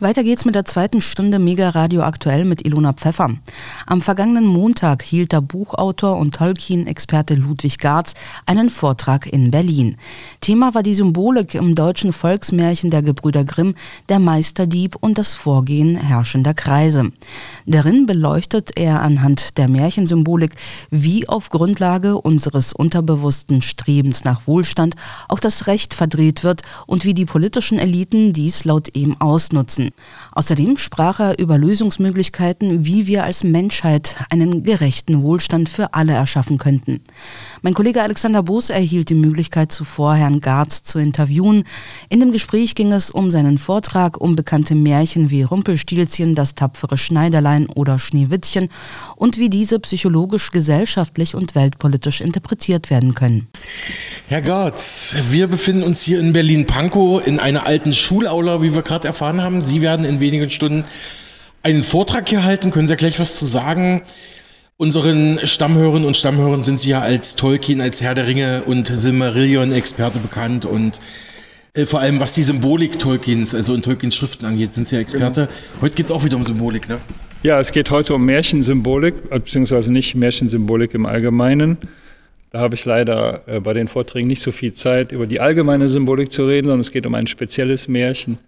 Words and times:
Weiter 0.00 0.22
geht's 0.22 0.44
mit 0.44 0.54
der 0.54 0.64
zweiten 0.64 1.00
Stunde 1.00 1.40
Mega 1.40 1.70
Radio 1.70 2.02
aktuell 2.02 2.44
mit 2.44 2.64
Ilona 2.64 2.92
Pfeffer. 2.92 3.30
Am 3.84 4.00
vergangenen 4.00 4.46
Montag 4.46 5.02
hielt 5.02 5.32
der 5.32 5.40
Buchautor 5.40 6.18
und 6.18 6.36
Tolkien-Experte 6.36 7.34
Ludwig 7.34 7.80
Garz 7.80 8.14
einen 8.46 8.70
Vortrag 8.70 9.26
in 9.26 9.50
Berlin. 9.50 9.96
Thema 10.40 10.72
war 10.76 10.84
die 10.84 10.94
Symbolik 10.94 11.56
im 11.56 11.74
deutschen 11.74 12.12
Volksmärchen 12.12 12.90
der 12.90 13.02
Gebrüder 13.02 13.42
Grimm, 13.42 13.74
der 14.08 14.20
Meisterdieb 14.20 14.94
und 15.00 15.18
das 15.18 15.34
Vorgehen 15.34 15.96
herrschender 15.96 16.54
Kreise. 16.54 17.10
Darin 17.66 18.06
beleuchtet 18.06 18.78
er 18.78 19.02
anhand 19.02 19.58
der 19.58 19.68
Märchensymbolik, 19.68 20.54
wie 20.92 21.28
auf 21.28 21.48
Grundlage 21.48 22.20
unseres 22.20 22.72
unterbewussten 22.72 23.62
Strebens 23.62 24.22
nach 24.22 24.46
Wohlstand 24.46 24.94
auch 25.26 25.40
das 25.40 25.66
Recht 25.66 25.92
verdreht 25.92 26.44
wird 26.44 26.62
und 26.86 27.04
wie 27.04 27.14
die 27.14 27.26
politischen 27.26 27.80
Eliten 27.80 28.32
dies 28.32 28.64
laut 28.64 28.96
ihm 28.96 29.20
ausnutzen. 29.20 29.87
Außerdem 30.32 30.76
sprach 30.76 31.20
er 31.20 31.38
über 31.38 31.58
Lösungsmöglichkeiten, 31.58 32.84
wie 32.84 33.06
wir 33.06 33.24
als 33.24 33.44
Menschheit 33.44 34.16
einen 34.30 34.62
gerechten 34.62 35.22
Wohlstand 35.22 35.68
für 35.68 35.94
alle 35.94 36.12
erschaffen 36.12 36.58
könnten. 36.58 37.00
Mein 37.62 37.74
Kollege 37.74 38.02
Alexander 38.02 38.42
Boos 38.42 38.70
erhielt 38.70 39.08
die 39.08 39.14
Möglichkeit, 39.14 39.72
zuvor 39.72 40.14
Herrn 40.14 40.40
Garz 40.40 40.82
zu 40.82 40.98
interviewen. 40.98 41.64
In 42.08 42.20
dem 42.20 42.32
Gespräch 42.32 42.74
ging 42.74 42.92
es 42.92 43.10
um 43.10 43.30
seinen 43.30 43.58
Vortrag, 43.58 44.20
um 44.20 44.36
bekannte 44.36 44.74
Märchen 44.74 45.30
wie 45.30 45.42
Rumpelstilzchen, 45.42 46.34
das 46.34 46.54
tapfere 46.54 46.96
Schneiderlein 46.96 47.68
oder 47.74 47.98
Schneewittchen 47.98 48.68
und 49.16 49.38
wie 49.38 49.50
diese 49.50 49.78
psychologisch, 49.78 50.50
gesellschaftlich 50.50 51.34
und 51.34 51.54
weltpolitisch 51.54 52.20
interpretiert 52.20 52.90
werden 52.90 53.14
können. 53.14 53.48
Herr 54.28 54.42
Garz, 54.42 55.14
wir 55.30 55.46
befinden 55.46 55.82
uns 55.82 56.02
hier 56.02 56.20
in 56.20 56.32
Berlin-Pankow 56.32 57.26
in 57.26 57.40
einer 57.40 57.66
alten 57.66 57.92
Schulaula, 57.92 58.62
wie 58.62 58.74
wir 58.74 58.82
gerade 58.82 59.08
erfahren 59.08 59.40
haben. 59.40 59.62
Sie 59.62 59.77
werden 59.80 60.04
in 60.04 60.20
wenigen 60.20 60.50
Stunden 60.50 60.84
einen 61.62 61.82
Vortrag 61.82 62.28
hier 62.28 62.44
halten. 62.44 62.70
Können 62.70 62.86
Sie 62.86 62.96
gleich 62.96 63.18
was 63.18 63.38
zu 63.38 63.44
sagen? 63.44 64.02
Unseren 64.76 65.40
Stammhörerinnen 65.42 66.06
und 66.06 66.16
Stammhörern 66.16 66.62
sind 66.62 66.78
Sie 66.78 66.90
ja 66.90 67.00
als 67.00 67.34
Tolkien, 67.34 67.80
als 67.80 68.00
Herr 68.00 68.14
der 68.14 68.26
Ringe 68.26 68.62
und 68.64 68.86
Silmarillion-Experte 68.86 70.20
bekannt 70.20 70.64
und 70.64 71.00
äh, 71.74 71.84
vor 71.84 72.00
allem 72.00 72.20
was 72.20 72.32
die 72.32 72.42
Symbolik 72.42 72.98
Tolkiens, 72.98 73.54
also 73.54 73.74
in 73.74 73.82
Tolkiens 73.82 74.14
Schriften 74.14 74.46
angeht, 74.46 74.74
sind 74.74 74.88
Sie 74.88 74.94
ja 74.94 75.00
Experte. 75.00 75.46
Genau. 75.46 75.80
Heute 75.80 75.94
geht 75.96 76.06
es 76.06 76.12
auch 76.12 76.24
wieder 76.24 76.36
um 76.36 76.44
Symbolik, 76.44 76.88
ne? 76.88 77.00
Ja, 77.42 77.60
es 77.60 77.70
geht 77.70 77.90
heute 77.90 78.14
um 78.14 78.24
Märchensymbolik, 78.24 79.30
beziehungsweise 79.30 79.92
nicht 79.92 80.14
Märchensymbolik 80.16 80.94
im 80.94 81.06
Allgemeinen. 81.06 81.78
Da 82.50 82.60
habe 82.60 82.74
ich 82.74 82.84
leider 82.84 83.46
äh, 83.46 83.60
bei 83.60 83.74
den 83.74 83.88
Vorträgen 83.88 84.26
nicht 84.26 84.42
so 84.42 84.50
viel 84.50 84.72
Zeit, 84.72 85.12
über 85.12 85.26
die 85.26 85.40
allgemeine 85.40 85.88
Symbolik 85.88 86.32
zu 86.32 86.46
reden, 86.46 86.66
sondern 86.66 86.80
es 86.80 86.90
geht 86.90 87.06
um 87.06 87.14
ein 87.14 87.26
spezielles 87.26 87.86
Märchen, 87.88 88.38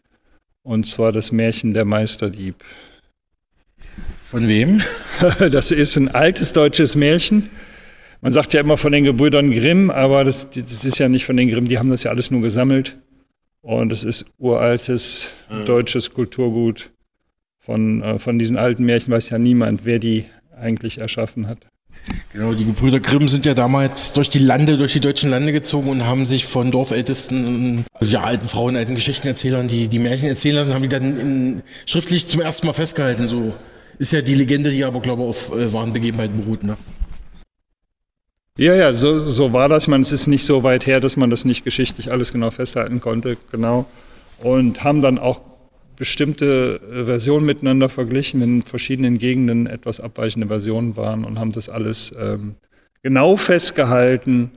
und 0.62 0.86
zwar 0.86 1.12
das 1.12 1.32
Märchen 1.32 1.74
der 1.74 1.84
Meisterdieb. 1.84 2.56
Von 4.16 4.48
wem? 4.48 4.82
Das 5.50 5.70
ist 5.70 5.96
ein 5.96 6.08
altes 6.08 6.52
deutsches 6.52 6.96
Märchen. 6.96 7.50
Man 8.22 8.32
sagt 8.32 8.52
ja 8.52 8.60
immer 8.60 8.76
von 8.76 8.92
den 8.92 9.04
Gebrüdern 9.04 9.50
Grimm, 9.50 9.90
aber 9.90 10.24
das, 10.24 10.50
das 10.50 10.84
ist 10.84 10.98
ja 10.98 11.08
nicht 11.08 11.24
von 11.24 11.36
den 11.36 11.48
Grimm, 11.48 11.68
die 11.68 11.78
haben 11.78 11.90
das 11.90 12.04
ja 12.04 12.10
alles 12.10 12.30
nur 12.30 12.40
gesammelt. 12.40 12.96
Und 13.62 13.92
es 13.92 14.04
ist 14.04 14.26
uraltes 14.38 15.30
mhm. 15.50 15.64
deutsches 15.66 16.12
Kulturgut. 16.12 16.90
Von, 17.58 18.02
äh, 18.02 18.18
von 18.18 18.38
diesen 18.38 18.56
alten 18.56 18.84
Märchen 18.84 19.12
weiß 19.12 19.30
ja 19.30 19.38
niemand, 19.38 19.84
wer 19.84 19.98
die 19.98 20.24
eigentlich 20.56 20.98
erschaffen 20.98 21.46
hat. 21.46 21.66
Genau, 22.32 22.54
die 22.54 22.64
Gebrüder 22.64 23.00
Grimm 23.00 23.28
sind 23.28 23.44
ja 23.44 23.54
damals 23.54 24.12
durch 24.12 24.30
die 24.30 24.38
Lande, 24.38 24.76
durch 24.76 24.92
die 24.92 25.00
deutschen 25.00 25.30
Lande 25.30 25.52
gezogen 25.52 25.88
und 25.88 26.04
haben 26.04 26.26
sich 26.26 26.46
von 26.46 26.70
Dorfältesten, 26.70 27.84
ja, 28.00 28.22
alten 28.22 28.46
Frauen, 28.46 28.76
alten 28.76 28.94
Geschichtenerzählern, 28.94 29.66
die 29.66 29.88
die 29.88 29.98
Märchen 29.98 30.28
erzählen 30.28 30.56
lassen, 30.56 30.74
haben 30.74 30.82
die 30.82 30.88
dann 30.88 31.18
in, 31.18 31.62
schriftlich 31.86 32.28
zum 32.28 32.40
ersten 32.40 32.66
Mal 32.66 32.72
festgehalten. 32.72 33.26
So 33.26 33.54
ist 33.98 34.12
ja 34.12 34.22
die 34.22 34.34
Legende, 34.34 34.70
die 34.70 34.84
aber, 34.84 35.00
glaube 35.00 35.22
ich, 35.22 35.28
auf 35.28 35.52
äh, 35.52 35.72
wahren 35.72 35.92
Begebenheiten 35.92 36.36
beruht, 36.38 36.62
ne? 36.62 36.76
Ja, 38.56 38.74
ja, 38.74 38.92
so, 38.92 39.28
so 39.28 39.52
war 39.52 39.68
das. 39.68 39.88
Meine, 39.88 40.02
es 40.02 40.12
ist 40.12 40.26
nicht 40.26 40.44
so 40.44 40.62
weit 40.62 40.86
her, 40.86 41.00
dass 41.00 41.16
man 41.16 41.30
das 41.30 41.44
nicht 41.44 41.64
geschichtlich 41.64 42.12
alles 42.12 42.32
genau 42.32 42.50
festhalten 42.50 43.00
konnte, 43.00 43.36
genau. 43.50 43.86
Und 44.38 44.84
haben 44.84 45.00
dann 45.02 45.18
auch 45.18 45.40
bestimmte 46.00 46.80
äh, 46.90 47.04
Versionen 47.04 47.44
miteinander 47.44 47.90
verglichen, 47.90 48.40
in 48.40 48.62
verschiedenen 48.62 49.18
Gegenden 49.18 49.66
etwas 49.66 50.00
abweichende 50.00 50.48
Versionen 50.48 50.96
waren 50.96 51.26
und 51.26 51.38
haben 51.38 51.52
das 51.52 51.68
alles 51.68 52.14
ähm, 52.18 52.54
genau 53.02 53.36
festgehalten, 53.36 54.50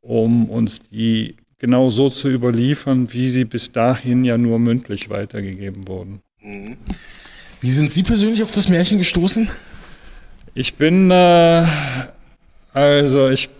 um 0.00 0.48
uns 0.48 0.78
die 0.78 1.36
genau 1.58 1.90
so 1.90 2.08
zu 2.08 2.30
überliefern, 2.30 3.12
wie 3.12 3.28
sie 3.28 3.44
bis 3.44 3.72
dahin 3.72 4.24
ja 4.24 4.38
nur 4.38 4.58
mündlich 4.58 5.10
weitergegeben 5.10 5.86
wurden. 5.86 6.22
Mhm. 6.42 6.78
Wie 7.60 7.72
sind 7.72 7.92
Sie 7.92 8.02
persönlich 8.02 8.42
auf 8.42 8.50
das 8.50 8.70
Märchen 8.70 8.96
gestoßen? 8.96 9.50
Ich 10.54 10.76
bin, 10.76 11.10
äh, 11.10 11.66
also 12.72 13.28
ich, 13.28 13.50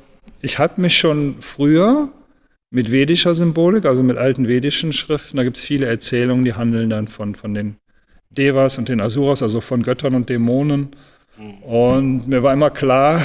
ich 0.40 0.58
habe 0.58 0.80
mich 0.80 0.96
schon 0.96 1.36
früher 1.40 2.08
mit 2.70 2.90
vedischer 2.90 3.34
Symbolik, 3.34 3.84
also 3.84 4.02
mit 4.02 4.16
alten 4.16 4.48
vedischen 4.48 4.92
Schriften, 4.92 5.36
da 5.36 5.44
gibt 5.44 5.56
es 5.56 5.64
viele 5.64 5.86
Erzählungen, 5.86 6.44
die 6.44 6.54
handeln 6.54 6.90
dann 6.90 7.08
von, 7.08 7.34
von 7.34 7.54
den 7.54 7.76
Devas 8.30 8.78
und 8.78 8.88
den 8.88 9.00
Asuras, 9.00 9.42
also 9.42 9.60
von 9.60 9.82
Göttern 9.82 10.14
und 10.14 10.28
Dämonen. 10.28 10.88
Und 11.62 12.28
mir 12.28 12.42
war 12.42 12.52
immer 12.52 12.70
klar 12.70 13.20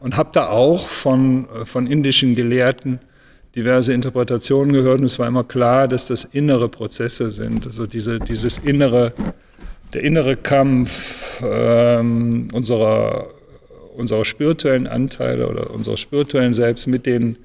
und 0.00 0.16
habe 0.16 0.30
da 0.32 0.48
auch 0.48 0.86
von, 0.86 1.46
von 1.64 1.86
indischen 1.86 2.34
Gelehrten 2.34 2.98
diverse 3.54 3.92
Interpretationen 3.92 4.72
gehört. 4.72 5.00
Und 5.00 5.06
es 5.06 5.18
war 5.18 5.28
immer 5.28 5.44
klar, 5.44 5.86
dass 5.86 6.06
das 6.06 6.24
innere 6.24 6.68
Prozesse 6.68 7.30
sind, 7.30 7.66
also 7.66 7.86
diese, 7.86 8.18
dieses 8.18 8.58
innere 8.58 9.12
der 9.92 10.02
innere 10.02 10.36
Kampf 10.36 11.42
ähm, 11.42 12.48
unserer, 12.52 13.26
unserer 13.96 14.24
spirituellen 14.24 14.86
Anteile 14.86 15.48
oder 15.48 15.70
unserer 15.70 15.96
spirituellen 15.96 16.54
Selbst 16.54 16.86
mit 16.86 17.06
den 17.06 17.36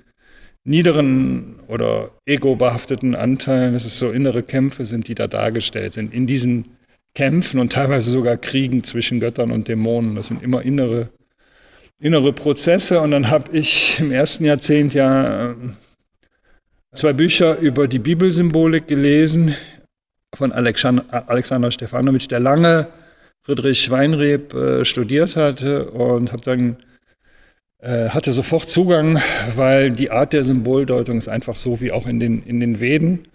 niederen 0.68 1.56
oder 1.68 2.12
ego-behafteten 2.26 3.16
Anteilen, 3.16 3.74
dass 3.74 3.86
es 3.86 3.98
so 3.98 4.12
innere 4.12 4.44
Kämpfe 4.44 4.86
sind, 4.86 5.08
die 5.08 5.16
da 5.16 5.28
dargestellt 5.28 5.94
sind. 5.94 6.14
In 6.14 6.28
diesen 6.28 6.78
Kämpfen 7.16 7.60
und 7.60 7.72
teilweise 7.72 8.12
sogar 8.12 8.38
Kriegen 8.38 8.84
zwischen 8.84 9.20
Göttern 9.20 9.52
und 9.52 9.70
Dämonen. 9.70 10.16
Das 10.16 10.28
sind 10.28 10.44
immer 10.44 10.62
innere, 10.62 11.10
innere 12.00 12.34
Prozesse. 12.34 13.00
Und 13.00 13.12
dann 13.12 13.30
habe 13.30 13.56
ich 13.56 14.00
im 14.00 14.12
ersten 14.12 14.44
Jahrzehnt 14.44 14.94
ja 14.94 15.52
ähm, 15.52 15.78
zwei 16.94 17.14
Bücher 17.14 17.58
über 17.60 17.88
die 17.88 18.00
Bibelsymbolik 18.00 18.88
gelesen, 18.88 19.56
von 20.36 20.52
Alexander 20.52 21.72
Stefanovic, 21.72 22.28
der 22.28 22.42
lange 22.42 22.90
Friedrich 23.44 23.90
Weinreb 23.90 24.54
äh, 24.54 24.84
studiert 24.84 25.38
hatte 25.38 25.90
und 25.92 26.34
habe 26.34 26.42
dann 26.44 26.72
äh, 26.72 26.87
hatte 27.82 28.32
sofort 28.32 28.68
Zugang, 28.68 29.22
weil 29.56 29.92
die 29.92 30.10
Art 30.10 30.34
der 30.34 30.44
Symboldeutung 30.44 31.18
ist 31.18 31.28
einfach 31.28 31.58
so 31.58 31.80
wie 31.80 31.92
auch 31.92 32.08
in 32.08 32.20
den, 32.20 32.42
in 32.44 32.60
den 32.60 32.80
Veden. 32.80 33.28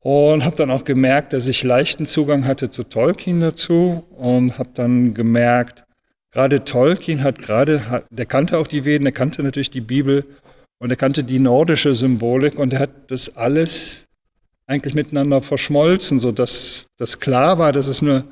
Und 0.00 0.44
habe 0.44 0.56
dann 0.56 0.70
auch 0.70 0.84
gemerkt, 0.84 1.32
dass 1.32 1.48
ich 1.48 1.62
leichten 1.64 2.06
Zugang 2.06 2.46
hatte 2.46 2.70
zu 2.70 2.84
Tolkien 2.84 3.40
dazu 3.40 4.04
und 4.16 4.58
habe 4.58 4.70
dann 4.74 5.12
gemerkt, 5.12 5.84
gerade 6.30 6.64
Tolkien 6.64 7.22
hat 7.22 7.38
gerade, 7.38 8.04
der 8.10 8.26
kannte 8.26 8.58
auch 8.58 8.66
die 8.66 8.84
Veden, 8.84 9.06
er 9.06 9.12
kannte 9.12 9.42
natürlich 9.42 9.70
die 9.70 9.80
Bibel 9.80 10.24
und 10.78 10.90
er 10.90 10.96
kannte 10.96 11.24
die 11.24 11.40
nordische 11.40 11.94
Symbolik 11.94 12.58
und 12.58 12.72
er 12.72 12.80
hat 12.80 12.90
das 13.08 13.36
alles 13.36 14.06
eigentlich 14.66 14.94
miteinander 14.94 15.42
verschmolzen, 15.42 16.20
sodass 16.20 16.86
das 16.96 17.18
klar 17.18 17.58
war, 17.58 17.72
dass 17.72 17.86
es 17.86 18.02
eine 18.02 18.24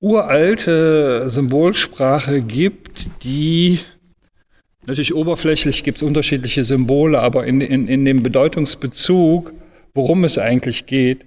uralte 0.00 1.28
Symbolsprache 1.28 2.42
gibt, 2.42 3.10
die 3.24 3.80
natürlich 4.86 5.14
oberflächlich 5.14 5.84
gibt 5.84 5.98
es 5.98 6.02
unterschiedliche 6.02 6.64
Symbole, 6.64 7.20
aber 7.20 7.46
in, 7.46 7.60
in, 7.60 7.88
in 7.88 8.04
dem 8.04 8.22
Bedeutungsbezug, 8.22 9.52
worum 9.94 10.24
es 10.24 10.38
eigentlich 10.38 10.86
geht, 10.86 11.24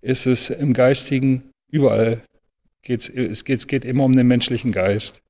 ist 0.00 0.26
es 0.26 0.50
im 0.50 0.72
Geistigen 0.72 1.44
überall. 1.70 2.20
Geht's, 2.82 3.08
es, 3.08 3.44
geht, 3.44 3.66
geht 3.66 3.84
immer 3.84 4.04
um 4.04 4.16
den 4.16 4.26
menschlichen 4.26 4.72
Geist 4.72 5.22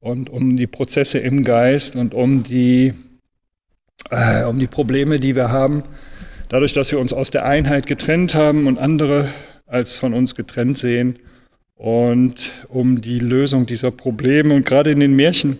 und 0.00 0.28
um 0.28 0.56
die 0.56 0.66
Prozesse 0.66 1.18
im 1.18 1.44
Geist 1.44 1.96
und 1.96 2.14
um 2.14 2.42
die, 2.42 2.92
äh, 4.10 4.44
um 4.44 4.58
die 4.58 4.66
Probleme, 4.66 5.18
die 5.18 5.34
wir 5.34 5.50
haben 5.50 5.82
dadurch, 6.48 6.72
dass 6.72 6.92
wir 6.92 6.98
uns 6.98 7.12
aus 7.12 7.30
der 7.30 7.44
Einheit 7.44 7.86
getrennt 7.86 8.34
haben 8.34 8.66
und 8.66 8.78
andere 8.78 9.28
als 9.66 9.98
von 9.98 10.14
uns 10.14 10.34
getrennt 10.34 10.78
sehen. 10.78 11.18
Und 11.76 12.50
um 12.68 13.00
die 13.00 13.20
Lösung 13.20 13.66
dieser 13.66 13.90
Probleme 13.90 14.54
und 14.54 14.66
gerade 14.66 14.90
in 14.90 15.00
den 15.00 15.14
Märchen 15.14 15.58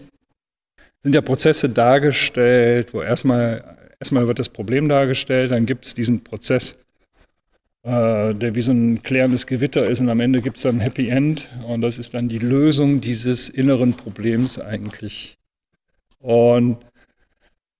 sind 1.03 1.15
ja 1.15 1.21
Prozesse 1.21 1.69
dargestellt, 1.69 2.93
wo 2.93 3.03
erstmal, 3.03 3.77
erstmal 4.01 4.27
wird 4.27 4.39
das 4.39 4.49
Problem 4.49 4.89
dargestellt, 4.89 5.51
dann 5.53 5.67
gibt 5.67 5.87
es 5.87 5.95
diesen 5.95 6.25
Prozess, 6.25 6.79
äh, 7.85 8.35
der 8.35 8.55
wie 8.55 8.61
so 8.61 8.73
ein 8.73 9.03
klärendes 9.03 9.47
Gewitter 9.47 9.87
ist 9.87 10.01
und 10.01 10.09
am 10.09 10.21
Ende 10.21 10.43
gibt 10.43 10.57
es 10.57 10.65
dann 10.65 10.77
ein 10.77 10.81
Happy 10.81 11.09
End 11.09 11.49
und 11.67 11.83
das 11.83 11.99
ist 11.99 12.15
dann 12.15 12.29
die 12.29 12.39
Lösung 12.39 13.01
dieses 13.01 13.49
inneren 13.49 13.95
Problems 13.95 14.59
eigentlich. 14.59 15.39
Und 16.21 16.79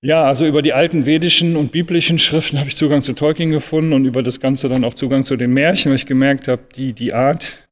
Ja, 0.01 0.25
also 0.25 0.47
über 0.47 0.63
die 0.63 0.73
alten 0.73 1.07
vedischen 1.07 1.57
und 1.57 1.73
biblischen 1.73 2.21
Schriften 2.21 2.59
habe 2.59 2.69
ich 2.69 2.77
Zugang 2.77 3.03
zu 3.03 3.15
Tolkien 3.15 3.51
gefunden 3.51 3.93
und 3.93 4.05
über 4.05 4.23
das 4.23 4.39
Ganze 4.39 4.69
dann 4.69 4.85
auch 4.85 4.95
Zugang 4.95 5.25
zu 5.25 5.37
den 5.37 5.53
Märchen, 5.53 5.91
weil 5.91 5.97
ich 5.97 6.07
gemerkt 6.07 6.47
habe, 6.47 6.63
die, 6.77 6.93
die 6.93 7.13
Art 7.13 7.68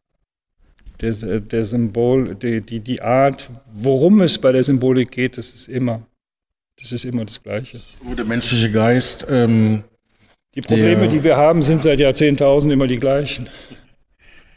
der, 1.00 1.40
der 1.40 1.64
Symbol, 1.64 2.34
die, 2.34 2.60
die, 2.60 2.81
die 2.81 3.02
Art, 3.02 3.50
worum 3.72 4.20
es 4.20 4.38
bei 4.38 4.52
der 4.52 4.64
Symbolik 4.64 5.10
geht, 5.10 5.37
das 5.37 5.50
ist 5.50 5.69
immer, 5.69 6.02
das 6.81 6.93
ist 6.93 7.04
immer 7.04 7.25
das 7.25 7.43
Gleiche. 7.43 7.81
Der 8.16 8.25
menschliche 8.25 8.70
Geist. 8.70 9.26
Ähm, 9.28 9.84
die 10.54 10.62
Probleme, 10.62 11.08
die 11.08 11.22
wir 11.22 11.37
haben, 11.37 11.62
sind 11.62 11.82
seit 11.82 12.00
Jahrzehntausenden 12.00 12.78
immer 12.78 12.87
die 12.87 12.98
gleichen. 12.98 13.48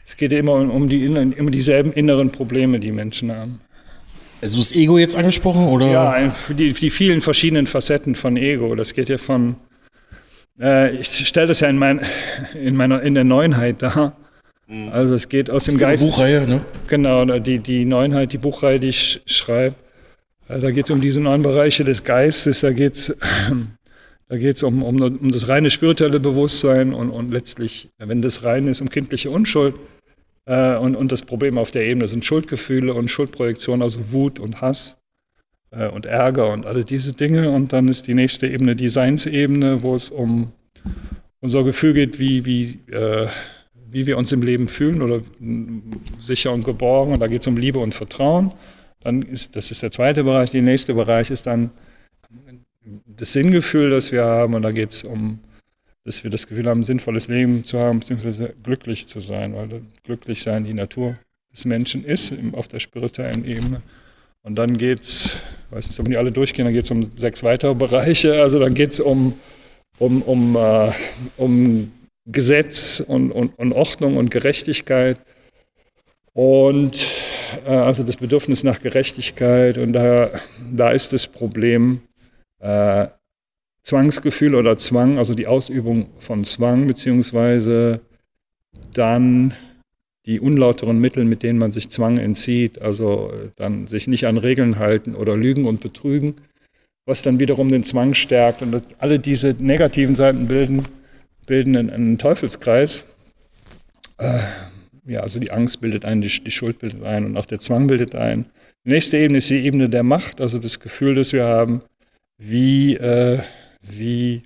Es 0.06 0.16
geht 0.16 0.32
immer 0.32 0.54
um 0.54 0.88
die 0.88 1.04
immer 1.04 1.50
dieselben 1.50 1.92
inneren 1.92 2.32
Probleme, 2.32 2.80
die 2.80 2.90
Menschen 2.90 3.30
haben. 3.30 3.60
Also 4.42 4.58
das 4.58 4.72
Ego 4.72 4.98
jetzt 4.98 5.14
angesprochen, 5.14 5.66
oder? 5.66 5.86
Ja, 5.90 6.34
die, 6.48 6.72
die 6.72 6.90
vielen 6.90 7.20
verschiedenen 7.20 7.66
Facetten 7.66 8.14
von 8.14 8.38
Ego. 8.38 8.74
Das 8.74 8.94
geht 8.94 9.10
ja 9.10 9.18
von, 9.18 9.56
äh, 10.58 10.96
ich 10.96 11.28
stelle 11.28 11.48
das 11.48 11.60
ja 11.60 11.68
in, 11.68 11.76
mein, 11.76 12.00
in, 12.54 12.74
meiner, 12.76 13.02
in 13.02 13.14
der 13.14 13.24
Neunheit 13.24 13.82
dar. 13.82 14.16
Mhm. 14.70 14.88
Also 14.90 15.14
es 15.14 15.28
geht 15.28 15.50
aus 15.50 15.64
dem 15.64 15.78
Geist. 15.78 16.02
Buchreihe, 16.02 16.46
ne? 16.46 16.64
Genau, 16.86 17.24
die, 17.24 17.58
die 17.58 17.84
Neunheit, 17.84 18.32
die 18.32 18.38
Buchreihe, 18.38 18.78
die 18.78 18.88
ich 18.88 19.20
schreibe. 19.26 19.74
Äh, 20.48 20.60
da 20.60 20.70
geht 20.70 20.84
es 20.84 20.90
um 20.90 21.00
diese 21.00 21.20
neun 21.20 21.42
Bereiche 21.42 21.84
des 21.84 22.04
Geistes, 22.04 22.60
da 22.60 22.72
geht 22.72 22.94
es 22.94 23.16
da 24.28 24.38
geht's 24.38 24.62
um, 24.62 24.84
um, 24.84 25.02
um 25.02 25.30
das 25.32 25.48
reine 25.48 25.70
spirituelle 25.70 26.20
Bewusstsein 26.20 26.94
und, 26.94 27.10
und 27.10 27.32
letztlich, 27.32 27.90
wenn 27.98 28.22
das 28.22 28.44
rein 28.44 28.68
ist, 28.68 28.80
um 28.80 28.88
kindliche 28.88 29.30
Unschuld. 29.30 29.74
Äh, 30.46 30.76
und, 30.76 30.94
und 30.94 31.10
das 31.10 31.22
Problem 31.22 31.58
auf 31.58 31.72
der 31.72 31.84
Ebene 31.84 32.06
sind 32.06 32.24
Schuldgefühle 32.24 32.94
und 32.94 33.08
Schuldprojektion, 33.08 33.82
also 33.82 34.12
Wut 34.12 34.38
und 34.38 34.60
Hass 34.60 34.96
äh, 35.72 35.88
und 35.88 36.06
Ärger 36.06 36.52
und 36.52 36.64
alle 36.64 36.84
diese 36.84 37.12
Dinge. 37.12 37.50
Und 37.50 37.72
dann 37.72 37.88
ist 37.88 38.06
die 38.06 38.14
nächste 38.14 38.46
Ebene 38.46 38.76
die 38.76 38.88
Seinsebene, 38.88 39.82
wo 39.82 39.96
es 39.96 40.12
um 40.12 40.52
unser 41.40 41.64
Gefühl 41.64 41.94
geht, 41.94 42.20
wie, 42.20 42.46
wie, 42.46 42.78
äh, 42.92 43.26
wie 43.90 44.06
wir 44.06 44.18
uns 44.18 44.32
im 44.32 44.42
Leben 44.42 44.68
fühlen 44.68 45.02
oder 45.02 45.22
sicher 46.20 46.52
und 46.52 46.64
geborgen. 46.64 47.12
Und 47.12 47.20
da 47.20 47.26
geht 47.26 47.42
es 47.42 47.46
um 47.46 47.56
Liebe 47.56 47.78
und 47.78 47.94
Vertrauen. 47.94 48.52
Dann 49.00 49.22
ist, 49.22 49.56
das 49.56 49.70
ist 49.70 49.82
der 49.82 49.90
zweite 49.90 50.24
Bereich. 50.24 50.50
Der 50.50 50.62
nächste 50.62 50.94
Bereich 50.94 51.30
ist 51.30 51.46
dann 51.46 51.70
das 53.06 53.32
Sinngefühl, 53.32 53.90
das 53.90 54.12
wir 54.12 54.24
haben. 54.24 54.54
Und 54.54 54.62
da 54.62 54.72
geht 54.72 54.90
es 54.90 55.04
um 55.04 55.40
dass 56.04 56.24
wir 56.24 56.30
das 56.30 56.46
Gefühl 56.46 56.66
haben, 56.66 56.80
ein 56.80 56.84
sinnvolles 56.84 57.28
Leben 57.28 57.64
zu 57.64 57.78
haben, 57.78 58.00
beziehungsweise 58.00 58.54
glücklich 58.62 59.06
zu 59.06 59.20
sein, 59.20 59.54
weil 59.54 59.82
glücklich 60.02 60.42
sein 60.42 60.64
die 60.64 60.74
Natur 60.74 61.18
des 61.52 61.64
Menschen 61.64 62.04
ist 62.04 62.34
auf 62.52 62.68
der 62.68 62.80
spirituellen 62.80 63.44
Ebene. 63.44 63.82
Und 64.42 64.56
dann 64.56 64.78
geht 64.78 65.02
es, 65.02 65.36
ich 65.66 65.76
weiß 65.76 65.88
nicht, 65.88 66.00
ob 66.00 66.06
die 66.06 66.16
alle 66.16 66.32
durchgehen, 66.32 66.64
dann 66.64 66.72
geht 66.72 66.84
es 66.84 66.90
um 66.90 67.02
sechs 67.02 67.42
weitere 67.42 67.74
Bereiche. 67.74 68.40
Also 68.40 68.58
dann 68.58 68.72
geht 68.72 68.92
es 68.92 69.00
um, 69.00 69.34
um, 69.98 70.22
um, 70.22 70.56
äh, 70.56 70.90
um 71.36 71.92
Gesetz 72.32 73.00
und, 73.06 73.30
und, 73.32 73.58
und, 73.58 73.72
Ordnung 73.72 74.16
und 74.16 74.30
Gerechtigkeit. 74.30 75.20
Und 76.32 77.06
äh, 77.66 77.70
also 77.70 78.02
das 78.02 78.16
Bedürfnis 78.16 78.62
nach 78.64 78.80
Gerechtigkeit. 78.80 79.78
Und 79.78 79.92
da, 79.92 80.30
da 80.72 80.90
ist 80.90 81.12
das 81.12 81.26
Problem, 81.26 82.00
äh, 82.60 83.06
Zwangsgefühl 83.82 84.54
oder 84.54 84.76
Zwang, 84.76 85.18
also 85.18 85.34
die 85.34 85.46
Ausübung 85.46 86.10
von 86.18 86.44
Zwang, 86.44 86.86
beziehungsweise 86.86 88.00
dann 88.92 89.54
die 90.26 90.38
unlauteren 90.38 90.98
Mittel, 91.00 91.24
mit 91.24 91.42
denen 91.42 91.58
man 91.58 91.72
sich 91.72 91.88
Zwang 91.88 92.18
entzieht, 92.18 92.80
also 92.80 93.32
äh, 93.32 93.48
dann 93.56 93.86
sich 93.86 94.06
nicht 94.06 94.26
an 94.26 94.36
Regeln 94.36 94.78
halten 94.78 95.14
oder 95.14 95.36
lügen 95.36 95.64
und 95.64 95.80
betrügen, 95.80 96.34
was 97.06 97.22
dann 97.22 97.40
wiederum 97.40 97.68
den 97.70 97.84
Zwang 97.84 98.14
stärkt. 98.14 98.62
Und 98.62 98.82
alle 98.98 99.18
diese 99.18 99.56
negativen 99.58 100.14
Seiten 100.14 100.46
bilden, 100.46 100.84
bilden 101.46 101.76
einen 101.76 102.18
Teufelskreis. 102.18 103.04
Äh, 104.18 104.40
ja, 105.06 105.20
also 105.20 105.40
die 105.40 105.50
Angst 105.50 105.80
bildet 105.80 106.04
ein, 106.04 106.20
die, 106.20 106.28
die, 106.28 106.50
Schuld 106.50 106.78
bildet 106.78 107.02
ein 107.02 107.24
und 107.24 107.36
auch 107.36 107.46
der 107.46 107.60
Zwang 107.60 107.86
bildet 107.86 108.14
ein. 108.14 108.46
Die 108.84 108.90
nächste 108.90 109.18
Ebene 109.18 109.38
ist 109.38 109.50
die 109.50 109.64
Ebene 109.64 109.88
der 109.88 110.02
Macht, 110.02 110.40
also 110.40 110.58
das 110.58 110.80
Gefühl, 110.80 111.14
das 111.14 111.32
wir 111.32 111.44
haben, 111.44 111.82
wie 112.38 112.94
äh, 112.96 113.40
wie 113.82 114.42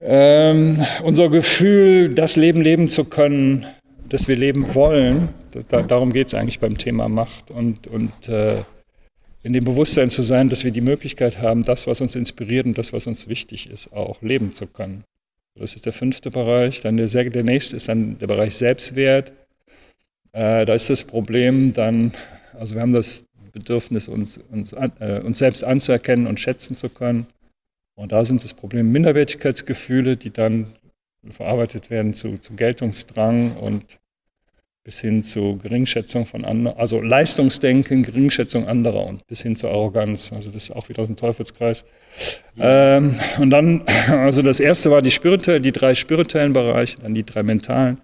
ähm, 0.00 0.84
unser 1.02 1.28
Gefühl, 1.28 2.14
das 2.14 2.36
Leben 2.36 2.62
leben 2.62 2.88
zu 2.88 3.04
können, 3.04 3.66
das 4.08 4.28
wir 4.28 4.36
leben 4.36 4.74
wollen. 4.74 5.28
Da, 5.68 5.82
darum 5.82 6.12
geht 6.12 6.28
es 6.28 6.34
eigentlich 6.34 6.60
beim 6.60 6.78
Thema 6.78 7.08
Macht 7.08 7.50
und, 7.50 7.86
und 7.86 8.28
äh, 8.28 8.56
in 9.42 9.52
dem 9.52 9.64
Bewusstsein 9.64 10.10
zu 10.10 10.22
sein, 10.22 10.48
dass 10.48 10.64
wir 10.64 10.70
die 10.70 10.80
Möglichkeit 10.80 11.38
haben, 11.38 11.64
das, 11.64 11.86
was 11.86 12.00
uns 12.00 12.14
inspiriert 12.14 12.66
und 12.66 12.76
das, 12.76 12.92
was 12.92 13.06
uns 13.06 13.28
wichtig 13.28 13.70
ist, 13.70 13.92
auch 13.92 14.20
leben 14.22 14.52
zu 14.52 14.66
können. 14.66 15.04
Das 15.54 15.74
ist 15.74 15.86
der 15.86 15.92
fünfte 15.92 16.30
Bereich. 16.30 16.80
Dann 16.80 16.96
der, 16.96 17.06
der 17.08 17.44
nächste 17.44 17.76
ist 17.76 17.88
dann 17.88 18.18
der 18.18 18.26
Bereich 18.26 18.54
Selbstwert. 18.54 19.32
Äh, 20.32 20.64
da 20.64 20.74
ist 20.74 20.90
das 20.90 21.04
Problem 21.04 21.72
dann, 21.72 22.12
also 22.54 22.74
wir 22.74 22.82
haben 22.82 22.92
das 22.92 23.24
Bedürfnis, 23.52 24.08
uns, 24.08 24.38
uns, 24.38 24.72
äh, 24.72 25.20
uns 25.24 25.38
selbst 25.38 25.64
anzuerkennen 25.64 26.26
und 26.26 26.38
schätzen 26.38 26.76
zu 26.76 26.88
können. 26.88 27.26
Und 27.96 28.12
da 28.12 28.24
sind 28.24 28.44
das 28.44 28.54
Problem 28.54 28.92
Minderwertigkeitsgefühle, 28.92 30.16
die 30.16 30.30
dann 30.30 30.72
verarbeitet 31.28 31.90
werden 31.90 32.14
zu, 32.14 32.38
zu 32.38 32.54
Geltungsdrang 32.54 33.56
und 33.56 33.98
bis 34.90 35.00
hin 35.02 35.22
zu 35.22 35.56
Geringschätzung 35.62 36.26
von 36.26 36.44
anderen, 36.44 36.76
also 36.76 37.00
Leistungsdenken, 37.00 38.02
Geringschätzung 38.02 38.66
anderer 38.66 39.06
und 39.06 39.24
bis 39.28 39.40
hin 39.40 39.54
zur 39.54 39.70
Arroganz. 39.70 40.32
Also 40.32 40.50
das 40.50 40.64
ist 40.64 40.70
auch 40.72 40.88
wieder 40.88 41.06
so 41.06 41.12
ein 41.12 41.16
Teufelskreis. 41.16 41.84
Ähm, 42.58 43.14
und 43.38 43.50
dann, 43.50 43.82
also 44.08 44.42
das 44.42 44.58
erste 44.58 44.90
war 44.90 45.00
die 45.00 45.12
spirituelle, 45.12 45.60
die 45.60 45.70
drei 45.70 45.94
spirituellen 45.94 46.52
Bereiche, 46.52 46.98
dann 46.98 47.14
die 47.14 47.24
drei 47.24 47.44
mentalen, 47.44 48.00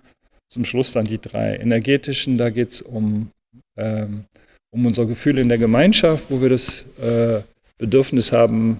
zum 0.48 0.64
Schluss 0.64 0.92
dann 0.92 1.06
die 1.06 1.20
drei 1.20 1.56
energetischen. 1.56 2.38
Da 2.38 2.50
geht 2.50 2.70
es 2.70 2.82
um 2.82 3.32
ähm, 3.76 4.26
um 4.70 4.86
unser 4.86 5.06
Gefühl 5.06 5.38
in 5.38 5.48
der 5.48 5.58
Gemeinschaft, 5.58 6.26
wo 6.28 6.40
wir 6.40 6.50
das 6.50 6.86
äh, 7.02 7.40
Bedürfnis 7.78 8.30
haben, 8.30 8.78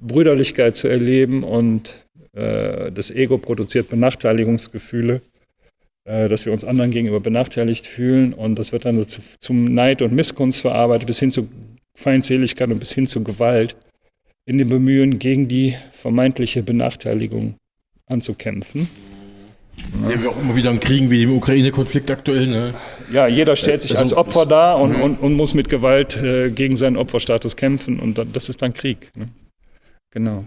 Brüderlichkeit 0.00 0.76
zu 0.76 0.86
erleben 0.86 1.42
und 1.42 2.06
äh, 2.32 2.92
das 2.92 3.10
Ego 3.10 3.38
produziert 3.38 3.88
Benachteiligungsgefühle, 3.88 5.20
dass 6.28 6.44
wir 6.44 6.52
uns 6.52 6.64
anderen 6.64 6.90
gegenüber 6.90 7.20
benachteiligt 7.20 7.86
fühlen 7.86 8.32
und 8.32 8.58
das 8.58 8.72
wird 8.72 8.84
dann 8.84 9.06
zu, 9.06 9.20
zum 9.38 9.72
Neid 9.74 10.02
und 10.02 10.12
Missgunst 10.12 10.60
verarbeitet, 10.60 11.06
bis 11.06 11.18
hin 11.20 11.30
zu 11.30 11.48
Feindseligkeit 11.94 12.68
und 12.70 12.80
bis 12.80 12.92
hin 12.92 13.06
zu 13.06 13.22
Gewalt 13.22 13.76
in 14.46 14.58
dem 14.58 14.68
Bemühen, 14.68 15.18
gegen 15.18 15.46
die 15.46 15.76
vermeintliche 15.92 16.62
Benachteiligung 16.62 17.54
anzukämpfen. 18.06 18.88
Ja. 19.96 20.02
Sehen 20.02 20.22
wir 20.22 20.30
auch 20.30 20.38
immer 20.38 20.56
wieder 20.56 20.70
in 20.70 20.80
Kriegen 20.80 21.10
wie 21.10 21.20
dem 21.20 21.36
Ukraine-Konflikt 21.36 22.10
aktuell. 22.10 22.46
Ne? 22.46 22.74
Ja, 23.12 23.26
jeder 23.26 23.56
stellt 23.56 23.82
sich 23.82 23.96
als 23.96 24.12
Opfer 24.12 24.46
dar 24.46 24.78
und, 24.78 24.96
mhm. 24.96 25.02
und, 25.02 25.20
und, 25.20 25.34
muss 25.34 25.54
mit 25.54 25.68
Gewalt 25.68 26.16
äh, 26.16 26.50
gegen 26.50 26.76
seinen 26.76 26.96
Opferstatus 26.96 27.56
kämpfen 27.56 28.00
und 28.00 28.20
das 28.32 28.48
ist 28.48 28.60
dann 28.62 28.72
Krieg. 28.72 29.10
Ne? 29.16 29.28
Genau. 30.10 30.44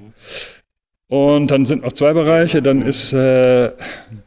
Und 1.08 1.52
dann 1.52 1.66
sind 1.66 1.84
noch 1.84 1.92
zwei 1.92 2.14
Bereiche. 2.14 2.62
Dann 2.62 2.82
ist 2.82 3.14
äh, 3.14 3.72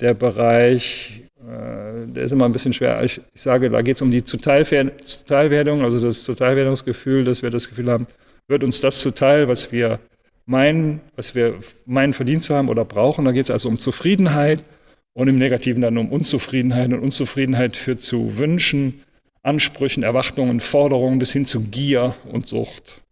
der 0.01 0.15
Bereich, 0.15 1.23
äh, 1.23 1.26
der 1.47 2.25
ist 2.25 2.33
immer 2.33 2.47
ein 2.47 2.53
bisschen 2.53 2.73
schwer. 2.73 3.05
Ich, 3.05 3.21
ich 3.33 3.41
sage, 3.41 3.71
da 3.71 3.83
geht 3.83 3.97
es 3.97 4.03
um 4.03 4.11
die 4.11 4.25
Zuteilwerdung, 4.25 5.83
also 5.83 6.01
das 6.01 6.25
Zuteilwerdungsgefühl, 6.25 7.25
dass 7.25 7.43
wir 7.43 7.51
das 7.51 7.69
Gefühl 7.69 7.91
haben, 7.91 8.07
wird 8.49 8.65
uns 8.65 8.81
das 8.81 9.01
zuteil, 9.01 9.49
was 9.49 9.71
wir 9.71 10.01
meinen, 10.45 11.01
was 11.15 11.35
wir 11.35 11.59
meinen 11.85 12.13
verdient 12.13 12.45
zu 12.45 12.55
haben 12.55 12.69
oder 12.69 12.85
brauchen. 12.85 13.25
Da 13.25 13.33
geht 13.33 13.45
es 13.45 13.51
also 13.51 13.69
um 13.69 13.79
Zufriedenheit 13.79 14.65
und 15.13 15.29
im 15.29 15.37
Negativen 15.37 15.83
dann 15.83 15.99
um 15.99 16.11
Unzufriedenheit. 16.11 16.93
Und 16.93 17.01
Unzufriedenheit 17.01 17.77
führt 17.77 18.03
zu 18.03 18.39
Wünschen, 18.39 19.03
Ansprüchen, 19.43 20.03
Erwartungen, 20.03 20.61
Forderungen 20.61 21.19
bis 21.19 21.33
hin 21.33 21.47
zu 21.47 21.61
Gier 21.61 22.15
und 22.31 22.49
Sucht. 22.49 23.03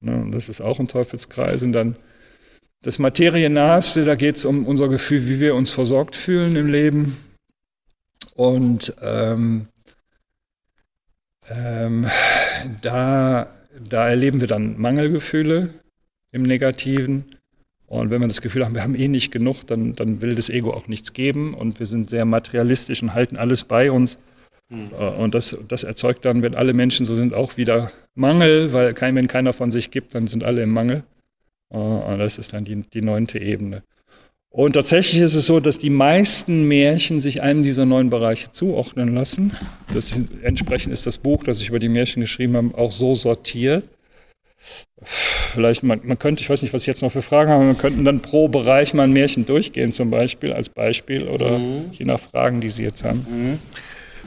Ne, 0.00 0.28
das 0.32 0.48
ist 0.48 0.60
auch 0.60 0.78
ein 0.78 0.88
Teufelskreis. 0.88 1.62
Und 1.62 1.72
dann 1.72 1.96
das 2.82 2.98
Materiennaheste, 2.98 4.04
da 4.04 4.14
geht 4.14 4.36
es 4.36 4.44
um 4.44 4.66
unser 4.66 4.88
Gefühl, 4.88 5.28
wie 5.28 5.40
wir 5.40 5.54
uns 5.54 5.72
versorgt 5.72 6.16
fühlen 6.16 6.56
im 6.56 6.68
Leben. 6.68 7.16
Und 8.36 8.94
ähm, 9.02 9.66
ähm, 11.48 12.06
da, 12.82 13.50
da 13.88 14.08
erleben 14.08 14.40
wir 14.40 14.46
dann 14.46 14.78
Mangelgefühle 14.78 15.70
im 16.32 16.42
Negativen. 16.42 17.24
Und 17.86 18.10
wenn 18.10 18.20
wir 18.20 18.28
das 18.28 18.42
Gefühl 18.42 18.64
haben, 18.64 18.74
wir 18.74 18.82
haben 18.82 18.94
eh 18.94 19.08
nicht 19.08 19.30
genug, 19.30 19.66
dann, 19.66 19.94
dann 19.94 20.20
will 20.20 20.34
das 20.34 20.50
Ego 20.50 20.72
auch 20.72 20.88
nichts 20.88 21.12
geben 21.12 21.54
und 21.54 21.78
wir 21.78 21.86
sind 21.86 22.10
sehr 22.10 22.24
materialistisch 22.24 23.02
und 23.02 23.14
halten 23.14 23.36
alles 23.36 23.64
bei 23.64 23.90
uns. 23.90 24.18
Mhm. 24.68 24.88
Und 25.18 25.34
das, 25.34 25.56
das 25.68 25.84
erzeugt 25.84 26.24
dann, 26.24 26.42
wenn 26.42 26.56
alle 26.56 26.74
Menschen 26.74 27.06
so 27.06 27.14
sind, 27.14 27.32
auch 27.32 27.56
wieder 27.56 27.92
Mangel, 28.14 28.72
weil 28.72 28.92
kein, 28.92 29.14
wenn 29.14 29.28
keiner 29.28 29.52
von 29.52 29.70
sich 29.70 29.90
gibt, 29.90 30.14
dann 30.14 30.26
sind 30.26 30.42
alle 30.42 30.62
im 30.62 30.70
Mangel. 30.70 31.04
Äh, 31.70 31.76
und 31.76 32.18
das 32.18 32.38
ist 32.38 32.52
dann 32.52 32.64
die, 32.64 32.82
die 32.82 33.02
neunte 33.02 33.38
Ebene. 33.38 33.82
Und 34.56 34.72
tatsächlich 34.72 35.20
ist 35.20 35.34
es 35.34 35.44
so, 35.44 35.60
dass 35.60 35.76
die 35.76 35.90
meisten 35.90 36.66
Märchen 36.66 37.20
sich 37.20 37.42
einem 37.42 37.62
dieser 37.62 37.84
neun 37.84 38.08
Bereiche 38.08 38.50
zuordnen 38.52 39.14
lassen. 39.14 39.54
Das, 39.92 40.18
entsprechend 40.42 40.94
ist 40.94 41.06
das 41.06 41.18
Buch, 41.18 41.44
das 41.44 41.60
ich 41.60 41.68
über 41.68 41.78
die 41.78 41.90
Märchen 41.90 42.20
geschrieben 42.20 42.56
habe, 42.56 42.78
auch 42.78 42.90
so 42.90 43.14
sortiert. 43.14 43.84
vielleicht, 45.52 45.82
man, 45.82 46.00
man 46.04 46.18
könnte, 46.18 46.40
ich 46.40 46.48
weiß 46.48 46.62
nicht, 46.62 46.72
was 46.72 46.84
ich 46.84 46.86
jetzt 46.86 47.02
noch 47.02 47.12
für 47.12 47.20
Fragen 47.20 47.50
habe, 47.50 47.66
wir 47.66 47.74
könnten 47.74 48.06
dann 48.06 48.20
pro 48.20 48.48
Bereich 48.48 48.94
mal 48.94 49.02
ein 49.02 49.12
Märchen 49.12 49.44
durchgehen, 49.44 49.92
zum 49.92 50.10
Beispiel, 50.10 50.54
als 50.54 50.70
Beispiel, 50.70 51.28
oder 51.28 51.58
mhm. 51.58 51.90
je 51.92 52.06
nach 52.06 52.18
Fragen, 52.18 52.62
die 52.62 52.70
Sie 52.70 52.82
jetzt 52.82 53.04
haben. 53.04 53.26
Mhm. 53.28 53.58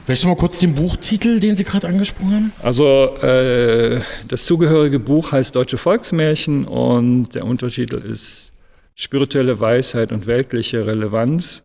Vielleicht 0.04 0.22
noch 0.22 0.30
mal 0.30 0.36
kurz 0.36 0.60
den 0.60 0.76
Buchtitel, 0.76 1.40
den 1.40 1.56
Sie 1.56 1.64
gerade 1.64 1.88
angesprochen 1.88 2.34
haben. 2.34 2.52
Also 2.62 3.16
äh, 3.16 4.00
das 4.28 4.44
zugehörige 4.44 5.00
Buch 5.00 5.32
heißt 5.32 5.56
Deutsche 5.56 5.76
Volksmärchen 5.76 6.66
und 6.66 7.34
der 7.34 7.44
Untertitel 7.46 7.96
ist 7.96 8.50
Spirituelle 8.94 9.60
Weisheit 9.60 10.12
und 10.12 10.26
weltliche 10.26 10.86
Relevanz, 10.86 11.62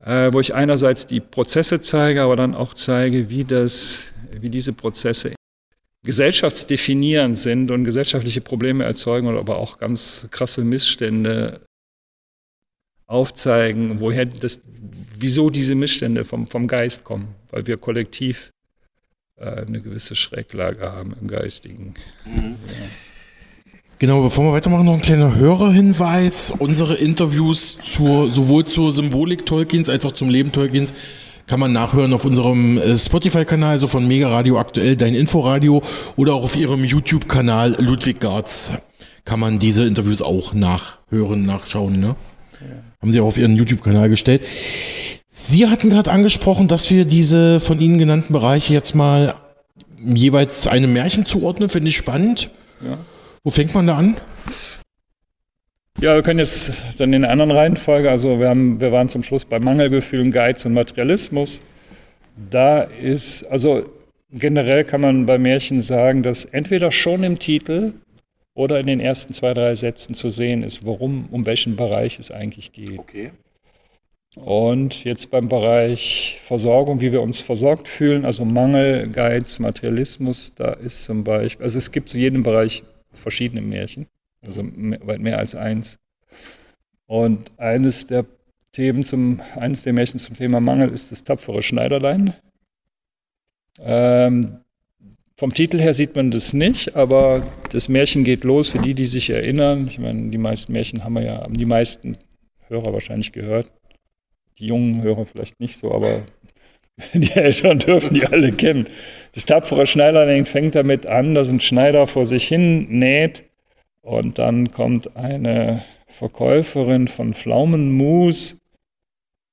äh, 0.00 0.32
wo 0.32 0.40
ich 0.40 0.54
einerseits 0.54 1.06
die 1.06 1.20
Prozesse 1.20 1.80
zeige, 1.80 2.22
aber 2.22 2.36
dann 2.36 2.54
auch 2.54 2.74
zeige, 2.74 3.28
wie, 3.28 3.44
das, 3.44 4.12
wie 4.32 4.50
diese 4.50 4.72
Prozesse 4.72 5.34
gesellschaftsdefinierend 6.04 7.38
sind 7.38 7.70
und 7.70 7.84
gesellschaftliche 7.84 8.40
Probleme 8.40 8.84
erzeugen 8.84 9.26
oder 9.26 9.40
aber 9.40 9.58
auch 9.58 9.78
ganz 9.78 10.28
krasse 10.30 10.64
Missstände 10.64 11.60
aufzeigen, 13.06 14.00
woher 14.00 14.26
das, 14.26 14.60
wieso 15.18 15.50
diese 15.50 15.74
Missstände 15.74 16.24
vom, 16.24 16.46
vom 16.46 16.66
Geist 16.66 17.04
kommen, 17.04 17.34
weil 17.50 17.66
wir 17.66 17.78
kollektiv 17.78 18.52
äh, 19.36 19.64
eine 19.66 19.80
gewisse 19.80 20.14
Schräglage 20.14 20.92
haben 20.92 21.14
im 21.20 21.26
Geistigen. 21.26 21.94
Mhm. 22.24 22.56
Ja. 22.66 23.07
Genau, 24.00 24.22
bevor 24.22 24.44
wir 24.44 24.52
weitermachen, 24.52 24.86
noch 24.86 24.94
ein 24.94 25.02
kleiner 25.02 25.34
Hörerhinweis. 25.34 26.52
Unsere 26.56 26.94
Interviews 26.94 27.78
zur, 27.82 28.30
sowohl 28.30 28.64
zur 28.64 28.92
Symbolik 28.92 29.44
Tolkiens 29.44 29.88
als 29.88 30.06
auch 30.06 30.12
zum 30.12 30.28
Leben 30.28 30.52
Tolkiens 30.52 30.94
kann 31.48 31.58
man 31.58 31.72
nachhören 31.72 32.12
auf 32.12 32.24
unserem 32.24 32.78
äh, 32.78 32.96
Spotify-Kanal, 32.96 33.70
also 33.70 33.88
von 33.88 34.06
Mega 34.06 34.28
Radio 34.28 34.58
aktuell, 34.58 34.96
dein 34.96 35.14
Inforadio 35.14 35.82
oder 36.14 36.34
auch 36.34 36.44
auf 36.44 36.54
ihrem 36.54 36.84
YouTube-Kanal 36.84 37.76
Ludwig 37.80 38.20
Garz 38.20 38.70
kann 39.24 39.40
man 39.40 39.58
diese 39.58 39.84
Interviews 39.84 40.22
auch 40.22 40.54
nachhören, 40.54 41.42
nachschauen. 41.42 41.98
Ne? 41.98 42.16
Ja. 42.60 42.66
Haben 43.02 43.12
sie 43.12 43.20
auch 43.20 43.26
auf 43.26 43.38
ihren 43.38 43.56
YouTube-Kanal 43.56 44.08
gestellt. 44.08 44.42
Sie 45.28 45.66
hatten 45.66 45.90
gerade 45.90 46.10
angesprochen, 46.12 46.68
dass 46.68 46.88
wir 46.90 47.04
diese 47.04 47.60
von 47.60 47.80
Ihnen 47.80 47.98
genannten 47.98 48.32
Bereiche 48.32 48.72
jetzt 48.72 48.94
mal 48.94 49.34
jeweils 50.04 50.66
einem 50.66 50.92
Märchen 50.92 51.26
zuordnen. 51.26 51.68
Finde 51.68 51.90
ich 51.90 51.96
spannend. 51.96 52.50
Ja. 52.84 52.98
Wo 53.44 53.50
fängt 53.50 53.74
man 53.74 53.86
da 53.86 53.96
an? 53.96 54.16
Ja, 56.00 56.14
wir 56.14 56.22
können 56.22 56.38
jetzt 56.38 57.00
dann 57.00 57.12
in 57.12 57.24
einer 57.24 57.32
anderen 57.32 57.50
Reihenfolge, 57.50 58.08
also 58.10 58.38
wir, 58.38 58.48
haben, 58.48 58.80
wir 58.80 58.92
waren 58.92 59.08
zum 59.08 59.22
Schluss 59.24 59.44
bei 59.44 59.58
Mangelgefühlen, 59.58 60.30
Geiz 60.30 60.64
und 60.64 60.72
Materialismus. 60.74 61.60
Da 62.50 62.82
ist, 62.82 63.42
also 63.44 63.84
generell 64.30 64.84
kann 64.84 65.00
man 65.00 65.26
bei 65.26 65.38
Märchen 65.38 65.80
sagen, 65.80 66.22
dass 66.22 66.44
entweder 66.44 66.92
schon 66.92 67.24
im 67.24 67.38
Titel 67.38 67.94
oder 68.54 68.78
in 68.78 68.86
den 68.86 69.00
ersten 69.00 69.32
zwei, 69.32 69.54
drei 69.54 69.74
Sätzen 69.74 70.14
zu 70.14 70.30
sehen 70.30 70.62
ist, 70.62 70.84
worum, 70.84 71.28
um 71.30 71.46
welchen 71.46 71.74
Bereich 71.74 72.18
es 72.18 72.30
eigentlich 72.30 72.72
geht. 72.72 72.98
Okay. 72.98 73.32
Und 74.36 75.02
jetzt 75.04 75.30
beim 75.30 75.48
Bereich 75.48 76.38
Versorgung, 76.44 77.00
wie 77.00 77.10
wir 77.10 77.22
uns 77.22 77.40
versorgt 77.40 77.88
fühlen, 77.88 78.24
also 78.24 78.44
Mangel, 78.44 79.08
Geiz, 79.08 79.58
Materialismus, 79.58 80.52
da 80.54 80.72
ist 80.74 81.04
zum 81.04 81.24
Beispiel, 81.24 81.64
also 81.64 81.78
es 81.78 81.90
gibt 81.90 82.08
zu 82.08 82.18
jedem 82.18 82.44
Bereich 82.44 82.84
verschiedene 83.18 83.60
Märchen 83.60 84.06
also 84.42 84.62
weit 84.64 85.20
mehr 85.20 85.38
als 85.38 85.54
eins. 85.54 85.98
Und 87.06 87.50
eines 87.58 88.06
der 88.06 88.24
Themen 88.72 89.04
zum, 89.04 89.40
eines 89.56 89.82
der 89.82 89.92
Märchen 89.92 90.20
zum 90.20 90.36
Thema 90.36 90.60
Mangel 90.60 90.90
ist 90.90 91.10
das 91.10 91.24
tapfere 91.24 91.62
Schneiderlein. 91.62 92.34
Ähm, 93.80 94.58
vom 95.36 95.54
Titel 95.54 95.78
her 95.78 95.94
sieht 95.94 96.16
man 96.16 96.30
das 96.30 96.52
nicht, 96.52 96.96
aber 96.96 97.46
das 97.70 97.88
Märchen 97.88 98.24
geht 98.24 98.44
los 98.44 98.70
für 98.70 98.78
die, 98.78 98.94
die 98.94 99.06
sich 99.06 99.30
erinnern. 99.30 99.86
Ich 99.86 99.98
meine, 99.98 100.30
die 100.30 100.38
meisten 100.38 100.72
Märchen 100.72 101.04
haben 101.04 101.14
wir 101.14 101.22
ja, 101.22 101.40
haben 101.42 101.56
die 101.56 101.64
meisten 101.64 102.18
Hörer 102.66 102.92
wahrscheinlich 102.92 103.32
gehört. 103.32 103.72
Die 104.58 104.66
jungen 104.66 105.02
Hörer 105.02 105.26
vielleicht 105.26 105.60
nicht 105.60 105.78
so, 105.78 105.92
aber 105.94 106.22
die 107.12 107.32
Eltern 107.32 107.78
dürfen 107.78 108.14
die 108.14 108.26
alle 108.26 108.52
kennen. 108.52 108.88
Das 109.34 109.46
tapfere 109.46 109.86
Schneiderlein 109.86 110.46
fängt 110.46 110.74
damit 110.74 111.06
an, 111.06 111.34
dass 111.34 111.50
ein 111.50 111.60
Schneider 111.60 112.06
vor 112.06 112.26
sich 112.26 112.48
hin 112.48 112.86
näht 112.88 113.44
und 114.02 114.38
dann 114.38 114.70
kommt 114.70 115.16
eine 115.16 115.84
Verkäuferin 116.06 117.06
von 117.06 117.34
Pflaumenmus, 117.34 118.60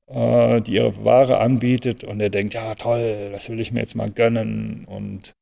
äh, 0.08 0.62
die 0.62 0.76
ihre 0.76 1.04
Ware 1.04 1.40
anbietet 1.40 2.04
und 2.04 2.20
er 2.20 2.30
denkt, 2.30 2.54
ja 2.54 2.76
toll, 2.76 3.30
das 3.32 3.50
will 3.50 3.60
ich 3.60 3.72
mir 3.72 3.82
jetzt 3.82 3.96
mal 3.96 4.12
gönnen 4.12 4.86
und, 4.86 5.36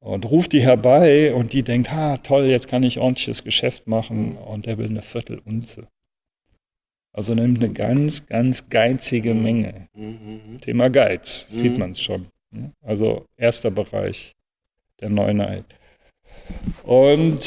und 0.00 0.30
ruft 0.30 0.52
die 0.52 0.62
herbei 0.62 1.34
und 1.34 1.52
die 1.52 1.62
denkt, 1.62 1.90
ha 1.90 2.18
toll, 2.18 2.44
jetzt 2.44 2.68
kann 2.68 2.82
ich 2.82 2.98
ordentliches 2.98 3.44
Geschäft 3.44 3.86
machen 3.86 4.36
und 4.36 4.66
er 4.66 4.78
will 4.78 4.88
eine 4.88 5.02
Viertelunze. 5.02 5.88
Also 7.14 7.34
nimmt 7.36 7.62
eine 7.62 7.72
ganz, 7.72 8.26
ganz 8.26 8.68
geizige 8.68 9.34
Menge. 9.34 9.88
Mhm. 9.94 10.60
Thema 10.60 10.90
Geiz, 10.90 11.46
mhm. 11.50 11.56
sieht 11.56 11.78
man 11.78 11.92
es 11.92 12.00
schon. 12.02 12.26
Ne? 12.50 12.72
Also 12.82 13.24
erster 13.36 13.70
Bereich 13.70 14.34
der 15.00 15.10
Neuheit. 15.10 15.64
Und 16.82 17.38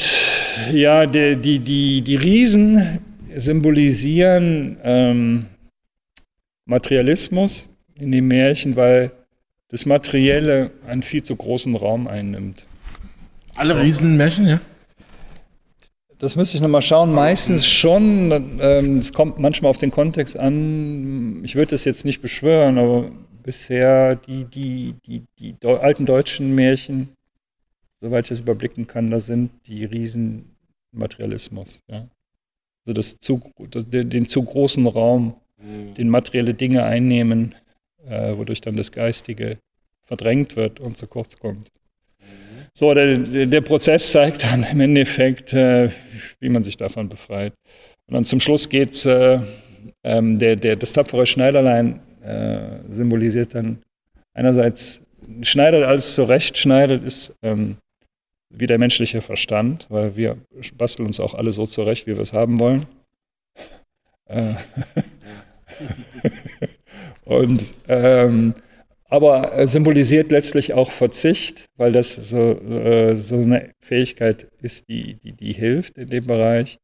ja, 0.72 1.04
die, 1.04 1.36
die, 1.36 1.58
die, 1.60 2.00
die 2.00 2.16
Riesen 2.16 3.00
symbolisieren 3.34 4.78
ähm, 4.82 5.46
Materialismus 6.64 7.68
in 7.94 8.10
den 8.10 8.26
Märchen, 8.26 8.74
weil 8.74 9.12
das 9.68 9.84
Materielle 9.84 10.70
einen 10.86 11.02
viel 11.02 11.22
zu 11.22 11.36
großen 11.36 11.76
Raum 11.76 12.08
einnimmt. 12.08 12.66
Alle 13.54 13.80
Riesenmärchen, 13.82 14.46
ja? 14.48 14.60
Das 16.18 16.36
müsste 16.36 16.56
ich 16.56 16.60
nochmal 16.60 16.82
schauen. 16.82 17.12
Meistens 17.12 17.66
schon. 17.66 18.58
Ähm, 18.60 18.98
es 18.98 19.12
kommt 19.12 19.38
manchmal 19.38 19.70
auf 19.70 19.78
den 19.78 19.90
Kontext 19.90 20.38
an. 20.38 21.44
Ich 21.44 21.54
würde 21.54 21.70
das 21.70 21.84
jetzt 21.84 22.04
nicht 22.04 22.20
beschwören, 22.20 22.78
aber 22.78 23.10
bisher 23.42 24.16
die, 24.16 24.44
die, 24.44 24.94
die, 25.06 25.22
die 25.38 25.66
alten 25.66 26.06
deutschen 26.06 26.54
Märchen 26.54 27.10
soweit 28.00 28.24
ich 28.24 28.28
das 28.30 28.40
überblicken 28.40 28.86
kann, 28.86 29.10
da 29.10 29.20
sind 29.20 29.50
die 29.66 29.84
Riesen 29.84 30.56
Materialismus. 30.92 31.82
Ja. 31.88 32.08
Also 32.86 32.94
das 32.94 33.18
zu, 33.20 33.42
den, 33.58 34.28
zu 34.28 34.42
großen 34.42 34.86
Raum, 34.86 35.34
mhm. 35.58 35.94
den 35.94 36.08
materielle 36.08 36.54
Dinge 36.54 36.84
einnehmen, 36.84 37.54
äh, 38.06 38.36
wodurch 38.36 38.60
dann 38.60 38.76
das 38.76 38.92
Geistige 38.92 39.58
verdrängt 40.04 40.56
wird 40.56 40.80
und 40.80 40.96
zu 40.96 41.06
kurz 41.06 41.36
kommt. 41.36 41.68
So, 42.74 42.94
der, 42.94 43.46
der 43.46 43.60
Prozess 43.60 44.12
zeigt 44.12 44.44
dann 44.44 44.64
im 44.70 44.80
Endeffekt, 44.80 45.52
äh, 45.52 45.90
wie 46.40 46.48
man 46.48 46.64
sich 46.64 46.76
davon 46.76 47.08
befreit. 47.08 47.52
Und 48.06 48.14
dann 48.14 48.24
zum 48.24 48.40
Schluss 48.40 48.68
geht 48.68 48.92
es, 48.92 49.04
äh, 49.04 49.38
ähm, 50.04 50.38
der, 50.38 50.56
der, 50.56 50.76
das 50.76 50.92
tapfere 50.92 51.26
Schneiderlein 51.26 52.00
äh, 52.22 52.80
symbolisiert 52.88 53.54
dann 53.54 53.82
einerseits, 54.34 55.02
schneidet 55.42 55.84
alles 55.84 56.14
zurecht, 56.14 56.56
schneidet 56.56 57.04
ist 57.04 57.36
ähm, 57.42 57.76
wie 58.50 58.66
der 58.66 58.78
menschliche 58.78 59.20
Verstand, 59.20 59.86
weil 59.90 60.16
wir 60.16 60.38
basteln 60.76 61.06
uns 61.06 61.20
auch 61.20 61.34
alle 61.34 61.52
so 61.52 61.66
zurecht, 61.66 62.06
wie 62.06 62.14
wir 62.14 62.22
es 62.22 62.32
haben 62.32 62.58
wollen. 62.58 62.86
Äh, 64.26 64.54
und 67.24 67.74
ähm, 67.88 68.54
aber 69.08 69.66
symbolisiert 69.66 70.30
letztlich 70.30 70.74
auch 70.74 70.90
Verzicht, 70.90 71.64
weil 71.76 71.92
das 71.92 72.14
so, 72.14 72.52
äh, 72.52 73.16
so 73.16 73.36
eine 73.36 73.72
Fähigkeit 73.80 74.48
ist, 74.60 74.88
die, 74.88 75.14
die, 75.14 75.32
die 75.32 75.52
hilft 75.52 75.96
in 75.96 76.10
dem 76.10 76.26
Bereich. 76.26 76.78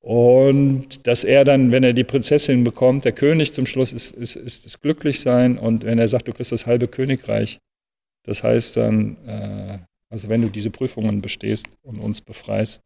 Und 0.00 1.06
dass 1.06 1.24
er 1.24 1.44
dann, 1.44 1.72
wenn 1.72 1.84
er 1.84 1.94
die 1.94 2.04
Prinzessin 2.04 2.64
bekommt, 2.64 3.04
der 3.04 3.12
König 3.12 3.52
zum 3.54 3.66
Schluss 3.66 3.92
ist, 3.92 4.12
ist, 4.12 4.36
ist 4.36 4.66
das 4.66 4.80
Glücklichsein. 4.80 5.58
Und 5.58 5.84
wenn 5.84 5.98
er 5.98 6.06
sagt, 6.06 6.28
du 6.28 6.32
kriegst 6.32 6.52
das 6.52 6.66
halbe 6.66 6.86
Königreich, 6.86 7.58
das 8.24 8.42
heißt 8.42 8.76
dann, 8.76 9.16
äh, 9.26 9.78
also 10.10 10.28
wenn 10.28 10.42
du 10.42 10.48
diese 10.48 10.70
Prüfungen 10.70 11.22
bestehst 11.22 11.66
und 11.82 11.98
uns 11.98 12.20
befreist. 12.20 12.82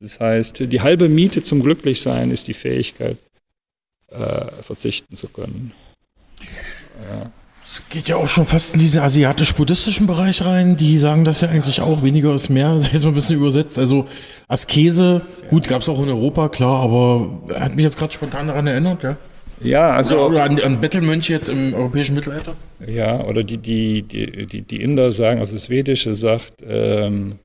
Das 0.00 0.18
heißt, 0.20 0.60
die 0.60 0.80
halbe 0.80 1.08
Miete 1.08 1.42
zum 1.42 1.62
Glücklichsein 1.62 2.30
ist 2.30 2.48
die 2.48 2.54
Fähigkeit, 2.54 3.18
äh, 4.08 4.50
verzichten 4.62 5.14
zu 5.16 5.28
können. 5.28 5.72
Ja. 7.08 7.32
Es 7.72 7.82
geht 7.88 8.06
ja 8.06 8.16
auch 8.16 8.28
schon 8.28 8.44
fast 8.44 8.74
in 8.74 8.80
diesen 8.80 9.00
asiatisch-buddhistischen 9.00 10.06
Bereich 10.06 10.44
rein. 10.44 10.76
Die 10.76 10.98
sagen 10.98 11.24
das 11.24 11.40
ja 11.40 11.48
eigentlich 11.48 11.80
auch, 11.80 12.02
weniger 12.02 12.34
ist 12.34 12.50
mehr, 12.50 12.74
das 12.76 12.92
ist 12.92 13.02
mal 13.02 13.08
ein 13.08 13.14
bisschen 13.14 13.38
übersetzt. 13.38 13.78
Also 13.78 14.06
Askese, 14.46 15.22
gut, 15.48 15.68
gab 15.68 15.80
es 15.80 15.88
auch 15.88 16.02
in 16.02 16.10
Europa, 16.10 16.50
klar, 16.50 16.82
aber 16.82 17.40
hat 17.58 17.74
mich 17.74 17.84
jetzt 17.84 17.98
gerade 17.98 18.12
spontan 18.12 18.48
daran 18.48 18.66
erinnert, 18.66 19.02
ja. 19.02 19.16
Ja, 19.62 19.92
also. 19.92 20.16
Oder, 20.16 20.26
oder 20.26 20.42
an, 20.42 20.60
an 20.60 20.80
Bettelmönche 20.82 21.32
jetzt 21.32 21.48
im 21.48 21.72
europäischen 21.72 22.14
Mittelalter? 22.14 22.56
Ja, 22.86 23.24
oder 23.24 23.42
die, 23.42 23.56
die, 23.56 24.02
die, 24.02 24.46
die, 24.46 24.60
die 24.60 24.82
Inder 24.82 25.10
sagen, 25.10 25.40
also 25.40 25.54
das 25.54 25.70
Vedische 25.70 26.12
sagt, 26.12 26.62
ähm, 26.68 27.38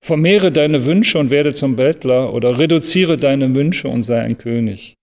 vermehre 0.00 0.52
deine 0.52 0.86
Wünsche 0.86 1.18
und 1.18 1.28
werde 1.28 1.52
zum 1.52 1.76
Bettler 1.76 2.32
oder 2.32 2.58
reduziere 2.58 3.18
deine 3.18 3.54
Wünsche 3.54 3.88
und 3.88 4.04
sei 4.04 4.22
ein 4.22 4.38
König. 4.38 4.96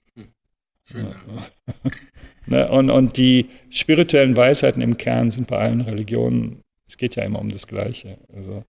Schön. 0.86 1.05
Ja. 1.05 1.91
ne, 2.47 2.69
und, 2.69 2.89
und 2.89 3.17
die 3.17 3.47
spirituellen 3.69 4.35
Weisheiten 4.35 4.81
im 4.81 4.97
Kern 4.97 5.31
sind 5.31 5.47
bei 5.47 5.57
allen 5.57 5.81
Religionen, 5.81 6.61
es 6.87 6.97
geht 6.97 7.15
ja 7.15 7.23
immer 7.23 7.39
um 7.39 7.49
das 7.49 7.67
Gleiche. 7.67 8.17
Also 8.35 8.63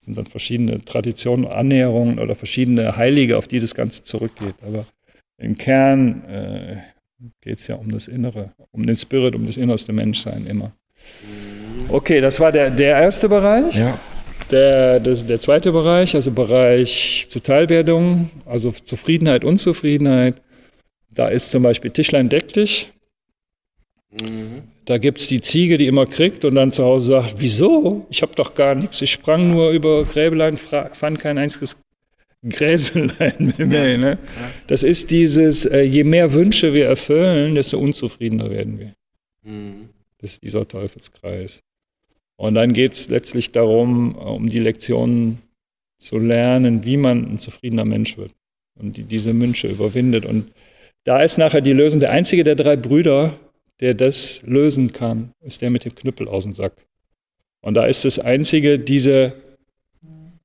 sind 0.00 0.18
dann 0.18 0.26
verschiedene 0.26 0.84
Traditionen, 0.84 1.46
Annäherungen 1.46 2.18
oder 2.18 2.34
verschiedene 2.34 2.96
Heilige, 2.96 3.38
auf 3.38 3.48
die 3.48 3.60
das 3.60 3.74
Ganze 3.74 4.02
zurückgeht. 4.02 4.56
Aber 4.66 4.84
im 5.38 5.56
Kern 5.56 6.24
äh, 6.24 6.76
geht 7.40 7.58
es 7.58 7.68
ja 7.68 7.76
um 7.76 7.90
das 7.90 8.08
Innere, 8.08 8.52
um 8.72 8.84
den 8.84 8.96
Spirit, 8.96 9.34
um 9.34 9.46
das 9.46 9.56
innerste 9.56 9.92
Menschsein 9.92 10.46
immer. 10.46 10.72
Okay, 11.88 12.20
das 12.20 12.40
war 12.40 12.52
der, 12.52 12.70
der 12.70 13.00
erste 13.00 13.28
Bereich. 13.28 13.76
Ja. 13.76 13.98
Der, 14.50 15.00
das, 15.00 15.26
der 15.26 15.40
zweite 15.40 15.72
Bereich, 15.72 16.14
also 16.14 16.30
Bereich 16.32 17.26
Zuteilwerdung, 17.28 18.30
also 18.44 18.72
Zufriedenheit, 18.72 19.44
Unzufriedenheit. 19.44 20.42
Da 21.14 21.28
ist 21.28 21.50
zum 21.50 21.62
Beispiel 21.62 21.90
Tischlein 21.90 22.28
deck 22.28 22.52
dich. 22.52 22.92
Mhm. 24.20 24.62
Da 24.84 24.98
gibt 24.98 25.20
es 25.20 25.28
die 25.28 25.40
Ziege, 25.40 25.78
die 25.78 25.86
immer 25.86 26.06
kriegt 26.06 26.44
und 26.44 26.54
dann 26.54 26.72
zu 26.72 26.84
Hause 26.84 27.12
sagt, 27.12 27.34
wieso? 27.38 28.06
Ich 28.10 28.22
habe 28.22 28.34
doch 28.34 28.54
gar 28.54 28.74
nichts. 28.74 29.00
Ich 29.00 29.12
sprang 29.12 29.50
nur 29.50 29.70
über 29.70 30.04
Gräbelein, 30.04 30.56
fand 30.56 31.18
kein 31.20 31.38
einziges 31.38 31.76
Gräselein 32.46 33.54
mehr. 33.58 33.98
Ne? 33.98 34.18
Das 34.66 34.82
ist 34.82 35.10
dieses, 35.10 35.64
äh, 35.66 35.82
je 35.82 36.04
mehr 36.04 36.32
Wünsche 36.32 36.74
wir 36.74 36.86
erfüllen, 36.86 37.54
desto 37.54 37.78
unzufriedener 37.78 38.50
werden 38.50 38.80
wir. 38.80 38.92
Mhm. 39.44 39.88
Das 40.18 40.32
ist 40.32 40.42
dieser 40.42 40.66
Teufelskreis. 40.66 41.62
Und 42.36 42.54
dann 42.54 42.72
geht 42.72 42.94
es 42.94 43.08
letztlich 43.08 43.52
darum, 43.52 44.16
um 44.16 44.48
die 44.48 44.58
Lektionen 44.58 45.38
zu 45.98 46.18
lernen, 46.18 46.84
wie 46.84 46.96
man 46.96 47.34
ein 47.34 47.38
zufriedener 47.38 47.84
Mensch 47.84 48.16
wird 48.18 48.32
und 48.78 48.96
die, 48.96 49.04
diese 49.04 49.38
Wünsche 49.38 49.68
überwindet. 49.68 50.26
Und 50.26 50.50
da 51.04 51.22
ist 51.22 51.38
nachher 51.38 51.60
die 51.60 51.72
Lösung. 51.72 52.00
Der 52.00 52.10
einzige 52.10 52.42
der 52.42 52.56
drei 52.56 52.76
Brüder, 52.76 53.32
der 53.82 53.92
das 53.92 54.42
lösen 54.46 54.92
kann, 54.92 55.32
ist 55.42 55.60
der 55.60 55.68
mit 55.68 55.84
dem 55.84 55.94
Knüppel 55.94 56.26
aus 56.26 56.44
dem 56.44 56.54
Sack. 56.54 56.72
Und 57.60 57.74
da 57.74 57.84
ist 57.84 58.06
das 58.06 58.18
einzige, 58.18 58.78
diese 58.78 59.34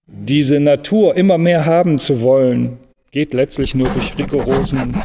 diese 0.07 0.59
Natur 0.59 1.15
immer 1.15 1.37
mehr 1.37 1.65
haben 1.65 1.99
zu 1.99 2.21
wollen, 2.21 2.77
geht 3.11 3.33
letztlich 3.33 3.75
nur 3.75 3.89
durch 3.89 4.17
rigorosen 4.17 4.95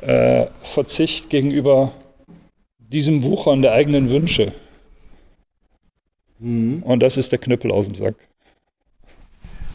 äh, 0.00 0.46
Verzicht 0.62 1.28
gegenüber 1.28 1.92
diesem 2.78 3.22
Wuchern 3.22 3.62
der 3.62 3.72
eigenen 3.72 4.10
Wünsche. 4.10 4.52
Mhm. 6.38 6.82
Und 6.82 7.00
das 7.00 7.16
ist 7.16 7.32
der 7.32 7.38
Knüppel 7.38 7.70
aus 7.70 7.86
dem 7.86 7.94
Sack. 7.94 8.14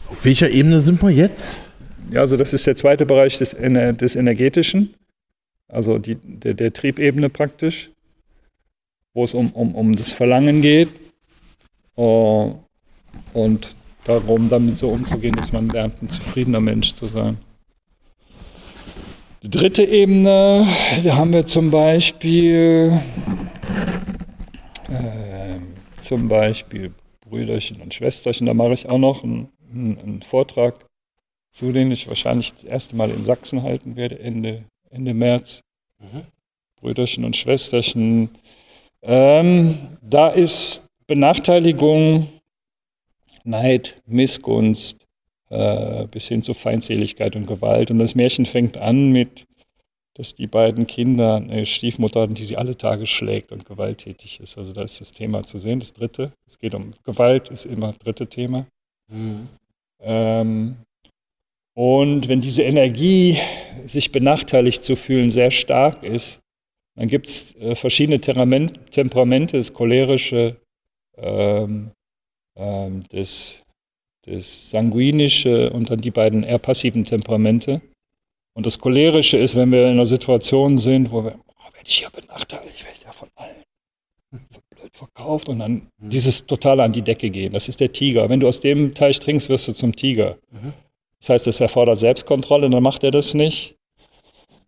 Auf 0.08 0.24
welcher 0.24 0.50
Ebene 0.50 0.80
sind 0.80 1.02
wir 1.02 1.10
jetzt? 1.10 1.62
Ja, 2.10 2.20
also 2.20 2.36
das 2.36 2.52
ist 2.52 2.66
der 2.66 2.76
zweite 2.76 3.06
Bereich 3.06 3.38
des, 3.38 3.50
des 3.50 4.16
Energetischen, 4.16 4.94
also 5.68 5.98
die, 5.98 6.16
der, 6.16 6.54
der 6.54 6.72
Triebebene 6.72 7.28
praktisch, 7.28 7.90
wo 9.14 9.24
es 9.24 9.34
um, 9.34 9.50
um, 9.52 9.74
um 9.74 9.94
das 9.96 10.12
Verlangen 10.12 10.62
geht. 10.62 10.88
Uh, 11.96 12.54
und 13.34 13.76
darum, 14.04 14.48
damit 14.48 14.76
so 14.76 14.88
umzugehen, 14.88 15.36
dass 15.36 15.52
man 15.52 15.68
lernt, 15.68 16.00
ein 16.02 16.08
zufriedener 16.08 16.60
Mensch 16.60 16.94
zu 16.94 17.06
sein. 17.06 17.38
Die 19.42 19.50
dritte 19.50 19.84
Ebene, 19.84 20.66
da 21.04 21.16
haben 21.16 21.32
wir 21.32 21.46
zum 21.46 21.70
Beispiel, 21.70 22.98
äh, 24.88 25.58
zum 26.00 26.28
Beispiel 26.28 26.92
Brüderchen 27.20 27.80
und 27.80 27.94
Schwesterchen. 27.94 28.46
Da 28.46 28.54
mache 28.54 28.72
ich 28.72 28.88
auch 28.88 28.98
noch 28.98 29.22
einen, 29.22 29.48
einen, 29.72 30.22
Vortrag 30.22 30.84
zu, 31.50 31.70
den 31.70 31.92
ich 31.92 32.08
wahrscheinlich 32.08 32.52
das 32.52 32.64
erste 32.64 32.96
Mal 32.96 33.10
in 33.10 33.22
Sachsen 33.22 33.62
halten 33.62 33.94
werde, 33.94 34.18
Ende, 34.18 34.64
Ende 34.90 35.14
März. 35.14 35.60
Mhm. 35.98 36.24
Brüderchen 36.80 37.24
und 37.24 37.36
Schwesterchen. 37.36 38.30
Ähm, 39.02 39.76
da 40.02 40.28
ist 40.28 40.86
Benachteiligung 41.06 42.28
Neid, 43.44 44.00
Missgunst 44.06 45.06
äh, 45.50 46.06
bis 46.06 46.28
hin 46.28 46.42
zu 46.42 46.54
Feindseligkeit 46.54 47.34
und 47.36 47.46
Gewalt. 47.46 47.90
Und 47.90 47.98
das 47.98 48.14
Märchen 48.14 48.46
fängt 48.46 48.76
an 48.76 49.10
mit, 49.10 49.46
dass 50.14 50.34
die 50.34 50.46
beiden 50.46 50.86
Kinder 50.86 51.36
eine 51.36 51.64
Stiefmutter 51.64 52.22
hatten, 52.22 52.34
die 52.34 52.44
sie 52.44 52.56
alle 52.56 52.76
Tage 52.76 53.06
schlägt 53.06 53.52
und 53.52 53.64
gewalttätig 53.64 54.40
ist. 54.40 54.58
Also 54.58 54.72
da 54.72 54.82
ist 54.82 55.00
das 55.00 55.12
Thema 55.12 55.44
zu 55.44 55.58
sehen. 55.58 55.80
Das 55.80 55.92
dritte, 55.92 56.32
es 56.46 56.58
geht 56.58 56.74
um 56.74 56.90
Gewalt, 57.04 57.50
ist 57.50 57.66
immer 57.66 57.88
das 57.88 57.98
dritte 57.98 58.26
Thema. 58.26 58.66
Mhm. 59.08 59.48
Ähm, 60.00 60.76
und 61.78 62.26
wenn 62.26 62.40
diese 62.40 62.64
Energie, 62.64 63.38
sich 63.84 64.10
benachteiligt 64.10 64.82
zu 64.82 64.96
fühlen, 64.96 65.30
sehr 65.30 65.52
stark 65.52 66.02
ist, 66.02 66.40
dann 66.96 67.06
gibt 67.06 67.28
es 67.28 67.54
äh, 67.54 67.76
verschiedene 67.76 68.20
Temperamente, 68.20 69.56
das 69.56 69.72
cholerische, 69.72 70.56
ähm, 71.16 71.92
ähm, 72.56 73.04
das, 73.10 73.62
das 74.26 74.70
sanguinische 74.70 75.70
und 75.70 75.88
dann 75.88 76.00
die 76.00 76.10
beiden 76.10 76.42
eher 76.42 76.58
passiven 76.58 77.04
Temperamente. 77.04 77.80
Und 78.56 78.66
das 78.66 78.80
cholerische 78.80 79.38
ist, 79.38 79.54
wenn 79.54 79.70
wir 79.70 79.84
in 79.84 79.92
einer 79.92 80.06
Situation 80.06 80.78
sind, 80.78 81.12
wo 81.12 81.22
wir, 81.22 81.36
oh, 81.36 81.74
werde 81.74 81.86
ich 81.86 81.98
hier 81.98 82.10
benachteiligt, 82.10 82.82
werde 82.82 82.98
ich 82.98 83.04
ja 83.04 83.12
von 83.12 83.28
allen 83.36 83.62
blöd 84.74 84.96
verkauft 84.96 85.48
und 85.48 85.60
dann 85.60 85.72
mhm. 85.98 86.10
dieses 86.10 86.44
totale 86.44 86.82
an 86.82 86.92
die 86.92 87.02
Decke 87.02 87.30
gehen. 87.30 87.52
Das 87.52 87.68
ist 87.68 87.78
der 87.78 87.92
Tiger. 87.92 88.28
Wenn 88.28 88.40
du 88.40 88.48
aus 88.48 88.58
dem 88.58 88.94
Teich 88.94 89.20
trinkst, 89.20 89.48
wirst 89.48 89.68
du 89.68 89.72
zum 89.74 89.94
Tiger. 89.94 90.38
Mhm. 90.50 90.72
Das 91.20 91.30
heißt, 91.30 91.46
es 91.48 91.60
erfordert 91.60 91.98
Selbstkontrolle, 91.98 92.70
dann 92.70 92.82
macht 92.82 93.04
er 93.04 93.10
das 93.10 93.34
nicht. 93.34 93.76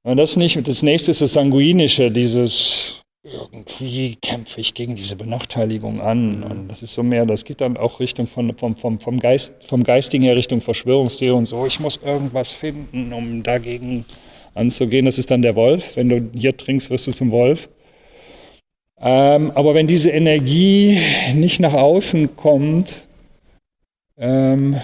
Und 0.03 0.17
das 0.17 0.37
nicht. 0.37 0.67
Das 0.67 0.83
nächste 0.83 1.11
ist 1.11 1.21
das 1.21 1.35
Sanguinische, 1.35 2.11
dieses 2.11 3.03
irgendwie 3.23 4.17
kämpfe 4.17 4.63
ich 4.63 4.73
gegen 4.73 4.97
diese 4.97 5.15
Benachteiligung 5.15 6.01
an. 6.01 6.43
Und 6.43 6.69
das 6.69 6.83
ist 6.83 6.95
so 6.95 7.03
mehr, 7.03 7.27
das 7.27 7.45
geht 7.45 7.61
dann 7.61 7.77
auch 7.77 8.01
Richtung 8.01 8.27
von, 8.27 8.57
vom, 8.57 8.77
vom, 8.77 8.99
vom, 8.99 9.21
Geist, 9.21 9.53
vom 9.67 9.85
Geistigen 9.85 10.25
her 10.25 10.37
Richtung 10.37 10.63
Verschwörungstheorie 10.63 11.37
und 11.37 11.47
so. 11.47 11.67
Ich 11.67 11.81
muss 11.81 12.01
irgendwas 12.03 12.55
finden, 12.55 13.13
um 13.13 13.43
dagegen 13.43 14.07
anzugehen. 14.55 15.05
Das 15.05 15.19
ist 15.19 15.31
dann 15.31 15.43
der 15.43 15.55
Wolf. 15.55 15.97
Wenn 15.97 16.09
du 16.09 16.31
hier 16.35 16.57
trinkst, 16.57 16.89
wirst 16.89 17.09
du 17.09 17.13
zum 17.13 17.31
Wolf. 17.31 17.69
Ähm, 18.99 19.51
aber 19.55 19.75
wenn 19.75 19.87
diese 19.87 20.11
Energie 20.11 20.99
nicht 21.35 21.61
nach 21.61 21.75
außen 21.75 22.37
kommt, 22.37 23.07
ähm, 24.19 24.77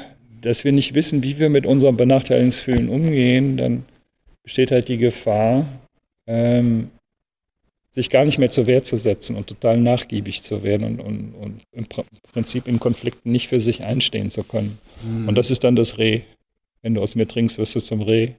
dass 0.47 0.63
wir 0.63 0.71
nicht 0.71 0.95
wissen, 0.95 1.25
wie 1.25 1.41
wir 1.41 1.51
mit 1.51 1.67
unserem 1.67 1.97
Benachteiligungsgefühlen 1.97 2.89
umgehen, 2.89 3.57
dann 3.57 3.85
besteht 4.45 4.71
halt 4.71 4.87
die 4.87 4.97
Gefahr, 4.97 5.67
ähm, 6.29 6.91
sich 7.91 8.11
gar 8.11 8.25
nicht 8.25 8.39
mehr 8.39 8.51
zur 8.51 8.69
Wehr 8.69 8.85
zu 8.85 8.97
setzen 8.97 9.35
und 9.35 9.49
total 9.49 9.79
nachgiebig 9.81 10.43
zu 10.43 10.63
werden 10.63 11.01
und, 11.01 11.01
und, 11.01 11.35
und 11.35 11.63
im 11.73 11.87
Prinzip 12.33 12.69
in 12.69 12.79
Konflikten 12.79 13.33
nicht 13.33 13.49
für 13.49 13.59
sich 13.59 13.83
einstehen 13.83 14.31
zu 14.31 14.45
können. 14.45 14.79
Mhm. 15.03 15.29
Und 15.29 15.35
das 15.37 15.51
ist 15.51 15.65
dann 15.65 15.75
das 15.75 15.99
Reh. 15.99 16.21
Wenn 16.81 16.95
du 16.95 17.03
aus 17.03 17.17
mir 17.17 17.27
trinkst, 17.27 17.59
wirst 17.59 17.75
du 17.75 17.81
zum 17.81 18.03
Reh. 18.03 18.31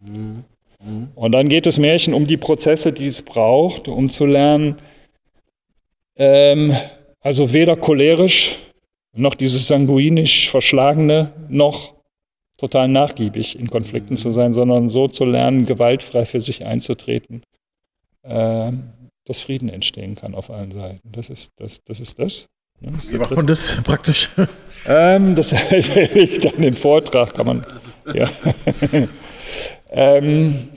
Mhm. 0.00 0.44
Mhm. 0.82 1.08
Und 1.14 1.32
dann 1.32 1.50
geht 1.50 1.66
das 1.66 1.78
Märchen 1.78 2.14
um 2.14 2.26
die 2.26 2.38
Prozesse, 2.38 2.90
die 2.90 3.06
es 3.06 3.20
braucht, 3.20 3.86
um 3.86 4.08
zu 4.08 4.24
lernen, 4.24 4.76
ähm, 6.16 6.74
also 7.20 7.52
weder 7.52 7.76
cholerisch 7.76 8.56
noch 9.12 9.34
dieses 9.34 9.66
sanguinisch 9.66 10.50
Verschlagene 10.50 11.32
noch 11.48 11.94
total 12.56 12.88
nachgiebig 12.88 13.58
in 13.58 13.68
Konflikten 13.70 14.16
zu 14.16 14.30
sein, 14.30 14.54
sondern 14.54 14.90
so 14.90 15.08
zu 15.08 15.24
lernen, 15.24 15.66
gewaltfrei 15.66 16.26
für 16.26 16.40
sich 16.40 16.64
einzutreten. 16.64 17.42
Ähm, 18.22 18.92
dass 19.24 19.40
Frieden 19.40 19.68
entstehen 19.68 20.16
kann 20.16 20.34
auf 20.34 20.50
allen 20.50 20.72
Seiten. 20.72 21.00
Das 21.12 21.30
ist 21.30 21.52
das. 21.56 21.80
Das 21.84 22.00
ist 22.00 22.18
das. 22.18 22.48
Ne? 22.80 22.90
das 22.92 23.12
Wie 23.12 23.18
macht 23.18 23.30
man 23.30 23.46
das 23.46 23.76
praktisch? 23.84 24.28
Ähm, 24.86 25.34
das 25.36 25.52
erzähle 25.70 26.18
ich 26.18 26.40
dann 26.40 26.62
im 26.62 26.74
Vortrag, 26.74 27.34
kann 27.34 27.46
man. 27.46 27.66
Ja. 28.12 28.28
ähm, 29.90 30.68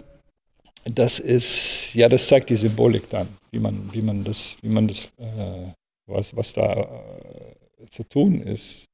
das 0.86 1.20
ist, 1.20 1.96
ja, 1.96 2.10
das 2.10 2.28
zeigt 2.28 2.50
die 2.50 2.56
Symbolik 2.56 3.10
dann, 3.10 3.28
wie 3.52 3.60
man, 3.60 3.90
wie 3.92 4.02
man 4.02 4.24
das, 4.24 4.58
wie 4.62 4.70
man 4.70 4.88
das, 4.88 5.06
äh, 5.18 5.72
was, 6.06 6.36
was 6.36 6.54
da 6.54 6.74
äh, 6.74 7.53
zu 7.94 8.04
tun 8.04 8.42
ist. 8.42 8.86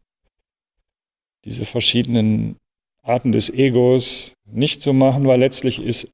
Diese 1.45 1.65
verschiedenen 1.65 2.57
Arten 3.01 3.31
des 3.31 3.49
Egos 3.49 4.33
nicht 4.45 4.81
zu 4.81 4.93
machen, 4.93 5.25
weil 5.25 5.39
letztlich 5.39 5.81
ist 5.81 6.09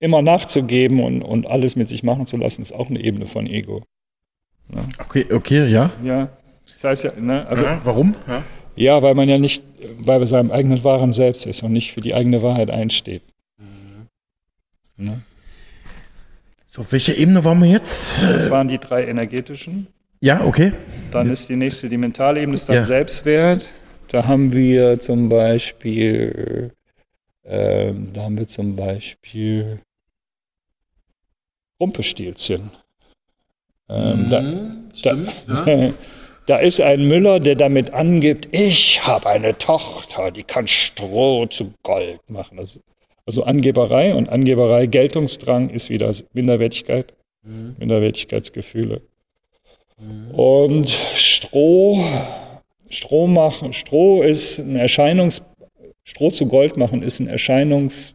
immer 0.00 0.22
nachzugeben 0.22 1.00
und, 1.02 1.22
und 1.22 1.46
alles 1.46 1.76
mit 1.76 1.88
sich 1.88 2.02
machen 2.02 2.26
zu 2.26 2.36
lassen, 2.36 2.62
ist 2.62 2.72
auch 2.72 2.88
eine 2.88 3.00
Ebene 3.00 3.26
von 3.26 3.46
Ego. 3.46 3.82
Ne? 4.68 4.88
Okay, 4.98 5.26
okay, 5.32 5.66
ja. 5.66 5.92
Ja. 6.02 6.28
Das 6.72 6.84
heißt 6.84 7.04
ja, 7.04 7.12
ne, 7.18 7.46
also. 7.46 7.64
Ja, 7.64 7.80
warum? 7.84 8.14
Ja. 8.26 8.44
ja. 8.76 9.02
weil 9.02 9.14
man 9.14 9.28
ja 9.28 9.38
nicht 9.38 9.64
bei 10.04 10.24
seinem 10.24 10.50
eigenen 10.50 10.82
wahren 10.84 11.12
Selbst 11.12 11.46
ist 11.46 11.62
und 11.62 11.72
nicht 11.72 11.92
für 11.92 12.00
die 12.00 12.14
eigene 12.14 12.42
Wahrheit 12.42 12.70
einsteht. 12.70 13.22
Mhm. 13.58 14.06
Ne? 14.96 15.22
So, 16.66 16.82
auf 16.82 16.92
welcher 16.92 17.16
Ebene 17.16 17.44
waren 17.44 17.60
wir 17.60 17.68
jetzt? 17.68 18.22
Das 18.22 18.50
waren 18.50 18.68
die 18.68 18.78
drei 18.78 19.06
energetischen. 19.06 19.88
Ja, 20.20 20.44
okay. 20.44 20.72
Dann 21.12 21.30
ist 21.30 21.48
die 21.48 21.56
nächste, 21.56 21.88
die 21.88 21.96
mentale 21.96 22.40
Ebene, 22.40 22.54
ist 22.54 22.68
dann 22.68 22.76
ja. 22.76 22.84
Selbstwert. 22.84 23.64
Da 24.08 24.26
haben 24.26 24.52
wir 24.52 24.98
zum 25.00 25.28
Beispiel, 25.28 26.72
äh, 27.44 27.92
da 28.12 28.22
haben 28.22 28.38
wir 28.38 28.46
zum 28.46 28.74
Beispiel 28.74 29.80
Rumpelstilzchen. 31.80 32.70
Ähm, 33.88 34.22
mhm, 34.22 34.30
da, 34.30 34.76
stimmt, 34.94 35.44
da, 35.46 35.66
ja. 35.66 35.94
Da 36.48 36.56
ist 36.56 36.80
ein 36.80 37.06
Müller, 37.06 37.40
der 37.40 37.56
damit 37.56 37.92
angibt, 37.92 38.48
ich 38.52 39.06
habe 39.06 39.28
eine 39.28 39.58
Tochter, 39.58 40.30
die 40.30 40.44
kann 40.44 40.66
Stroh 40.66 41.44
zu 41.44 41.74
Gold 41.82 42.20
machen. 42.30 42.58
Also, 42.58 42.80
also 43.26 43.42
Angeberei 43.42 44.14
und 44.14 44.30
Angeberei, 44.30 44.86
Geltungsdrang 44.86 45.68
ist 45.68 45.90
wieder 45.90 46.10
Minderwertigkeit, 46.32 47.12
mhm. 47.42 47.76
Minderwertigkeitsgefühle. 47.78 49.02
Und 50.32 50.88
Stroh, 50.88 51.98
Stroh 52.88 53.26
machen, 53.26 53.72
Stroh 53.72 54.22
ist 54.22 54.58
ein 54.58 54.76
Erscheinungs, 54.76 55.42
Stroh 56.04 56.30
zu 56.30 56.46
Gold 56.46 56.76
machen 56.76 57.02
ist 57.02 57.20
ein 57.20 57.26
Erscheinungsbild 57.26 58.14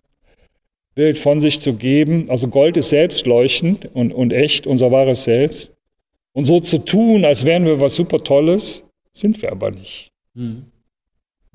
von 1.15 1.41
sich 1.41 1.60
zu 1.60 1.74
geben. 1.74 2.30
Also 2.30 2.48
Gold 2.48 2.78
ist 2.78 2.89
selbstleuchtend 2.89 3.89
und, 3.93 4.13
und 4.13 4.32
echt, 4.32 4.65
unser 4.65 4.91
wahres 4.91 5.26
Selbst. 5.26 5.74
Und 6.32 6.46
so 6.46 6.60
zu 6.60 6.80
tun, 6.80 7.26
als 7.26 7.46
wären 7.46 7.65
wir 7.65 7.80
was 7.80 7.96
super 7.96 8.24
Tolles, 8.24 8.84
sind 9.12 9.41
wir 9.41 9.52
aber 9.52 9.69
nicht. 9.69 10.12
Mhm. 10.34 10.65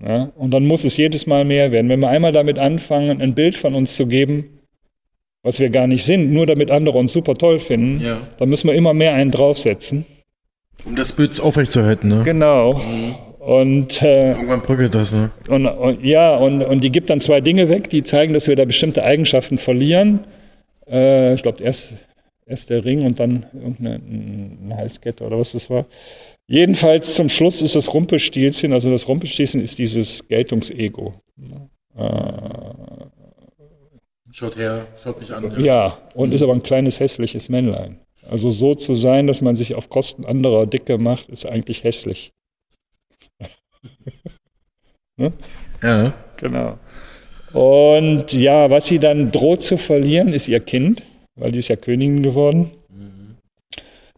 Ja, 0.00 0.30
und 0.36 0.52
dann 0.52 0.64
muss 0.64 0.84
es 0.84 0.96
jedes 0.96 1.26
Mal 1.26 1.44
mehr 1.44 1.72
werden. 1.72 1.88
Wenn 1.88 1.98
wir 1.98 2.08
einmal 2.08 2.30
damit 2.30 2.58
anfangen, 2.58 3.20
ein 3.20 3.34
Bild 3.34 3.56
von 3.56 3.74
uns 3.74 3.96
zu 3.96 4.06
geben, 4.06 4.60
was 5.42 5.58
wir 5.58 5.70
gar 5.70 5.88
nicht 5.88 6.04
sind, 6.04 6.32
nur 6.32 6.46
damit 6.46 6.70
andere 6.70 6.98
uns 6.98 7.12
super 7.12 7.34
toll 7.34 7.58
finden, 7.58 8.00
ja. 8.00 8.20
dann 8.38 8.48
müssen 8.48 8.68
wir 8.68 8.74
immer 8.74 8.94
mehr 8.94 9.14
einen 9.14 9.32
draufsetzen. 9.32 10.04
Um 10.88 10.96
das 10.96 11.12
Bild 11.12 11.40
aufrechtzuerhalten, 11.40 12.08
ne? 12.08 12.22
Genau. 12.24 12.80
Und, 13.38 14.02
äh, 14.02 14.32
Irgendwann 14.32 14.62
brückelt 14.62 14.94
das, 14.94 15.12
ne? 15.12 15.30
Und, 15.48 15.66
und, 15.66 16.04
ja, 16.04 16.34
und, 16.36 16.62
und 16.62 16.82
die 16.82 16.90
gibt 16.90 17.10
dann 17.10 17.20
zwei 17.20 17.40
Dinge 17.40 17.68
weg, 17.68 17.88
die 17.88 18.02
zeigen, 18.02 18.34
dass 18.34 18.48
wir 18.48 18.56
da 18.56 18.64
bestimmte 18.64 19.04
Eigenschaften 19.04 19.58
verlieren. 19.58 20.20
Äh, 20.86 21.34
ich 21.34 21.42
glaube, 21.42 21.62
erst 21.62 21.94
Erst 22.48 22.70
der 22.70 22.82
Ring 22.82 23.04
und 23.04 23.20
dann 23.20 23.44
irgendeine 23.52 24.00
eine 24.64 24.76
Halskette 24.78 25.22
oder 25.22 25.38
was 25.38 25.52
das 25.52 25.68
war. 25.68 25.84
Jedenfalls 26.46 27.14
zum 27.14 27.28
Schluss 27.28 27.60
ist 27.60 27.76
das 27.76 27.92
Rumpelstilzchen, 27.92 28.72
also 28.72 28.90
das 28.90 29.06
Rumpelstilzchen 29.06 29.60
ist 29.60 29.78
dieses 29.78 30.26
Geltungsego. 30.28 31.12
Äh, 31.94 32.32
schaut 34.32 34.56
her, 34.56 34.86
schaut 35.02 35.20
mich 35.20 35.30
an. 35.30 35.52
Ja, 35.58 35.88
ja 35.88 35.98
und 36.14 36.30
mhm. 36.30 36.34
ist 36.36 36.42
aber 36.42 36.54
ein 36.54 36.62
kleines 36.62 37.00
hässliches 37.00 37.50
Männlein. 37.50 37.98
Also 38.28 38.50
so 38.50 38.74
zu 38.74 38.94
sein, 38.94 39.26
dass 39.26 39.40
man 39.40 39.56
sich 39.56 39.74
auf 39.74 39.88
Kosten 39.88 40.24
anderer 40.24 40.66
dicke 40.66 40.98
macht, 40.98 41.28
ist 41.28 41.46
eigentlich 41.46 41.84
hässlich. 41.84 42.32
ne? 45.16 45.32
Ja. 45.82 46.14
Genau. 46.36 46.78
Und 47.52 48.32
ja, 48.34 48.70
was 48.70 48.86
sie 48.86 48.98
dann 48.98 49.32
droht 49.32 49.62
zu 49.62 49.76
verlieren, 49.76 50.32
ist 50.32 50.48
ihr 50.48 50.60
Kind 50.60 51.02
weil 51.38 51.52
die 51.52 51.58
ist 51.60 51.68
ja 51.68 51.76
Königin 51.76 52.22
geworden. 52.22 52.70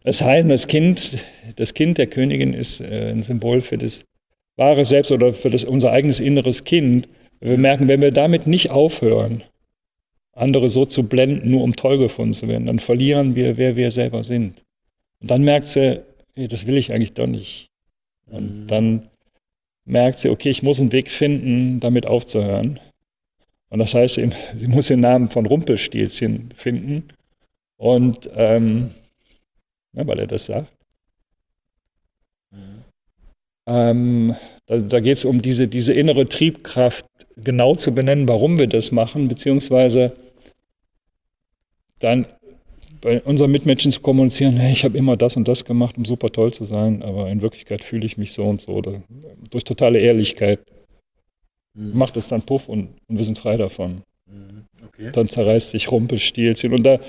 Das 0.03 0.21
heißt, 0.21 0.49
das 0.49 0.67
Kind, 0.67 1.19
das 1.57 1.73
Kind 1.73 1.97
der 1.97 2.07
Königin 2.07 2.53
ist 2.53 2.81
äh, 2.81 3.11
ein 3.11 3.21
Symbol 3.21 3.61
für 3.61 3.77
das 3.77 4.03
wahre 4.57 4.83
Selbst 4.83 5.11
oder 5.11 5.33
für 5.33 5.51
das, 5.51 5.63
unser 5.63 5.91
eigenes 5.91 6.19
inneres 6.19 6.63
Kind. 6.63 7.07
Wir 7.39 7.57
merken, 7.57 7.87
wenn 7.87 8.01
wir 8.01 8.11
damit 8.11 8.47
nicht 8.47 8.71
aufhören, 8.71 9.43
andere 10.33 10.69
so 10.69 10.85
zu 10.85 11.07
blenden, 11.07 11.51
nur 11.51 11.63
um 11.63 11.75
toll 11.75 11.97
gefunden 11.97 12.33
zu 12.33 12.47
werden, 12.47 12.65
dann 12.65 12.79
verlieren 12.79 13.35
wir, 13.35 13.57
wer 13.57 13.75
wir 13.75 13.91
selber 13.91 14.23
sind. 14.23 14.63
Und 15.19 15.29
dann 15.29 15.43
merkt 15.43 15.67
sie, 15.67 16.01
hey, 16.35 16.47
das 16.47 16.65
will 16.65 16.77
ich 16.77 16.93
eigentlich 16.93 17.13
doch 17.13 17.27
nicht. 17.27 17.69
Und 18.27 18.61
mhm. 18.61 18.67
dann 18.67 19.09
merkt 19.85 20.19
sie, 20.19 20.29
okay, 20.29 20.49
ich 20.49 20.63
muss 20.63 20.79
einen 20.79 20.91
Weg 20.91 21.09
finden, 21.09 21.79
damit 21.79 22.07
aufzuhören. 22.07 22.79
Und 23.69 23.79
das 23.79 23.93
heißt, 23.93 24.15
sie 24.55 24.67
muss 24.67 24.87
den 24.87 25.01
Namen 25.01 25.29
von 25.29 25.45
Rumpelstilzchen 25.45 26.51
finden. 26.55 27.09
Und 27.77 28.29
ähm, 28.35 28.91
ja, 29.93 30.07
weil 30.07 30.19
er 30.19 30.27
das 30.27 30.45
sagt. 30.45 30.71
Mhm. 32.51 32.83
Ähm, 33.67 34.35
da, 34.71 34.77
da 34.77 34.99
geht 35.01 35.17
es 35.17 35.25
um 35.25 35.41
diese, 35.41 35.67
diese 35.67 35.91
innere 35.91 36.25
Triebkraft 36.25 37.05
genau 37.35 37.75
zu 37.75 37.93
benennen, 37.93 38.29
warum 38.29 38.57
wir 38.57 38.67
das 38.67 38.93
machen, 38.93 39.27
beziehungsweise 39.27 40.13
dann 41.99 42.25
bei 43.01 43.21
unseren 43.21 43.51
Mitmenschen 43.51 43.91
zu 43.91 43.99
kommunizieren, 43.99 44.55
hey, 44.55 44.71
ich 44.71 44.85
habe 44.85 44.97
immer 44.97 45.17
das 45.17 45.35
und 45.35 45.47
das 45.47 45.65
gemacht, 45.65 45.97
um 45.97 46.05
super 46.05 46.29
toll 46.29 46.53
zu 46.53 46.63
sein, 46.63 47.03
aber 47.03 47.29
in 47.29 47.41
Wirklichkeit 47.41 47.83
fühle 47.83 48.05
ich 48.05 48.17
mich 48.17 48.31
so 48.31 48.45
und 48.45 48.61
so. 48.61 48.71
Oder 48.73 49.03
durch 49.49 49.65
totale 49.65 49.99
Ehrlichkeit 49.99 50.59
mhm. 51.73 51.97
macht 51.97 52.15
es 52.15 52.29
dann 52.29 52.43
Puff 52.43 52.69
und, 52.69 52.91
und 53.07 53.17
wir 53.17 53.25
sind 53.25 53.39
frei 53.39 53.57
davon. 53.57 54.03
Dann 55.13 55.29
zerreißt 55.29 55.71
sich 55.71 55.91
Rumpelstilzchen. 55.91 56.73
Und 56.73 56.83
da, 56.83 56.93
ja, 56.93 56.99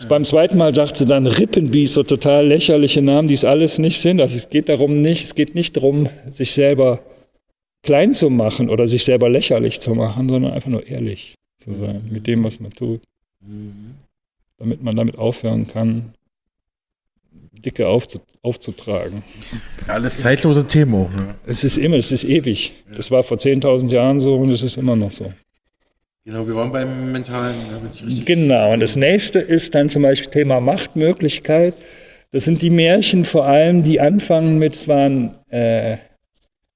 ja. 0.00 0.06
beim 0.08 0.24
zweiten 0.24 0.56
Mal 0.56 0.74
sagt 0.74 0.96
sie 0.96 1.06
dann 1.06 1.26
Rippenbies, 1.26 1.94
so 1.94 2.02
total 2.02 2.46
lächerliche 2.46 3.02
Namen, 3.02 3.28
die 3.28 3.34
es 3.34 3.44
alles 3.44 3.78
nicht 3.78 4.00
sind. 4.00 4.20
Also 4.20 4.36
es 4.36 4.48
geht 4.48 4.68
darum 4.68 5.00
nicht, 5.00 5.24
es 5.24 5.34
geht 5.34 5.54
nicht 5.54 5.76
darum, 5.76 6.08
sich 6.30 6.52
selber 6.52 7.00
klein 7.82 8.14
zu 8.14 8.30
machen 8.30 8.70
oder 8.70 8.86
sich 8.86 9.04
selber 9.04 9.28
lächerlich 9.28 9.80
zu 9.80 9.94
machen, 9.94 10.28
sondern 10.28 10.52
einfach 10.52 10.70
nur 10.70 10.86
ehrlich 10.86 11.34
zu 11.56 11.72
sein 11.72 12.02
mhm. 12.06 12.12
mit 12.12 12.26
dem, 12.26 12.44
was 12.44 12.60
man 12.60 12.72
tut. 12.72 13.02
Damit 14.58 14.82
man 14.82 14.96
damit 14.96 15.18
aufhören 15.18 15.66
kann, 15.66 16.12
Dicke 17.52 17.86
aufzutragen. 17.88 19.22
Alles 19.86 20.20
zeitlose 20.20 20.66
Themen 20.66 20.94
auch. 20.94 21.10
Ne? 21.10 21.34
Es 21.46 21.64
ist 21.64 21.78
immer, 21.78 21.96
es 21.96 22.12
ist 22.12 22.24
ewig. 22.24 22.72
Das 22.94 23.10
war 23.10 23.22
vor 23.22 23.36
10.000 23.36 23.88
Jahren 23.90 24.20
so 24.20 24.36
und 24.36 24.50
es 24.50 24.62
ist 24.62 24.76
immer 24.76 24.96
noch 24.96 25.10
so. 25.10 25.32
Genau, 26.28 26.46
wir 26.46 26.54
waren 26.56 26.70
beim 26.70 27.10
Mentalen. 27.10 27.54
genau, 28.26 28.74
und 28.74 28.80
das 28.80 28.96
nächste 28.96 29.38
ist 29.38 29.74
dann 29.74 29.88
zum 29.88 30.02
Beispiel 30.02 30.28
Thema 30.28 30.60
Machtmöglichkeit. 30.60 31.72
Das 32.32 32.44
sind 32.44 32.60
die 32.60 32.68
Märchen 32.68 33.24
vor 33.24 33.46
allem, 33.46 33.82
die 33.82 33.98
anfangen 33.98 34.58
mit, 34.58 34.74
es 34.74 34.86
waren 34.88 35.36
äh, 35.48 35.96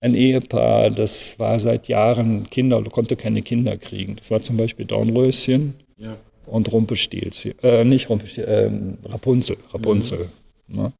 ein 0.00 0.14
Ehepaar, 0.14 0.88
das 0.88 1.38
war 1.38 1.58
seit 1.58 1.86
Jahren 1.88 2.48
Kinder, 2.48 2.82
konnte 2.84 3.14
keine 3.14 3.42
Kinder 3.42 3.76
kriegen. 3.76 4.16
Das 4.16 4.30
war 4.30 4.40
zum 4.40 4.56
Beispiel 4.56 4.86
Dornröschen 4.86 5.74
ja. 5.98 6.16
und 6.46 6.72
Rumpelstilzchen. 6.72 7.52
Äh, 7.62 7.84
nicht 7.84 8.08
Rumpelstilzchen, 8.08 8.98
äh, 9.04 9.08
Rapunzel. 9.10 9.58
Rapunzel. 9.74 10.30
Mhm. 10.68 10.76
Ne? 10.76 10.92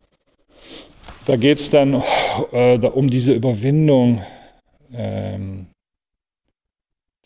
Da 1.24 1.36
geht 1.36 1.56
es 1.56 1.70
dann 1.70 2.02
äh, 2.52 2.76
um 2.76 3.08
diese 3.08 3.32
Überwindung 3.32 4.20
ähm, 4.92 5.68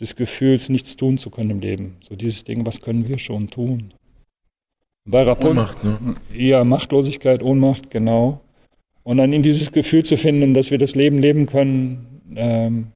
des 0.01 0.17
Gefühls, 0.17 0.69
nichts 0.69 0.97
tun 0.97 1.19
zu 1.19 1.31
können 1.31 1.51
im 1.51 1.61
Leben. 1.61 1.97
So 2.01 2.17
dieses 2.17 2.45
Ding, 2.45 2.67
was 2.67 2.81
können 2.81 3.09
wir 3.09 3.19
schon 3.19 3.49
tun? 3.49 3.95
Bei 5.09 5.23
Rapport, 5.23 5.53
Ohnmacht, 5.53 5.85
ne? 5.85 6.17
Ja, 6.33 6.65
Machtlosigkeit, 6.65 7.43
Ohnmacht, 7.43 7.91
genau. 7.91 8.41
Und 9.05 9.19
dann 9.19 9.33
in 9.33 9.43
dieses 9.43 9.71
Gefühl 9.71 10.05
zu 10.05 10.17
finden, 10.17 10.53
dass 10.53 10.71
wir 10.71 10.79
das 10.79 10.95
Leben 10.97 11.19
leben 11.19 11.47
können, 11.47 12.21
ähm, 12.35 12.89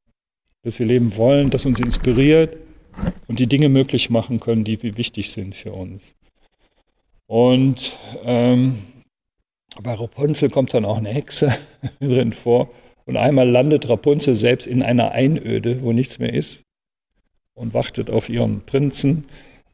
dass 0.63 0.79
wir 0.79 0.87
leben 0.87 1.17
wollen, 1.17 1.51
das 1.51 1.65
uns 1.67 1.79
inspiriert 1.79 2.57
und 3.29 3.39
die 3.39 3.47
Dinge 3.47 3.69
möglich 3.69 4.11
machen 4.11 4.41
können, 4.41 4.65
die 4.65 4.83
wichtig 4.97 5.31
sind 5.31 5.55
für 5.55 5.73
uns. 5.73 6.17
Und 7.27 7.97
ähm, 8.25 8.75
bei 9.81 9.95
Rapunzel 9.95 10.51
kommt 10.51 10.75
dann 10.75 10.85
auch 10.85 10.99
eine 10.99 11.11
Hexe 11.11 11.57
drin 12.01 12.33
vor. 12.33 12.71
Und 13.07 13.17
einmal 13.17 13.49
landet 13.49 13.89
Rapunzel 13.89 14.35
selbst 14.35 14.67
in 14.67 14.83
einer 14.83 15.13
Einöde, 15.13 15.81
wo 15.83 15.93
nichts 15.93 16.19
mehr 16.19 16.35
ist 16.35 16.65
und 17.61 17.75
wartet 17.75 18.11
auf 18.11 18.29
ihren 18.29 18.63
Prinzen. 18.63 19.25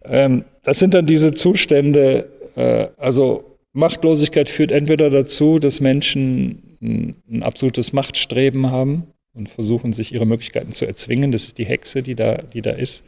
Ähm, 0.04 0.44
das 0.62 0.78
sind 0.78 0.94
dann 0.94 1.06
diese 1.06 1.32
Zustände, 1.32 2.28
äh, 2.54 2.88
also 2.96 3.56
Machtlosigkeit 3.72 4.50
führt 4.50 4.72
entweder 4.72 5.10
dazu, 5.10 5.58
dass 5.58 5.80
Menschen 5.80 6.76
ein, 6.80 7.14
ein, 7.30 7.42
absolutes 7.42 7.92
Machtstreben 7.92 8.70
haben 8.70 9.08
und 9.34 9.48
versuchen, 9.48 9.92
sich 9.92 10.12
ihre 10.12 10.26
Möglichkeiten 10.26 10.72
zu 10.72 10.86
erzwingen. 10.86 11.32
Das 11.32 11.44
ist 11.44 11.58
die 11.58 11.66
Hexe, 11.66 12.02
die 12.02 12.14
da, 12.14 12.36
die 12.36 12.62
da 12.62 12.72
ist. 12.72 13.04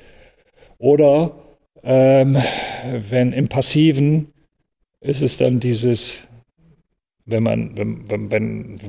Oder 0.78 1.34
ähm, 1.82 2.36
wenn 3.10 3.32
im 3.32 3.48
Passiven 3.48 4.28
ist 5.00 5.22
es 5.22 5.36
dann 5.36 5.60
dieses 5.60 6.28
wenn 7.28 7.42
man, 7.42 7.76
wenn, 7.76 8.10
wenn, 8.10 8.30
wenn, 8.30 8.80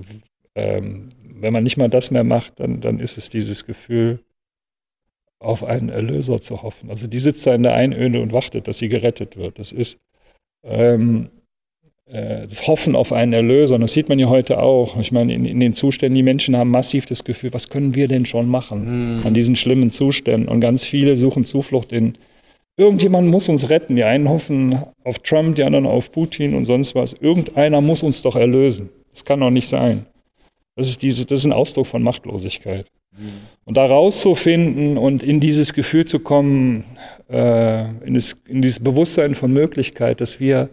ähm, 0.56 1.10
wenn 1.21 1.54
man 1.54 1.63
nicht 1.63 1.78
mal 1.78 1.89
das 1.89 2.10
mehr 2.10 2.23
macht, 2.23 2.60
dann, 2.60 2.80
dann 2.80 2.99
ist 2.99 3.17
es 3.17 3.30
dieses 3.30 3.65
Gefühl, 3.65 4.19
auf 5.39 5.63
einen 5.63 5.89
Erlöser 5.89 6.41
zu 6.41 6.62
hoffen. 6.62 6.89
Also 6.89 7.08
die 7.08 7.19
sitzt 7.19 7.45
da 7.47 7.56
in 7.56 7.63
der 7.63 7.73
Einöde 7.73 8.21
und 8.21 8.32
wartet, 8.34 8.67
dass 8.67 8.78
sie 8.78 8.89
gerettet 8.89 9.38
wird. 9.38 9.58
Das 9.58 9.71
ist 9.71 9.99
ähm, 10.63 11.30
äh, 12.08 12.41
das 12.41 12.67
Hoffen 12.67 12.95
auf 12.95 13.13
einen 13.13 13.34
Erlöser. 13.34 13.75
Und 13.75 13.82
das 13.82 13.93
sieht 13.93 14.10
man 14.10 14.19
ja 14.19 14.28
heute 14.28 14.62
auch. 14.62 14.99
Ich 14.99 15.12
meine, 15.12 15.34
in, 15.34 15.45
in, 15.45 15.60
den 15.60 15.73
Zuständen, 15.73 16.15
die 16.15 16.23
Menschen 16.23 16.58
haben 16.58 16.71
massiv 16.71 17.06
das 17.06 17.23
Gefühl, 17.23 17.54
was 17.54 17.69
können 17.69 17.95
wir 17.95 18.08
denn 18.08 18.25
schon 18.25 18.49
machen 18.49 19.19
mhm. 19.19 19.25
an 19.25 19.34
diesen 19.34 19.56
schlimmen 19.56 19.91
Zuständen? 19.91 20.49
Und 20.49 20.60
ganz 20.60 20.86
viele 20.86 21.15
suchen 21.15 21.45
Zuflucht 21.45 21.91
in 21.91 22.17
Irgendjemand 22.80 23.28
muss 23.28 23.49
uns 23.49 23.69
retten. 23.69 23.97
Die 23.97 24.06
einen 24.06 24.30
hoffen 24.30 24.80
auf 25.04 25.19
Trump, 25.19 25.58
die 25.58 25.63
anderen 25.63 25.86
auf 25.86 26.13
Putin 26.13 26.56
und 26.56 26.63
sonst 26.63 26.95
was. 26.95 27.12
Irgendeiner 27.12 27.82
muss 27.82 28.04
uns 28.04 28.21
doch 28.21 28.38
erlösen. 28.38 28.88
Das 29.12 29.25
kann 29.25 29.41
doch 29.41 29.49
nicht 29.49 29.67
sein. 29.67 30.06
Das 30.80 30.88
ist, 30.88 31.02
diese, 31.02 31.26
das 31.26 31.39
ist 31.39 31.46
ein 31.46 31.52
Ausdruck 31.52 31.88
von 31.88 32.02
Machtlosigkeit. 32.02 32.89
Mhm. 33.12 33.32
Und 33.65 33.76
da 33.76 33.86
rauszufinden 33.86 34.98
und 34.98 35.24
in 35.24 35.42
dieses 35.42 35.74
Gefühl 35.74 36.06
zu 36.06 36.20
kommen, 36.20 36.86
äh, 37.30 37.89
in, 38.06 38.13
das, 38.13 38.42
in, 38.48 38.62
dieses 38.62 38.80
Bewusstsein 38.80 39.36
von 39.36 39.52
Möglichkeit, 39.52 40.22
dass 40.22 40.39
wir 40.39 40.70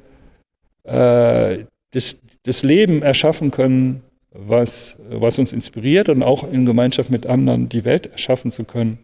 äh, 0.85 1.65
das, 1.91 2.19
das 2.45 2.63
Leben 2.63 3.03
erschaffen 3.03 3.51
können, 3.51 4.03
was, 4.31 4.97
was 5.09 5.41
uns 5.41 5.53
inspiriert 5.53 6.09
und 6.09 6.23
auch 6.23 6.49
in 6.49 6.67
Gemeinschaft 6.67 7.11
mit 7.11 7.27
anderen 7.27 7.69
die 7.69 7.85
Welt 7.85 8.07
erschaffen 8.07 8.53
zu 8.53 8.63
können, 8.63 8.99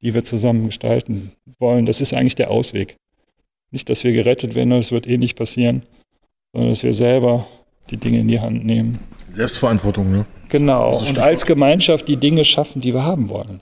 die 0.00 0.14
wir 0.14 0.24
zusammen 0.24 0.64
gestalten 0.64 1.32
wollen. 1.58 1.84
Das 1.84 2.00
ist 2.00 2.14
eigentlich 2.14 2.36
der 2.36 2.50
Ausweg. 2.50 2.96
Nicht, 3.72 3.90
dass 3.90 4.04
wir 4.04 4.12
gerettet 4.12 4.54
werden, 4.54 4.70
das 4.70 4.90
wird 4.90 5.06
eh 5.06 5.18
nicht 5.18 5.36
passieren, 5.36 5.82
sondern 6.54 6.70
dass 6.70 6.82
wir 6.82 6.94
selber 6.94 7.46
die 7.90 7.98
Dinge 7.98 8.20
in 8.20 8.28
die 8.28 8.40
Hand 8.40 8.64
nehmen. 8.64 9.00
Selbstverantwortung, 9.36 10.10
ne? 10.10 10.26
Genau. 10.48 10.98
Und 10.98 11.18
als 11.18 11.44
Gemeinschaft 11.44 12.08
die 12.08 12.16
Dinge 12.16 12.44
schaffen, 12.44 12.80
die 12.80 12.94
wir 12.94 13.04
haben 13.04 13.28
wollen. 13.28 13.60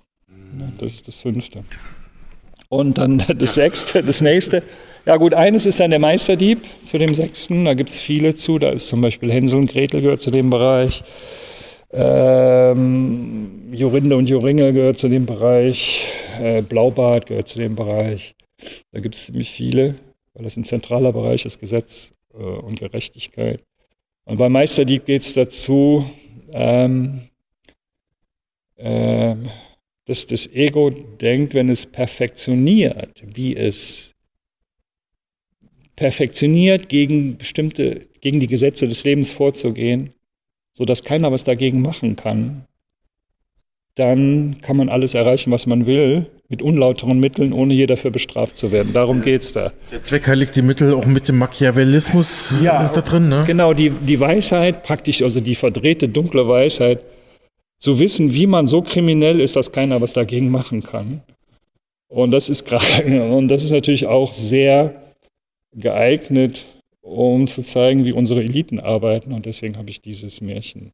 Das 0.78 0.94
ist 0.94 1.08
das 1.08 1.20
Fünfte. 1.20 1.64
Und 2.68 2.98
dann 2.98 3.22
das 3.38 3.54
Sechste, 3.54 4.02
das 4.02 4.20
Nächste. 4.20 4.62
Ja 5.04 5.16
gut, 5.16 5.34
eines 5.34 5.66
ist 5.66 5.80
dann 5.80 5.90
der 5.90 5.98
Meisterdieb 5.98 6.62
zu 6.82 6.98
dem 6.98 7.14
Sechsten. 7.14 7.64
Da 7.64 7.74
gibt 7.74 7.90
es 7.90 8.00
viele 8.00 8.34
zu. 8.34 8.58
Da 8.58 8.70
ist 8.70 8.88
zum 8.88 9.00
Beispiel 9.00 9.30
Hänsel 9.32 9.58
und 9.58 9.70
Gretel 9.70 10.00
gehört 10.00 10.20
zu 10.20 10.30
dem 10.30 10.48
Bereich. 10.48 11.02
Ähm, 11.92 13.72
Jorinde 13.72 14.16
und 14.16 14.28
Joringel 14.28 14.72
gehört 14.72 14.98
zu 14.98 15.08
dem 15.08 15.26
Bereich. 15.26 16.06
Äh, 16.40 16.62
Blaubart 16.62 17.26
gehört 17.26 17.48
zu 17.48 17.58
dem 17.58 17.74
Bereich. 17.74 18.34
Da 18.92 19.00
gibt 19.00 19.14
es 19.14 19.26
ziemlich 19.26 19.50
viele, 19.50 19.96
weil 20.34 20.44
das 20.44 20.56
ein 20.56 20.64
zentraler 20.64 21.12
Bereich 21.12 21.44
ist, 21.44 21.58
Gesetz 21.58 22.12
äh, 22.32 22.42
und 22.42 22.78
Gerechtigkeit. 22.78 23.60
Und 24.24 24.38
bei 24.38 24.48
Meisterdieb 24.48 25.04
geht 25.06 25.22
es 25.22 25.32
dazu, 25.34 26.04
ähm, 26.52 27.20
ähm, 28.76 29.48
dass 30.06 30.26
das 30.26 30.46
Ego 30.52 30.90
denkt, 30.90 31.54
wenn 31.54 31.68
es 31.68 31.86
perfektioniert, 31.86 33.22
wie 33.24 33.56
es 33.56 34.14
perfektioniert, 35.96 36.88
gegen 36.88 37.36
bestimmte, 37.36 38.08
gegen 38.20 38.40
die 38.40 38.46
Gesetze 38.46 38.88
des 38.88 39.04
Lebens 39.04 39.30
vorzugehen, 39.30 40.12
sodass 40.74 41.04
keiner 41.04 41.30
was 41.30 41.44
dagegen 41.44 41.82
machen 41.82 42.16
kann, 42.16 42.66
dann 43.94 44.60
kann 44.60 44.76
man 44.76 44.88
alles 44.88 45.14
erreichen, 45.14 45.52
was 45.52 45.66
man 45.66 45.86
will, 45.86 46.30
mit 46.54 46.62
unlauteren 46.62 47.18
Mitteln, 47.18 47.52
ohne 47.52 47.74
je 47.74 47.86
dafür 47.86 48.12
bestraft 48.12 48.56
zu 48.56 48.70
werden. 48.70 48.92
Darum 48.92 49.22
geht 49.22 49.42
es 49.42 49.52
da. 49.54 49.72
Der 49.90 50.04
Zweck 50.04 50.28
heiligt 50.28 50.54
die 50.54 50.62
Mittel, 50.62 50.94
auch 50.94 51.04
mit 51.04 51.26
dem 51.26 51.38
Machiavellismus 51.38 52.52
ja, 52.62 52.84
ist 52.84 52.92
da 52.92 53.00
drin, 53.00 53.28
ne? 53.28 53.42
Genau, 53.44 53.74
die, 53.74 53.90
die 53.90 54.20
Weisheit, 54.20 54.84
praktisch, 54.84 55.20
also 55.22 55.40
die 55.40 55.56
verdrehte, 55.56 56.08
dunkle 56.08 56.46
Weisheit, 56.46 57.00
zu 57.80 57.98
wissen, 57.98 58.34
wie 58.34 58.46
man 58.46 58.68
so 58.68 58.82
kriminell 58.82 59.40
ist, 59.40 59.56
dass 59.56 59.72
keiner 59.72 60.00
was 60.00 60.12
dagegen 60.12 60.48
machen 60.48 60.84
kann. 60.84 61.22
Und 62.06 62.30
das 62.30 62.48
ist 62.48 62.66
gerade, 62.66 63.24
und 63.32 63.48
das 63.48 63.64
ist 63.64 63.72
natürlich 63.72 64.06
auch 64.06 64.32
sehr 64.32 64.94
geeignet, 65.74 66.66
um 67.00 67.48
zu 67.48 67.64
zeigen, 67.64 68.04
wie 68.04 68.12
unsere 68.12 68.44
Eliten 68.44 68.78
arbeiten. 68.78 69.32
Und 69.32 69.44
deswegen 69.44 69.76
habe 69.76 69.90
ich 69.90 70.00
dieses 70.00 70.40
Märchen 70.40 70.92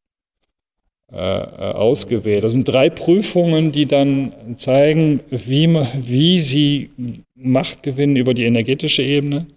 ausgewählt. 1.11 2.43
Das 2.43 2.53
sind 2.53 2.69
drei 2.69 2.89
Prüfungen, 2.89 3.71
die 3.71 3.85
dann 3.85 4.31
zeigen, 4.55 5.19
wie, 5.29 5.67
wie 5.67 6.39
sie 6.39 6.89
Macht 7.35 7.83
gewinnen 7.83 8.15
über 8.15 8.33
die 8.33 8.45
energetische 8.45 9.03
Ebene. 9.03 9.47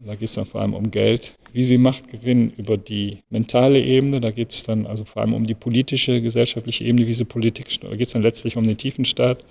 Da 0.00 0.14
geht 0.14 0.28
es 0.28 0.34
dann 0.34 0.46
vor 0.46 0.60
allem 0.60 0.74
um 0.74 0.92
Geld, 0.92 1.36
wie 1.52 1.64
sie 1.64 1.76
Macht 1.76 2.06
gewinnen 2.06 2.52
über 2.56 2.76
die 2.76 3.18
mentale 3.30 3.80
Ebene. 3.82 4.20
Da 4.20 4.30
geht 4.30 4.52
es 4.52 4.62
dann 4.62 4.86
also 4.86 5.04
vor 5.04 5.22
allem 5.22 5.34
um 5.34 5.44
die 5.44 5.54
politische, 5.54 6.22
gesellschaftliche 6.22 6.84
Ebene, 6.84 7.08
wie 7.08 7.12
sie 7.12 7.24
Politik, 7.24 7.80
da 7.80 7.88
geht 7.90 8.06
es 8.06 8.12
dann 8.12 8.22
letztlich 8.22 8.56
um 8.56 8.64
den 8.64 8.76
Tiefenstaat. 8.76 9.44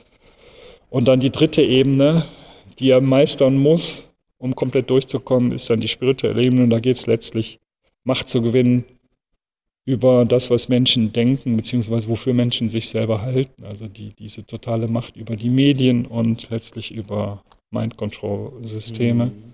Und 0.89 1.09
dann 1.09 1.19
die 1.19 1.31
dritte 1.31 1.61
Ebene, 1.63 2.23
die 2.79 2.91
er 2.91 3.01
meistern 3.01 3.57
muss, 3.57 4.13
um 4.37 4.55
komplett 4.55 4.89
durchzukommen, 4.89 5.51
ist 5.51 5.69
dann 5.69 5.81
die 5.81 5.89
spirituelle 5.89 6.41
Ebene. 6.41 6.63
Und 6.63 6.69
da 6.69 6.79
geht 6.79 6.95
es 6.95 7.07
letztlich, 7.07 7.59
Macht 8.05 8.29
zu 8.29 8.41
gewinnen 8.41 8.85
über 9.88 10.26
das, 10.26 10.50
was 10.50 10.67
Menschen 10.67 11.13
denken, 11.13 11.56
beziehungsweise 11.56 12.10
wofür 12.10 12.34
Menschen 12.34 12.67
sich 12.67 12.89
selber 12.89 13.21
halten. 13.21 13.63
Also 13.63 13.88
die, 13.88 14.13
diese 14.19 14.45
totale 14.45 14.89
Macht 14.89 15.15
über 15.15 15.38
die 15.38 15.50
Medien 15.50 16.06
und 16.06 16.50
letztlich 16.50 16.93
über 16.93 17.41
Mind-Control-Systeme. 17.71 19.28
Mhm. 19.28 19.54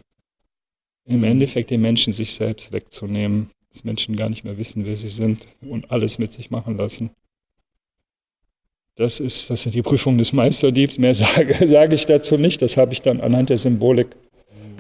Im 1.06 1.24
Endeffekt 1.24 1.70
den 1.70 1.82
Menschen 1.82 2.14
sich 2.14 2.34
selbst 2.34 2.72
wegzunehmen, 2.72 3.52
dass 3.72 3.84
Menschen 3.84 4.16
gar 4.16 4.28
nicht 4.28 4.44
mehr 4.44 4.58
wissen, 4.58 4.86
wer 4.86 4.98
sie 4.98 5.10
sind 5.10 5.48
und 5.62 5.92
alles 5.92 6.18
mit 6.18 6.32
sich 6.32 6.50
machen 6.50 6.78
lassen. 6.78 7.12
Das, 8.96 9.20
ist, 9.20 9.52
das 9.52 9.62
sind 9.62 9.76
die 9.76 9.84
Prüfungen 9.84 10.18
des 10.18 10.34
Meisterdiebs. 10.34 10.98
Mehr 10.98 11.14
sage, 11.14 11.68
sage 11.68 11.94
ich 11.94 12.08
dazu 12.08 12.38
nicht. 12.38 12.64
Das 12.64 12.76
habe 12.76 12.92
ich 12.92 13.04
dann 13.04 13.22
anhand 13.22 13.52
der 13.52 13.60
Symbolik 13.60 14.08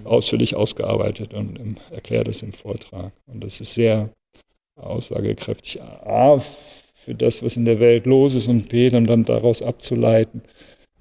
ausführlich 0.04 0.56
ausgearbeitet 0.56 1.36
und 1.36 1.78
erkläre 1.92 2.24
das 2.24 2.42
im 2.42 2.54
Vortrag. 2.54 3.14
Und 3.28 3.44
das 3.44 3.62
ist 3.62 3.76
sehr 3.76 4.10
aussagekräftig. 4.76 5.82
A, 5.82 6.42
für 6.96 7.16
das, 7.16 7.44
was 7.44 7.58
in 7.58 7.66
der 7.66 7.80
Welt 7.80 8.06
los 8.06 8.36
ist 8.36 8.48
und 8.48 8.70
B, 8.70 8.90
dann, 8.90 9.06
dann 9.06 9.26
daraus 9.26 9.62
abzuleiten, 9.62 10.42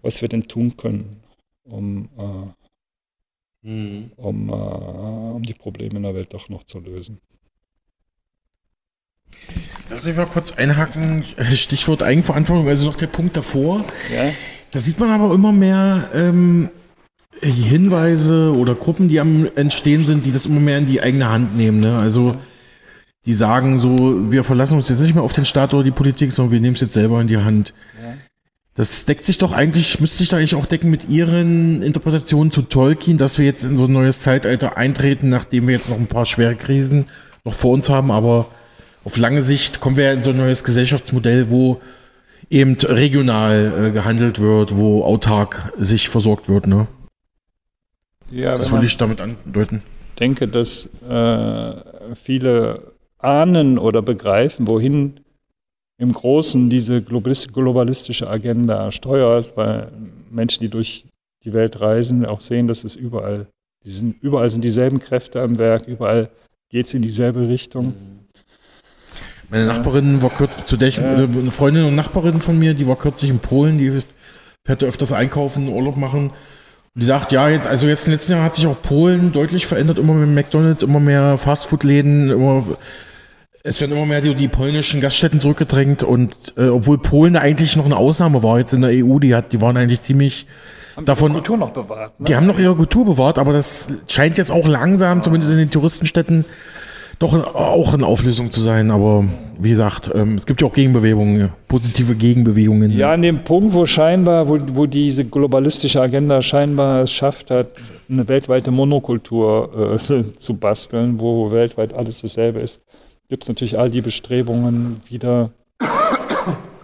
was 0.03 0.21
wir 0.21 0.29
denn 0.29 0.49
tun 0.49 0.77
können, 0.77 1.23
um, 1.65 2.09
äh, 2.19 3.69
mhm. 3.69 4.13
um, 4.17 4.49
äh, 4.49 4.53
um 4.53 5.43
die 5.43 5.55
Probleme 5.55 5.97
in 5.97 6.03
der 6.03 6.15
Welt 6.15 6.35
doch 6.35 6.49
noch 6.49 6.65
zu 6.65 6.81
lösen. 6.81 7.21
Lass 9.89 10.05
mich 10.05 10.17
mal 10.17 10.27
kurz 10.27 10.53
einhaken. 10.53 11.25
Stichwort 11.53 12.03
Eigenverantwortung, 12.03 12.69
also 12.69 12.87
noch 12.87 12.97
der 12.97 13.07
Punkt 13.07 13.37
davor. 13.37 13.85
Ja. 14.13 14.33
Da 14.71 14.79
sieht 14.79 14.99
man 14.99 15.11
aber 15.11 15.35
immer 15.35 15.53
mehr 15.53 16.11
ähm, 16.15 16.71
Hinweise 17.41 18.55
oder 18.57 18.75
Gruppen, 18.75 19.09
die 19.09 19.21
am 19.21 19.49
Entstehen 19.55 20.07
sind, 20.07 20.25
die 20.25 20.33
das 20.33 20.47
immer 20.47 20.61
mehr 20.61 20.79
in 20.79 20.87
die 20.87 21.01
eigene 21.01 21.29
Hand 21.29 21.57
nehmen. 21.57 21.81
Ne? 21.81 21.99
Also 21.99 22.37
die 23.25 23.35
sagen 23.35 23.81
so, 23.81 24.33
wir 24.33 24.45
verlassen 24.45 24.77
uns 24.77 24.89
jetzt 24.89 25.01
nicht 25.01 25.15
mehr 25.15 25.25
auf 25.25 25.33
den 25.33 25.47
Staat 25.47 25.75
oder 25.75 25.85
die 25.85 25.91
Politik, 25.91 26.33
sondern 26.33 26.53
wir 26.53 26.61
nehmen 26.61 26.75
es 26.75 26.81
jetzt 26.81 26.95
selber 26.95 27.21
in 27.21 27.29
die 27.29 27.39
Hand. 27.39 27.73
Ja. 28.03 28.15
Das 28.75 29.05
deckt 29.05 29.27
sich 29.27 29.39
doch 29.39 29.53
eigentlich, 29.53 30.01
müsste 30.01 30.19
sich 30.19 30.31
da 30.31 30.39
eigentlich 30.39 30.55
auch 30.55 30.67
decken 30.67 30.91
mit 30.91 31.09
Ihren 31.09 31.83
Interpretationen 31.83 32.51
zu 32.51 32.63
Tolkien, 32.63 33.19
dass 33.19 33.39
wir 33.39 33.45
jetzt 33.45 33.65
in 33.65 33.77
so 33.77 33.85
ein 33.85 33.93
neues 33.93 34.21
Zeitalter 34.21 34.79
eintreten, 34.79 35.29
nachdem 35.29 35.67
wir 35.67 35.75
jetzt 35.75 35.91
noch 35.91 35.99
ein 35.99 36.07
paar 36.07 36.25
schwere 36.25 36.57
Krisen 36.57 37.09
noch 37.45 37.55
vor 37.55 37.73
uns 37.73 37.91
haben, 37.91 38.11
aber 38.11 38.47
auf 39.05 39.17
lange 39.17 39.43
Sicht 39.43 39.81
kommen 39.81 39.97
wir 39.97 40.13
in 40.13 40.23
so 40.23 40.31
ein 40.31 40.39
neues 40.39 40.65
Gesellschaftsmodell, 40.65 41.51
wo 41.51 41.81
eben 42.49 42.75
regional 42.77 43.89
äh, 43.89 43.91
gehandelt 43.91 44.39
wird, 44.39 44.77
wo 44.77 45.05
autark 45.05 45.73
sich 45.79 46.09
versorgt 46.09 46.49
wird, 46.49 46.67
ne? 46.67 46.87
Ja, 48.31 48.57
das 48.57 48.73
will 48.73 48.83
ich 48.83 48.97
damit 48.97 49.21
andeuten. 49.21 49.83
Ich 50.11 50.19
denke, 50.19 50.49
dass 50.49 50.89
äh, 51.07 51.75
viele 52.15 52.92
ahnen 53.23 53.79
oder 53.79 54.03
begreifen, 54.03 54.67
wohin 54.67 55.21
im 55.99 56.13
Großen 56.13 56.69
diese 56.69 57.03
globalistische 57.03 58.29
Agenda 58.29 58.91
steuert, 58.91 59.57
weil 59.57 59.93
Menschen, 60.31 60.63
die 60.63 60.69
durch 60.69 61.07
die 61.45 61.53
Welt 61.53 61.81
reisen, 61.81 62.25
auch 62.25 62.41
sehen, 62.41 62.67
dass 62.67 62.85
es 62.85 62.97
überall, 62.97 63.47
sind, 63.83 64.23
überall 64.23 64.51
sind 64.51 64.65
dieselben 64.65 64.99
Kräfte 64.99 65.41
am 65.41 65.59
Werk, 65.59 65.87
überall 65.87 66.29
geht 66.71 66.87
es 66.87 66.95
in 66.95 67.03
dieselbe 67.03 67.49
Richtung. 67.49 67.95
Meine 69.49 69.67
Nachbarin 69.67 70.23
war 70.23 70.31
kürzlich, 70.31 70.65
zu 70.65 70.77
der 70.77 70.89
ich, 70.89 70.97
ja. 70.97 71.13
eine 71.13 71.51
Freundin 71.51 71.85
und 71.85 71.95
Nachbarin 71.95 72.41
von 72.41 72.59
mir, 72.59 72.75
die 72.75 72.89
war 72.89 72.97
kürzlich 72.97 73.31
in 73.31 73.39
Polen, 73.39 73.79
die 73.79 74.03
fährt 74.65 74.83
öfters 74.83 75.13
einkaufen, 75.13 75.69
Urlaub 75.69 75.97
machen. 75.97 76.31
Und 76.95 77.01
die 77.01 77.07
sagt, 77.07 77.33
ja, 77.33 77.49
jetzt, 77.49 77.67
also 77.67 77.87
jetzt 77.87 78.07
im 78.07 78.13
letzten 78.13 78.33
Jahr 78.33 78.45
hat 78.45 78.55
sich 78.55 78.67
auch 78.67 78.81
Polen 78.81 79.33
deutlich 79.33 79.67
verändert, 79.67 79.99
immer 79.99 80.15
mehr 80.15 80.27
McDonalds, 80.27 80.83
immer 80.83 81.01
mehr 81.01 81.39
Fastfood-Läden, 81.39 82.31
immer 82.31 82.65
es 83.65 83.81
werden 83.81 83.97
immer 83.97 84.07
mehr 84.07 84.21
die, 84.21 84.35
die 84.35 84.49
polnischen 84.49 85.01
Gaststätten 85.01 85.41
zurückgedrängt 85.41 86.03
und 86.03 86.35
äh, 86.57 86.69
obwohl 86.69 86.99
Polen 86.99 87.37
eigentlich 87.37 87.77
noch 87.77 87.85
eine 87.85 87.97
Ausnahme 87.97 88.43
war 88.43 88.59
jetzt 88.59 88.75
in 88.75 88.83
der 88.83 88.91
EU, 88.91 89.19
die 89.19 89.35
hat, 89.35 89.53
die 89.53 89.61
waren 89.61 89.77
eigentlich 89.77 90.03
ziemlich 90.03 90.47
haben 90.97 91.07
davon. 91.07 91.29
Die 91.29 91.35
Kultur 91.35 91.57
noch 91.57 91.71
bewahrt. 91.71 92.19
Ne? 92.19 92.27
Die 92.27 92.37
haben 92.37 92.47
noch 92.47 92.59
ihre 92.59 92.75
Kultur 92.75 93.05
bewahrt, 93.05 93.39
aber 93.39 93.53
das 93.53 93.89
scheint 94.09 94.37
jetzt 94.37 94.51
auch 94.51 94.67
langsam, 94.67 95.19
ja. 95.19 95.23
zumindest 95.23 95.53
in 95.53 95.59
den 95.59 95.71
Touristenstädten, 95.71 96.45
doch 97.21 97.55
auch 97.55 97.95
in 97.95 98.03
Auflösung 98.03 98.51
zu 98.51 98.61
sein. 98.61 98.91
Aber 98.91 99.25
wie 99.59 99.71
gesagt, 99.71 100.11
ähm, 100.13 100.37
es 100.37 100.45
gibt 100.45 100.61
ja 100.61 100.67
auch 100.67 100.75
Gegenbewegungen, 100.75 101.51
positive 101.69 102.17
Gegenbewegungen. 102.17 102.91
Ja, 102.91 103.13
an 103.13 103.23
dem 103.23 103.45
Punkt, 103.45 103.75
wo 103.75 103.87
scheinbar, 103.87 104.49
wo, 104.49 104.59
wo 104.73 104.87
diese 104.87 105.25
globalistische 105.25 106.01
Agenda 106.01 106.43
scheinbar 106.43 107.03
es 107.03 107.13
schafft 107.13 107.53
hat, 107.53 107.69
eine 108.11 108.29
weltweite 108.29 108.73
Monokultur 108.73 109.99
äh, 110.03 110.25
zu 110.39 110.57
basteln, 110.57 111.21
wo 111.21 111.53
weltweit 111.53 111.95
alles 111.95 112.23
dasselbe 112.23 112.59
ist 112.59 112.81
gibt 113.33 113.45
es 113.45 113.49
natürlich 113.49 113.79
all 113.79 113.91
die 113.91 114.03
Bestrebungen, 114.03 115.01
wieder 115.09 115.53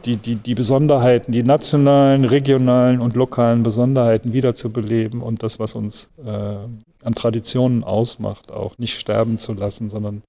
die, 0.06 0.16
die, 0.16 0.36
die 0.36 0.54
Besonderheiten, 0.54 1.30
die 1.30 1.42
nationalen, 1.42 2.24
regionalen 2.24 3.02
und 3.02 3.14
lokalen 3.16 3.62
Besonderheiten 3.62 4.32
wiederzubeleben 4.32 5.20
und 5.20 5.42
das, 5.42 5.58
was 5.58 5.74
uns 5.74 6.10
äh, 6.24 6.30
an 6.30 7.14
Traditionen 7.14 7.84
ausmacht, 7.84 8.50
auch 8.50 8.78
nicht 8.78 8.98
sterben 8.98 9.36
zu 9.36 9.52
lassen, 9.52 9.90
sondern 9.90 10.22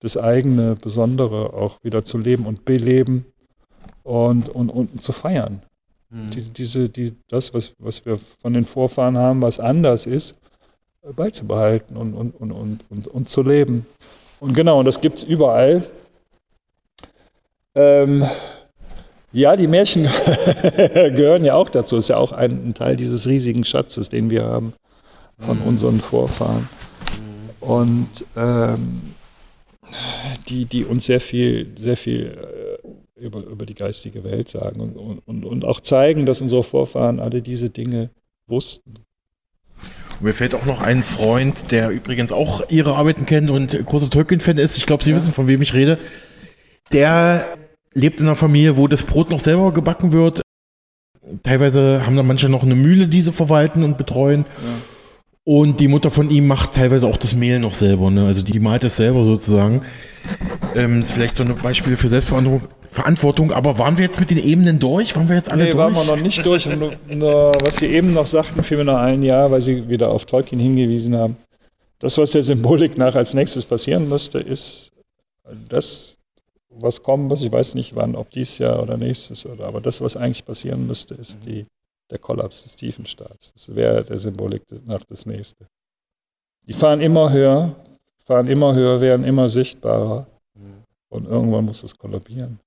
das 0.00 0.16
eigene 0.16 0.74
Besondere 0.74 1.52
auch 1.52 1.78
wieder 1.84 2.02
zu 2.02 2.18
leben 2.18 2.46
und 2.46 2.64
beleben 2.64 3.26
und, 4.02 4.48
und, 4.48 4.70
und 4.70 5.00
zu 5.00 5.12
feiern. 5.12 5.62
Mhm. 6.10 6.30
Diese, 6.30 6.50
diese, 6.50 6.88
die, 6.88 7.14
das, 7.28 7.54
was, 7.54 7.74
was 7.78 8.04
wir 8.04 8.18
von 8.42 8.54
den 8.54 8.64
Vorfahren 8.64 9.16
haben, 9.16 9.40
was 9.40 9.60
anders 9.60 10.06
ist, 10.06 10.34
beizubehalten 11.14 11.96
und, 11.96 12.14
und, 12.14 12.34
und, 12.40 12.50
und, 12.50 12.84
und, 12.90 13.06
und 13.06 13.28
zu 13.28 13.42
leben. 13.44 13.86
Und 14.40 14.54
genau, 14.54 14.80
und 14.80 14.86
das 14.86 15.00
gibt 15.00 15.18
es 15.18 15.24
überall. 15.24 15.84
Ähm, 17.74 18.24
ja, 19.32 19.54
die 19.54 19.68
Märchen 19.68 20.02
gehören 20.74 21.44
ja 21.44 21.54
auch 21.54 21.68
dazu. 21.68 21.96
Ist 21.96 22.08
ja 22.08 22.16
auch 22.16 22.32
ein, 22.32 22.68
ein, 22.68 22.74
Teil 22.74 22.96
dieses 22.96 23.26
riesigen 23.26 23.64
Schatzes, 23.64 24.08
den 24.08 24.30
wir 24.30 24.44
haben 24.44 24.72
von 25.38 25.60
mhm. 25.60 25.66
unseren 25.66 26.00
Vorfahren. 26.00 26.68
Und 27.60 28.24
ähm, 28.36 29.14
die, 30.48 30.64
die 30.64 30.84
uns 30.84 31.04
sehr 31.04 31.20
viel, 31.20 31.72
sehr 31.78 31.96
viel 31.96 32.78
äh, 33.16 33.20
über, 33.20 33.40
über 33.40 33.66
die 33.66 33.74
geistige 33.74 34.24
Welt 34.24 34.48
sagen 34.48 34.80
und, 34.80 35.18
und, 35.26 35.44
und 35.44 35.64
auch 35.64 35.80
zeigen, 35.80 36.26
dass 36.26 36.40
unsere 36.40 36.62
Vorfahren 36.62 37.20
alle 37.20 37.42
diese 37.42 37.70
Dinge 37.70 38.10
wussten. 38.46 38.94
Mir 40.20 40.34
fällt 40.34 40.54
auch 40.54 40.66
noch 40.66 40.80
ein 40.80 41.02
Freund, 41.02 41.70
der 41.70 41.90
übrigens 41.90 42.30
auch 42.30 42.68
ihre 42.68 42.94
Arbeiten 42.96 43.26
kennt 43.26 43.50
und 43.50 43.84
großer 43.86 44.10
Tolkien-Fan 44.10 44.58
ist. 44.58 44.76
Ich 44.76 44.86
glaube, 44.86 45.02
Sie 45.02 45.10
ja. 45.10 45.16
wissen, 45.16 45.32
von 45.32 45.46
wem 45.48 45.62
ich 45.62 45.72
rede. 45.72 45.98
Der 46.92 47.56
lebt 47.94 48.20
in 48.20 48.26
einer 48.26 48.36
Familie, 48.36 48.76
wo 48.76 48.86
das 48.86 49.04
Brot 49.04 49.30
noch 49.30 49.40
selber 49.40 49.72
gebacken 49.72 50.12
wird. 50.12 50.42
Teilweise 51.42 52.04
haben 52.04 52.16
da 52.16 52.22
manche 52.22 52.48
noch 52.48 52.62
eine 52.62 52.74
Mühle, 52.74 53.08
die 53.08 53.20
sie 53.20 53.32
verwalten 53.32 53.82
und 53.82 53.96
betreuen. 53.96 54.44
Ja. 54.46 54.82
Und 55.44 55.80
die 55.80 55.88
Mutter 55.88 56.10
von 56.10 56.30
ihm 56.30 56.46
macht 56.46 56.74
teilweise 56.74 57.06
auch 57.06 57.16
das 57.16 57.34
Mehl 57.34 57.58
noch 57.58 57.72
selber. 57.72 58.10
Ne? 58.10 58.26
Also 58.26 58.44
die 58.44 58.60
malt 58.60 58.84
es 58.84 58.96
selber 58.96 59.24
sozusagen. 59.24 59.82
Ähm, 60.74 61.00
ist 61.00 61.12
vielleicht 61.12 61.36
so 61.36 61.44
ein 61.44 61.56
Beispiel 61.56 61.96
für 61.96 62.08
Selbstverantwortung. 62.08 62.68
Verantwortung, 62.92 63.52
aber 63.52 63.78
waren 63.78 63.98
wir 63.98 64.04
jetzt 64.04 64.18
mit 64.18 64.30
den 64.30 64.38
Ebenen 64.38 64.78
durch? 64.78 65.14
Waren 65.14 65.28
wir 65.28 65.36
jetzt 65.36 65.50
alle 65.52 65.64
nee, 65.64 65.70
durch? 65.70 65.78
waren 65.78 65.94
wir 65.94 66.04
noch 66.04 66.16
nicht 66.16 66.44
durch. 66.44 66.66
Und, 66.66 66.82
und, 66.82 67.22
was 67.22 67.76
Sie 67.76 67.86
eben 67.86 68.12
noch 68.12 68.26
sagten, 68.26 68.62
fiel 68.62 68.78
mir 68.78 68.84
noch 68.84 68.98
ein, 68.98 69.22
ja, 69.22 69.50
weil 69.50 69.60
Sie 69.60 69.88
wieder 69.88 70.10
auf 70.10 70.24
Tolkien 70.24 70.60
hingewiesen 70.60 71.16
haben. 71.16 71.36
Das, 72.00 72.18
was 72.18 72.32
der 72.32 72.42
Symbolik 72.42 72.98
nach 72.98 73.14
als 73.14 73.34
nächstes 73.34 73.64
passieren 73.64 74.08
müsste, 74.08 74.38
ist 74.38 74.90
das, 75.68 76.16
was 76.70 77.02
kommen 77.02 77.28
muss. 77.28 77.42
Ich 77.42 77.52
weiß 77.52 77.74
nicht 77.74 77.94
wann, 77.94 78.16
ob 78.16 78.30
dieses 78.30 78.58
Jahr 78.58 78.82
oder 78.82 78.96
nächstes, 78.96 79.46
oder, 79.46 79.66
aber 79.66 79.80
das, 79.80 80.00
was 80.00 80.16
eigentlich 80.16 80.44
passieren 80.44 80.86
müsste, 80.86 81.14
ist 81.14 81.38
die 81.46 81.66
der 82.10 82.18
Kollaps 82.18 82.64
des 82.64 82.76
Tiefenstaats. 82.76 83.52
Das 83.52 83.74
wäre 83.74 84.02
der 84.02 84.18
Symbolik 84.18 84.62
nach 84.84 85.04
das 85.04 85.26
nächste. 85.26 85.66
Die 86.66 86.72
fahren 86.72 87.00
immer 87.00 87.32
höher, 87.32 87.76
fahren 88.24 88.48
immer 88.48 88.74
höher, 88.74 89.00
werden 89.00 89.24
immer 89.24 89.48
sichtbarer 89.48 90.26
und 91.08 91.26
irgendwann 91.26 91.64
muss 91.64 91.82
es 91.84 91.96
kollabieren. 91.96 92.58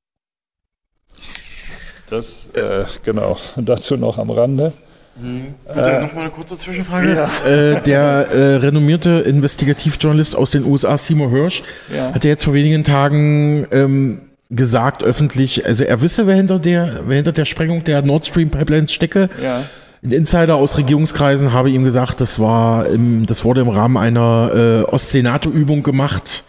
Das, 2.09 2.49
äh, 2.53 2.85
genau, 3.03 3.37
dazu 3.55 3.97
noch 3.97 4.17
am 4.17 4.29
Rande. 4.29 4.73
Mhm. 5.15 5.53
Äh, 5.67 6.01
Nochmal 6.01 6.23
eine 6.23 6.29
kurze 6.31 6.57
Zwischenfrage. 6.57 7.15
Ja. 7.15 7.49
Äh, 7.49 7.81
der 7.81 8.27
äh, 8.31 8.55
renommierte 8.55 9.09
Investigativjournalist 9.09 10.35
aus 10.35 10.51
den 10.51 10.65
USA, 10.65 10.97
Seymour 10.97 11.29
Hirsch, 11.29 11.63
ja. 11.93 12.13
hat 12.13 12.23
ja 12.23 12.31
jetzt 12.31 12.43
vor 12.43 12.53
wenigen 12.53 12.83
Tagen 12.83 13.67
ähm, 13.71 14.21
gesagt 14.49 15.03
öffentlich, 15.03 15.65
also 15.65 15.83
er 15.83 16.01
wisse, 16.01 16.27
wer 16.27 16.35
hinter 16.35 16.59
der, 16.59 17.01
wer 17.05 17.15
hinter 17.15 17.31
der 17.31 17.45
Sprengung 17.45 17.83
der 17.83 18.01
Nord 18.01 18.25
Stream 18.25 18.49
Pipelines 18.49 18.93
stecke. 18.93 19.29
Ja. 19.41 19.63
Ein 20.03 20.11
Insider 20.11 20.55
aus 20.55 20.77
Regierungskreisen 20.77 21.53
habe 21.53 21.69
ihm 21.69 21.83
gesagt, 21.83 22.19
das 22.19 22.39
war 22.39 22.87
im, 22.87 23.25
das 23.25 23.45
wurde 23.45 23.61
im 23.61 23.69
Rahmen 23.69 23.97
einer 23.97 24.51
äh, 24.53 24.91
Ostsee-NATO-Übung 24.91 25.81
gemacht. 25.81 26.43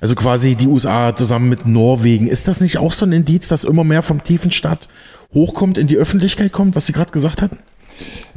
Also 0.00 0.14
quasi 0.14 0.54
die 0.54 0.66
USA 0.66 1.14
zusammen 1.14 1.48
mit 1.48 1.66
Norwegen. 1.66 2.28
Ist 2.28 2.48
das 2.48 2.60
nicht 2.60 2.78
auch 2.78 2.92
so 2.92 3.04
ein 3.04 3.12
Indiz, 3.12 3.48
dass 3.48 3.64
immer 3.64 3.84
mehr 3.84 4.02
vom 4.02 4.22
Tiefenstadt 4.22 4.88
hochkommt, 5.34 5.78
in 5.78 5.86
die 5.86 5.96
Öffentlichkeit 5.96 6.52
kommt, 6.52 6.76
was 6.76 6.86
Sie 6.86 6.92
gerade 6.92 7.10
gesagt 7.10 7.42
hatten? 7.42 7.58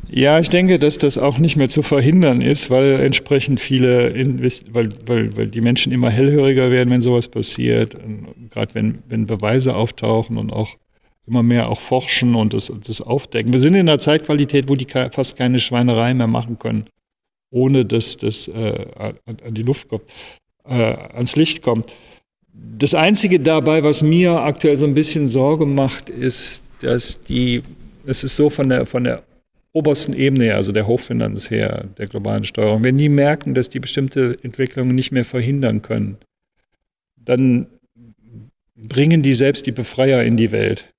Ja, 0.09 0.39
ich 0.39 0.49
denke, 0.49 0.77
dass 0.77 0.97
das 0.97 1.17
auch 1.17 1.37
nicht 1.37 1.55
mehr 1.55 1.69
zu 1.69 1.83
verhindern 1.83 2.41
ist, 2.41 2.69
weil 2.69 2.99
entsprechend 2.99 3.59
viele, 3.59 4.13
weil, 4.71 4.89
weil, 5.05 5.37
weil 5.37 5.47
die 5.47 5.61
Menschen 5.61 5.93
immer 5.93 6.09
hellhöriger 6.09 6.69
werden, 6.69 6.89
wenn 6.89 7.01
sowas 7.01 7.29
passiert. 7.29 7.95
Gerade 8.49 8.75
wenn, 8.75 8.99
wenn 9.07 9.25
Beweise 9.25 9.75
auftauchen 9.75 10.37
und 10.37 10.51
auch 10.51 10.75
immer 11.27 11.43
mehr 11.43 11.69
auch 11.69 11.79
forschen 11.79 12.35
und 12.35 12.53
das, 12.53 12.73
das 12.85 13.01
aufdecken. 13.01 13.53
Wir 13.53 13.59
sind 13.61 13.75
in 13.75 13.87
einer 13.87 13.99
Zeitqualität, 13.99 14.67
wo 14.67 14.75
die 14.75 14.87
fast 14.87 15.37
keine 15.37 15.59
Schweinerei 15.59 16.13
mehr 16.13 16.27
machen 16.27 16.59
können, 16.59 16.87
ohne 17.51 17.85
dass 17.85 18.17
das 18.17 18.49
äh, 18.49 18.85
an 18.97 19.53
die 19.53 19.63
Luft 19.63 19.87
kommt, 19.87 20.03
äh, 20.71 21.15
ans 21.15 21.35
Licht 21.35 21.61
kommt. 21.61 21.91
Das 22.53 22.95
Einzige 22.95 23.39
dabei, 23.39 23.83
was 23.83 24.01
mir 24.01 24.39
aktuell 24.39 24.77
so 24.77 24.85
ein 24.85 24.93
bisschen 24.93 25.27
Sorge 25.27 25.65
macht, 25.65 26.09
ist, 26.09 26.63
dass 26.79 27.21
die, 27.23 27.63
es 28.05 28.23
ist 28.23 28.35
so 28.35 28.49
von 28.49 28.69
der, 28.69 28.85
von 28.85 29.03
der 29.03 29.23
obersten 29.73 30.13
Ebene, 30.13 30.55
also 30.55 30.71
der 30.71 30.87
Hochfinanz 30.87 31.49
her, 31.49 31.85
der 31.97 32.07
globalen 32.07 32.43
Steuerung, 32.43 32.83
wenn 32.83 32.97
die 32.97 33.09
merken, 33.09 33.53
dass 33.53 33.69
die 33.69 33.79
bestimmte 33.79 34.37
Entwicklungen 34.43 34.95
nicht 34.95 35.11
mehr 35.11 35.23
verhindern 35.23 35.81
können, 35.81 36.17
dann 37.15 37.67
bringen 38.75 39.21
die 39.21 39.33
selbst 39.33 39.65
die 39.67 39.71
Befreier 39.71 40.23
in 40.23 40.37
die 40.37 40.51
Welt. 40.51 40.91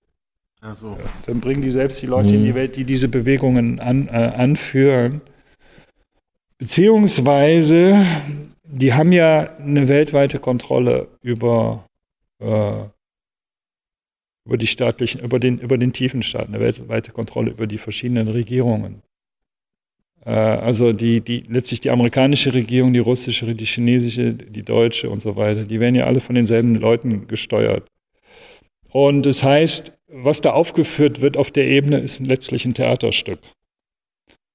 Ach 0.61 0.76
so. 0.76 0.96
Dann 1.26 1.40
bringen 1.40 1.61
die 1.61 1.70
selbst 1.70 2.00
die 2.02 2.06
Leute 2.06 2.28
mhm. 2.32 2.38
in 2.38 2.44
die. 2.44 2.54
Welt, 2.54 2.76
die 2.76 2.85
diese 2.85 3.08
Bewegungen 3.08 3.80
an, 3.80 4.08
äh, 4.08 4.12
anführen. 4.12 5.20
Beziehungsweise, 6.58 8.06
die 8.72 8.94
haben 8.94 9.12
ja 9.12 9.56
eine 9.58 9.87
weltweite 9.87 10.38
Kontrolle 10.38 11.08
über 11.20 11.85
äh, 12.40 12.72
über 14.44 14.58
die 14.58 14.66
staatlichen, 14.66 15.20
über 15.20 15.38
den, 15.38 15.58
über 15.58 15.78
den 15.78 15.92
tiefen 15.92 16.22
Staat, 16.22 16.48
eine 16.48 16.58
weltweite 16.58 17.12
Kontrolle 17.12 17.52
über 17.52 17.66
die 17.66 17.78
verschiedenen 17.78 18.28
Regierungen. 18.28 19.02
Äh, 20.24 20.30
also 20.30 20.92
die, 20.92 21.20
die, 21.20 21.44
letztlich 21.48 21.80
die 21.80 21.90
amerikanische 21.90 22.52
Regierung, 22.52 22.92
die 22.92 22.98
russische, 22.98 23.54
die 23.54 23.64
chinesische, 23.64 24.32
die 24.32 24.62
deutsche 24.62 25.11
und 25.11 25.22
so 25.22 25.37
weiter, 25.37 25.64
die 25.64 25.78
werden 25.78 25.94
ja 25.94 26.06
alle 26.06 26.20
von 26.20 26.35
denselben 26.35 26.74
Leuten 26.74 27.28
gesteuert. 27.28 27.87
Und 28.90 29.26
das 29.26 29.42
heißt, 29.44 29.92
was 30.08 30.40
da 30.40 30.52
aufgeführt 30.52 31.20
wird 31.20 31.37
auf 31.37 31.50
der 31.50 31.68
Ebene, 31.68 31.98
ist 31.98 32.20
letztlich 32.20 32.64
ein 32.64 32.74
Theaterstück. 32.74 33.38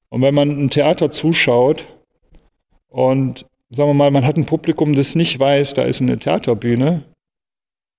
Und 0.10 0.22
wenn 0.22 0.36
man 0.36 0.50
ein 0.50 0.70
Theater 0.70 1.12
zuschaut 1.12 1.86
und 2.90 3.46
sagen 3.70 3.90
wir 3.90 3.94
mal, 3.94 4.12
man 4.12 4.26
hat 4.26 4.38
ein 4.38 4.46
Publikum, 4.46 4.94
das 4.96 5.16
nicht 5.16 5.40
weiß, 5.40 5.74
da 5.74 5.84
ist 5.84 6.02
eine 6.02 6.18
Theaterbühne, 6.18 7.04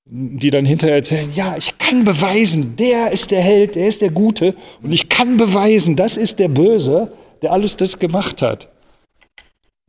die 0.07 0.50
dann 0.50 0.64
hinterher 0.64 0.96
erzählen, 0.96 1.31
ja, 1.35 1.57
ich 1.57 1.76
kann 1.78 2.04
beweisen, 2.04 2.76
der 2.76 3.11
ist 3.11 3.31
der 3.31 3.42
Held, 3.42 3.74
der 3.74 3.88
ist 3.88 4.00
der 4.00 4.11
Gute 4.11 4.54
und 4.83 4.92
ich 4.92 5.09
kann 5.09 5.37
beweisen, 5.37 5.96
das 5.96 6.16
ist 6.16 6.38
der 6.38 6.48
Böse, 6.48 7.12
der 7.42 7.52
alles 7.52 7.76
das 7.76 7.98
gemacht 7.98 8.40
hat. 8.40 8.68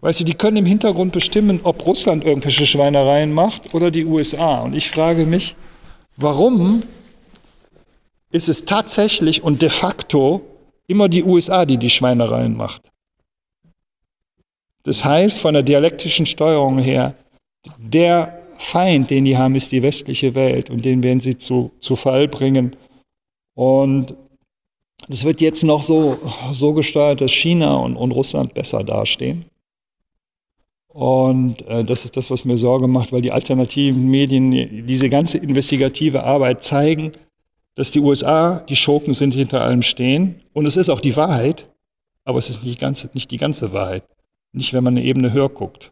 Weißt 0.01 0.21
du, 0.21 0.23
die 0.23 0.33
können 0.33 0.57
im 0.57 0.65
Hintergrund 0.65 1.11
bestimmen, 1.11 1.59
ob 1.63 1.85
Russland 1.85 2.23
irgendwelche 2.23 2.65
Schweinereien 2.65 3.33
macht 3.33 3.73
oder 3.73 3.91
die 3.91 4.05
USA. 4.05 4.59
Und 4.59 4.73
ich 4.73 4.89
frage 4.89 5.25
mich, 5.25 5.57
warum 6.15 6.83
ist 8.31 8.47
es 8.47 8.63
tatsächlich 8.63 9.43
und 9.43 9.61
de 9.61 9.69
facto 9.69 10.41
immer 10.87 11.09
die 11.09 11.23
USA, 11.23 11.65
die 11.65 11.77
die 11.77 11.89
Schweinereien 11.89 12.55
macht? 12.55 12.88
Das 14.83 15.03
heißt, 15.03 15.39
von 15.39 15.53
der 15.53 15.63
dialektischen 15.63 16.25
Steuerung 16.25 16.79
her, 16.79 17.15
der 17.77 18.39
Feind, 18.55 19.09
den 19.09 19.25
die 19.25 19.37
haben, 19.37 19.55
ist 19.55 19.71
die 19.71 19.81
westliche 19.81 20.35
Welt 20.35 20.69
und 20.69 20.83
den 20.83 21.03
werden 21.03 21.21
sie 21.21 21.37
zu, 21.37 21.71
zu 21.79 21.95
Fall 21.95 22.27
bringen. 22.27 22.75
Und 23.55 24.15
es 25.07 25.23
wird 25.23 25.41
jetzt 25.41 25.63
noch 25.63 25.83
so, 25.83 26.17
so 26.51 26.73
gesteuert, 26.73 27.21
dass 27.21 27.31
China 27.31 27.75
und, 27.75 27.95
und 27.95 28.11
Russland 28.11 28.53
besser 28.53 28.83
dastehen. 28.83 29.45
Und 30.87 31.61
äh, 31.67 31.83
das 31.83 32.03
ist 32.03 32.17
das, 32.17 32.29
was 32.31 32.45
mir 32.45 32.57
Sorge 32.57 32.87
macht, 32.87 33.11
weil 33.11 33.21
die 33.21 33.31
alternativen 33.31 34.09
Medien, 34.09 34.85
diese 34.85 35.09
ganze 35.09 35.37
investigative 35.37 36.23
Arbeit 36.23 36.63
zeigen, 36.63 37.11
dass 37.75 37.91
die 37.91 37.99
USA 37.99 38.59
die 38.67 38.75
Schurken 38.75 39.13
sind, 39.13 39.33
die 39.33 39.39
hinter 39.39 39.61
allem 39.61 39.83
stehen. 39.83 40.41
Und 40.51 40.65
es 40.65 40.75
ist 40.75 40.89
auch 40.89 40.99
die 40.99 41.15
Wahrheit, 41.15 41.67
aber 42.25 42.39
es 42.39 42.49
ist 42.49 42.63
nicht, 42.63 42.79
ganze, 42.79 43.09
nicht 43.13 43.31
die 43.31 43.37
ganze 43.37 43.71
Wahrheit. 43.71 44.03
Nicht, 44.51 44.73
wenn 44.73 44.83
man 44.83 44.97
eine 44.97 45.05
Ebene 45.05 45.33
höher 45.33 45.49
guckt. 45.49 45.91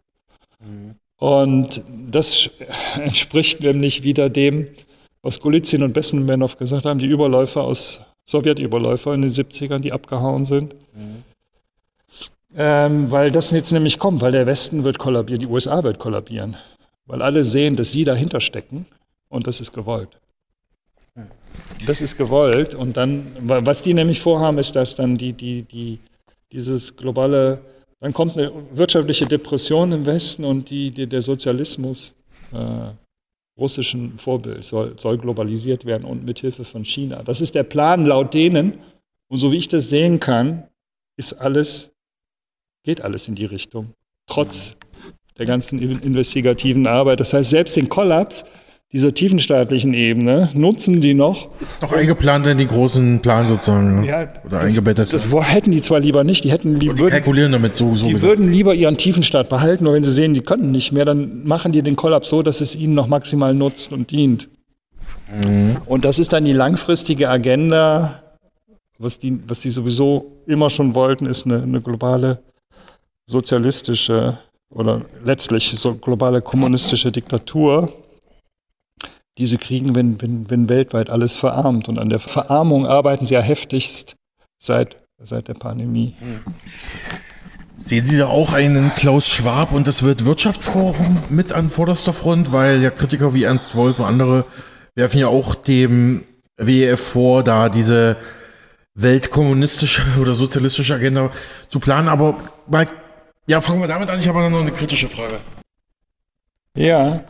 Mhm. 0.60 0.94
Und 1.18 1.82
das 2.10 2.50
entspricht 3.00 3.60
nämlich 3.60 4.02
wieder 4.02 4.28
dem, 4.28 4.68
was 5.22 5.40
Golizin 5.40 5.82
und 5.82 5.92
Bessenmenow 5.92 6.56
gesagt 6.56 6.86
haben, 6.86 6.98
die 6.98 7.06
Überläufer 7.06 7.62
aus 7.62 8.02
Sowjetüberläufer 8.24 9.14
in 9.14 9.22
den 9.22 9.30
70ern, 9.30 9.80
die 9.80 9.92
abgehauen 9.92 10.44
sind. 10.44 10.74
Mhm. 10.94 11.24
Ähm, 12.56 13.10
weil 13.10 13.30
das 13.30 13.50
jetzt 13.50 13.72
nämlich 13.72 13.98
kommt, 13.98 14.20
weil 14.20 14.32
der 14.32 14.46
Westen 14.46 14.84
wird 14.84 14.98
kollabieren, 14.98 15.40
die 15.40 15.46
USA 15.46 15.82
wird 15.82 15.98
kollabieren. 15.98 16.56
Weil 17.06 17.22
alle 17.22 17.44
sehen, 17.44 17.76
dass 17.76 17.92
sie 17.92 18.04
dahinter 18.04 18.40
stecken 18.40 18.86
und 19.28 19.46
das 19.46 19.60
ist 19.60 19.72
gewollt. 19.72 20.18
Das 21.86 22.00
ist 22.00 22.16
gewollt 22.16 22.74
und 22.74 22.96
dann, 22.96 23.26
was 23.40 23.82
die 23.82 23.94
nämlich 23.94 24.20
vorhaben, 24.20 24.58
ist, 24.58 24.76
dass 24.76 24.94
dann 24.94 25.16
die, 25.16 25.32
die, 25.32 25.62
die, 25.62 25.98
dieses 26.52 26.96
globale 26.96 27.60
dann 28.00 28.12
kommt 28.12 28.36
eine 28.36 28.52
wirtschaftliche 28.72 29.26
Depression 29.26 29.92
im 29.92 30.06
Westen 30.06 30.44
und 30.44 30.70
die, 30.70 30.90
die 30.90 31.06
der 31.06 31.22
Sozialismus 31.22 32.14
äh, 32.52 32.92
russischen 33.58 34.18
Vorbild 34.18 34.64
soll, 34.64 34.98
soll 34.98 35.18
globalisiert 35.18 35.84
werden 35.84 36.04
und 36.04 36.24
mithilfe 36.24 36.64
von 36.64 36.84
China. 36.84 37.22
Das 37.24 37.40
ist 37.40 37.54
der 37.54 37.64
Plan 37.64 38.06
laut 38.06 38.32
denen. 38.34 38.78
Und 39.28 39.38
so 39.38 39.50
wie 39.52 39.56
ich 39.56 39.68
das 39.68 39.88
sehen 39.88 40.20
kann, 40.20 40.68
ist 41.16 41.34
alles, 41.34 41.90
geht 42.84 43.00
alles 43.00 43.26
in 43.26 43.34
die 43.34 43.44
Richtung. 43.44 43.92
Trotz 44.26 44.76
der 45.36 45.46
ganzen 45.46 45.78
investigativen 45.78 46.86
Arbeit. 46.86 47.20
Das 47.20 47.32
heißt, 47.32 47.50
selbst 47.50 47.76
den 47.76 47.88
Kollaps 47.88 48.44
dieser 48.92 49.12
tiefenstaatlichen 49.12 49.92
Ebene 49.92 50.48
nutzen 50.54 51.02
die 51.02 51.12
noch. 51.12 51.48
Ist 51.60 51.82
noch 51.82 51.92
eingeplant 51.92 52.46
in 52.46 52.56
den 52.56 52.68
großen 52.68 53.20
Plan 53.20 53.46
sozusagen. 53.46 54.04
Ja, 54.04 54.22
oder 54.46 54.60
das, 54.60 54.64
eingebettet. 54.64 55.12
Das 55.12 55.30
hätten 55.30 55.72
die 55.72 55.82
zwar 55.82 56.00
lieber 56.00 56.24
nicht. 56.24 56.44
Die 56.44 56.50
hätten 56.50 56.78
die 56.78 56.86
würden, 56.86 57.10
kalkulieren 57.10 57.52
damit 57.52 57.76
so. 57.76 57.94
so 57.94 58.06
die 58.06 58.12
gesagt. 58.12 58.22
würden 58.22 58.50
lieber 58.50 58.74
ihren 58.74 58.96
Tiefenstaat 58.96 59.50
behalten, 59.50 59.84
nur 59.84 59.92
wenn 59.92 60.02
sie 60.02 60.12
sehen, 60.12 60.32
die 60.32 60.40
könnten 60.40 60.70
nicht 60.70 60.92
mehr, 60.92 61.04
dann 61.04 61.44
machen 61.44 61.72
die 61.72 61.82
den 61.82 61.96
Kollaps 61.96 62.30
so, 62.30 62.42
dass 62.42 62.62
es 62.62 62.74
ihnen 62.76 62.94
noch 62.94 63.08
maximal 63.08 63.52
nutzt 63.52 63.92
und 63.92 64.10
dient. 64.10 64.48
Mhm. 65.44 65.76
Und 65.84 66.06
das 66.06 66.18
ist 66.18 66.32
dann 66.32 66.46
die 66.46 66.52
langfristige 66.52 67.28
Agenda. 67.28 68.22
Was 68.98 69.18
die, 69.18 69.38
was 69.46 69.60
die 69.60 69.70
sowieso 69.70 70.42
immer 70.46 70.70
schon 70.70 70.94
wollten, 70.94 71.26
ist 71.26 71.44
eine, 71.44 71.62
eine 71.62 71.80
globale 71.82 72.40
sozialistische 73.26 74.38
oder 74.70 75.02
letztlich 75.22 75.68
so 75.68 75.94
globale 75.94 76.40
kommunistische 76.40 77.12
Diktatur 77.12 77.92
diese 79.38 79.56
kriegen, 79.56 79.94
wenn, 79.94 80.20
wenn, 80.20 80.50
wenn 80.50 80.68
weltweit 80.68 81.10
alles 81.10 81.36
verarmt. 81.36 81.88
Und 81.88 81.98
an 81.98 82.08
der 82.08 82.18
Verarmung 82.18 82.86
arbeiten 82.86 83.24
sie 83.24 83.34
ja 83.34 83.40
heftigst 83.40 84.16
seit, 84.58 84.96
seit 85.18 85.48
der 85.48 85.54
Pandemie. 85.54 86.14
Sehen 87.78 88.04
Sie 88.04 88.18
da 88.18 88.26
auch 88.26 88.52
einen 88.52 88.92
Klaus 88.96 89.28
Schwab 89.28 89.72
und 89.72 89.86
das 89.86 90.04
Weltwirtschaftsforum 90.04 91.22
mit 91.30 91.52
an 91.52 91.68
vorderster 91.68 92.12
Front, 92.12 92.50
weil 92.50 92.82
ja 92.82 92.90
Kritiker 92.90 93.34
wie 93.34 93.44
Ernst 93.44 93.76
Wolf 93.76 94.00
und 94.00 94.06
andere 94.06 94.44
werfen 94.96 95.20
ja 95.20 95.28
auch 95.28 95.54
dem 95.54 96.24
WEF 96.56 97.00
vor, 97.00 97.44
da 97.44 97.68
diese 97.68 98.16
weltkommunistische 98.94 100.02
oder 100.20 100.34
sozialistische 100.34 100.94
Agenda 100.94 101.30
zu 101.68 101.78
planen. 101.78 102.08
Aber 102.08 102.36
mal, 102.66 102.88
ja, 103.46 103.60
fangen 103.60 103.80
wir 103.80 103.86
damit 103.86 104.10
an. 104.10 104.18
Ich 104.18 104.26
habe 104.26 104.50
noch 104.50 104.60
eine 104.60 104.72
kritische 104.72 105.08
Frage. 105.08 105.38
Ja, 106.74 107.22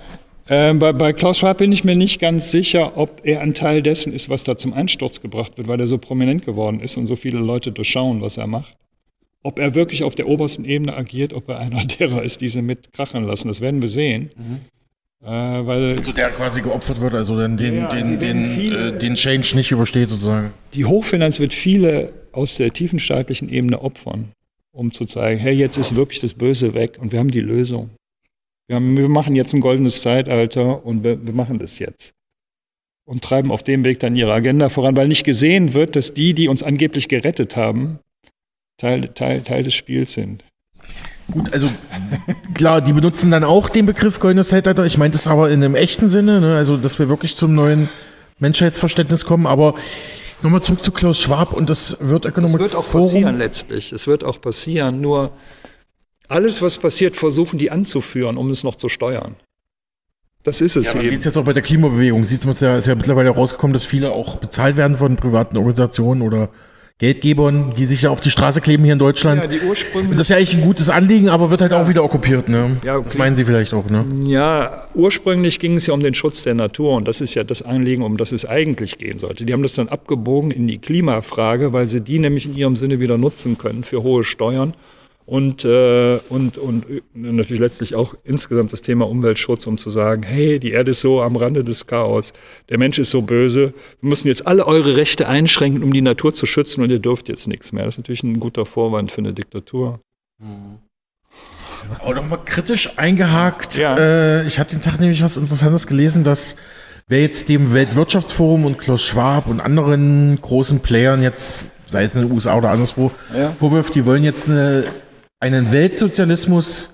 ähm, 0.48 0.78
bei, 0.78 0.92
bei, 0.92 1.12
Klaus 1.12 1.38
Schwab 1.38 1.58
bin 1.58 1.72
ich 1.72 1.84
mir 1.84 1.96
nicht 1.96 2.20
ganz 2.20 2.50
sicher, 2.50 2.96
ob 2.96 3.20
er 3.24 3.40
ein 3.40 3.54
Teil 3.54 3.82
dessen 3.82 4.12
ist, 4.12 4.28
was 4.28 4.44
da 4.44 4.56
zum 4.56 4.72
Einsturz 4.72 5.20
gebracht 5.20 5.58
wird, 5.58 5.68
weil 5.68 5.80
er 5.80 5.86
so 5.86 5.98
prominent 5.98 6.44
geworden 6.44 6.80
ist 6.80 6.96
und 6.96 7.06
so 7.06 7.16
viele 7.16 7.38
Leute 7.38 7.72
durchschauen, 7.72 8.22
was 8.22 8.36
er 8.36 8.46
macht. 8.46 8.74
Ob 9.42 9.58
er 9.58 9.74
wirklich 9.74 10.04
auf 10.04 10.14
der 10.14 10.28
obersten 10.28 10.64
Ebene 10.64 10.96
agiert, 10.96 11.32
ob 11.32 11.48
er 11.48 11.58
einer 11.58 11.84
derer 11.98 12.22
ist, 12.22 12.40
die 12.40 12.48
sie 12.48 12.62
mitkrachen 12.62 13.24
lassen, 13.24 13.48
das 13.48 13.60
werden 13.60 13.80
wir 13.80 13.88
sehen. 13.88 14.30
Mhm. 14.36 14.60
Äh, 15.20 15.26
weil 15.26 15.96
also 15.98 16.12
der 16.12 16.30
quasi 16.30 16.62
geopfert 16.62 17.00
wird, 17.00 17.14
also 17.14 17.36
den, 17.36 17.56
den, 17.56 17.76
ja, 17.76 17.88
den, 17.88 18.20
den, 18.20 18.46
viele, 18.46 18.88
äh, 18.88 18.98
den 18.98 19.16
Change 19.16 19.56
nicht 19.56 19.72
übersteht 19.72 20.10
sozusagen. 20.10 20.52
Die 20.74 20.84
Hochfinanz 20.84 21.40
wird 21.40 21.52
viele 21.52 22.12
aus 22.30 22.56
der 22.56 22.72
tiefen 22.72 23.00
staatlichen 23.00 23.48
Ebene 23.48 23.82
opfern, 23.82 24.30
um 24.72 24.92
zu 24.92 25.04
zeigen, 25.06 25.40
hey, 25.40 25.54
jetzt 25.54 25.76
ist 25.76 25.96
wirklich 25.96 26.20
das 26.20 26.34
Böse 26.34 26.72
weg 26.74 26.98
und 27.00 27.10
wir 27.10 27.18
haben 27.18 27.32
die 27.32 27.40
Lösung. 27.40 27.90
Wir, 28.68 28.76
haben, 28.76 28.96
wir 28.96 29.08
machen 29.08 29.34
jetzt 29.34 29.54
ein 29.54 29.60
goldenes 29.60 30.02
Zeitalter 30.02 30.84
und 30.84 31.02
wir, 31.02 31.26
wir 31.26 31.32
machen 31.32 31.58
das 31.58 31.78
jetzt. 31.78 32.12
Und 33.06 33.24
treiben 33.24 33.50
auf 33.50 33.62
dem 33.62 33.84
Weg 33.84 33.98
dann 34.00 34.14
ihre 34.14 34.32
Agenda 34.34 34.68
voran, 34.68 34.94
weil 34.94 35.08
nicht 35.08 35.24
gesehen 35.24 35.72
wird, 35.72 35.96
dass 35.96 36.12
die, 36.12 36.34
die 36.34 36.48
uns 36.48 36.62
angeblich 36.62 37.08
gerettet 37.08 37.56
haben, 37.56 37.98
Teil, 38.76 39.08
Teil, 39.08 39.40
Teil 39.40 39.62
des 39.62 39.74
Spiels 39.74 40.12
sind. 40.12 40.44
Gut, 41.30 41.50
also 41.52 41.70
klar, 42.54 42.82
die 42.82 42.92
benutzen 42.92 43.30
dann 43.30 43.44
auch 43.44 43.70
den 43.70 43.86
Begriff 43.86 44.20
goldenes 44.20 44.48
Zeitalter. 44.48 44.84
Ich 44.84 44.98
meine 44.98 45.12
das 45.12 45.26
aber 45.26 45.50
in 45.50 45.64
einem 45.64 45.74
echten 45.74 46.10
Sinne, 46.10 46.40
ne? 46.40 46.56
also 46.56 46.76
dass 46.76 46.98
wir 46.98 47.08
wirklich 47.08 47.36
zum 47.36 47.54
neuen 47.54 47.88
Menschheitsverständnis 48.38 49.24
kommen. 49.24 49.46
Aber 49.46 49.74
nochmal 50.42 50.62
zurück 50.62 50.84
zu 50.84 50.92
Klaus 50.92 51.18
Schwab 51.20 51.54
und 51.54 51.70
das 51.70 51.96
wird 52.00 52.26
Economic 52.26 52.52
Das 52.52 52.60
wird 52.60 52.74
auch 52.74 52.84
Forum. 52.84 53.08
passieren 53.08 53.38
letztlich. 53.38 53.92
Es 53.92 54.06
wird 54.06 54.24
auch 54.24 54.40
passieren. 54.40 55.00
Nur 55.00 55.32
alles, 56.28 56.62
was 56.62 56.78
passiert, 56.78 57.16
versuchen 57.16 57.58
die 57.58 57.70
anzuführen, 57.70 58.36
um 58.36 58.50
es 58.50 58.64
noch 58.64 58.74
zu 58.74 58.88
steuern. 58.88 59.36
Das 60.42 60.60
ist 60.60 60.76
es 60.76 60.92
ja, 60.92 61.00
eben. 61.00 61.10
Sieht 61.10 61.24
jetzt 61.26 61.36
auch 61.36 61.44
bei 61.44 61.52
der 61.52 61.62
Klimabewegung. 61.62 62.24
Sieht 62.24 62.46
man 62.46 62.56
ja, 62.60 62.76
ist 62.76 62.86
ja 62.86 62.94
mittlerweile 62.94 63.30
rausgekommen, 63.30 63.74
dass 63.74 63.84
viele 63.84 64.12
auch 64.12 64.36
bezahlt 64.36 64.76
werden 64.76 64.96
von 64.96 65.16
privaten 65.16 65.56
Organisationen 65.56 66.22
oder 66.22 66.48
Geldgebern, 66.98 67.74
die 67.76 67.86
sich 67.86 68.02
ja 68.02 68.10
auf 68.10 68.20
die 68.20 68.30
Straße 68.30 68.60
kleben 68.60 68.82
hier 68.82 68.92
in 68.92 68.98
Deutschland. 68.98 69.40
Ja, 69.40 69.46
die 69.46 69.60
Ursprünge. 69.60 70.10
Das 70.12 70.22
ist 70.22 70.30
ja 70.30 70.36
eigentlich 70.36 70.54
ein 70.54 70.62
gutes 70.62 70.90
Anliegen, 70.90 71.28
aber 71.28 71.50
wird 71.50 71.60
halt 71.60 71.70
ja. 71.70 71.80
auch 71.80 71.88
wieder 71.88 72.02
okkupiert, 72.02 72.48
ne? 72.48 72.76
Ja, 72.84 72.96
okay. 72.96 73.04
Das 73.04 73.16
meinen 73.16 73.36
Sie 73.36 73.44
vielleicht 73.44 73.72
auch, 73.72 73.88
ne? 73.88 74.04
Ja, 74.24 74.88
ursprünglich 74.94 75.60
ging 75.60 75.74
es 75.74 75.86
ja 75.86 75.94
um 75.94 76.00
den 76.00 76.14
Schutz 76.14 76.42
der 76.42 76.54
Natur 76.54 76.94
und 76.94 77.06
das 77.06 77.20
ist 77.20 77.34
ja 77.34 77.44
das 77.44 77.62
Anliegen, 77.62 78.02
um 78.02 78.16
das 78.16 78.32
es 78.32 78.46
eigentlich 78.46 78.98
gehen 78.98 79.20
sollte. 79.20 79.44
Die 79.44 79.52
haben 79.52 79.62
das 79.62 79.74
dann 79.74 79.88
abgebogen 79.88 80.50
in 80.50 80.66
die 80.66 80.78
Klimafrage, 80.78 81.72
weil 81.72 81.86
sie 81.86 82.00
die 82.00 82.18
nämlich 82.18 82.46
in 82.46 82.56
ihrem 82.56 82.74
Sinne 82.74 82.98
wieder 82.98 83.16
nutzen 83.16 83.58
können 83.58 83.84
für 83.84 84.02
hohe 84.02 84.24
Steuern 84.24 84.74
und, 85.28 85.62
äh, 85.66 86.18
und, 86.30 86.56
und 86.56 86.86
natürlich 87.12 87.60
letztlich 87.60 87.94
auch 87.94 88.14
insgesamt 88.24 88.72
das 88.72 88.80
Thema 88.80 89.06
Umweltschutz, 89.06 89.66
um 89.66 89.76
zu 89.76 89.90
sagen, 89.90 90.22
hey, 90.22 90.58
die 90.58 90.70
Erde 90.70 90.92
ist 90.92 91.02
so 91.02 91.20
am 91.20 91.36
Rande 91.36 91.62
des 91.64 91.86
Chaos, 91.86 92.32
der 92.70 92.78
Mensch 92.78 92.98
ist 92.98 93.10
so 93.10 93.20
böse, 93.20 93.74
wir 94.00 94.08
müssen 94.08 94.28
jetzt 94.28 94.46
alle 94.46 94.66
eure 94.66 94.96
Rechte 94.96 95.28
einschränken, 95.28 95.82
um 95.82 95.92
die 95.92 96.00
Natur 96.00 96.32
zu 96.32 96.46
schützen 96.46 96.82
und 96.82 96.88
ihr 96.88 96.98
dürft 96.98 97.28
jetzt 97.28 97.46
nichts 97.46 97.72
mehr. 97.72 97.84
Das 97.84 97.94
ist 97.94 97.98
natürlich 97.98 98.22
ein 98.22 98.40
guter 98.40 98.64
Vorwand 98.64 99.12
für 99.12 99.18
eine 99.18 99.34
Diktatur. 99.34 100.00
Mhm. 100.38 100.78
Auch 101.98 102.14
nochmal 102.14 102.40
kritisch 102.46 102.96
eingehakt. 102.96 103.76
Ja. 103.76 103.98
Äh, 103.98 104.46
ich 104.46 104.58
hatte 104.58 104.76
den 104.76 104.82
Tag 104.82 104.98
nämlich 104.98 105.22
was 105.22 105.36
Interessantes 105.36 105.86
gelesen, 105.86 106.24
dass 106.24 106.56
wer 107.06 107.20
jetzt 107.20 107.50
dem 107.50 107.74
Weltwirtschaftsforum 107.74 108.64
und 108.64 108.78
Klaus 108.78 109.02
Schwab 109.04 109.46
und 109.46 109.60
anderen 109.60 110.40
großen 110.40 110.80
Playern 110.80 111.22
jetzt, 111.22 111.66
sei 111.86 112.04
es 112.04 112.16
in 112.16 112.22
den 112.22 112.32
USA 112.32 112.56
oder 112.56 112.70
anderswo, 112.70 113.10
ja. 113.36 113.54
vorwirft, 113.60 113.94
die 113.94 114.06
wollen 114.06 114.24
jetzt 114.24 114.48
eine 114.48 114.84
einen 115.40 115.72
Weltsozialismus, 115.72 116.90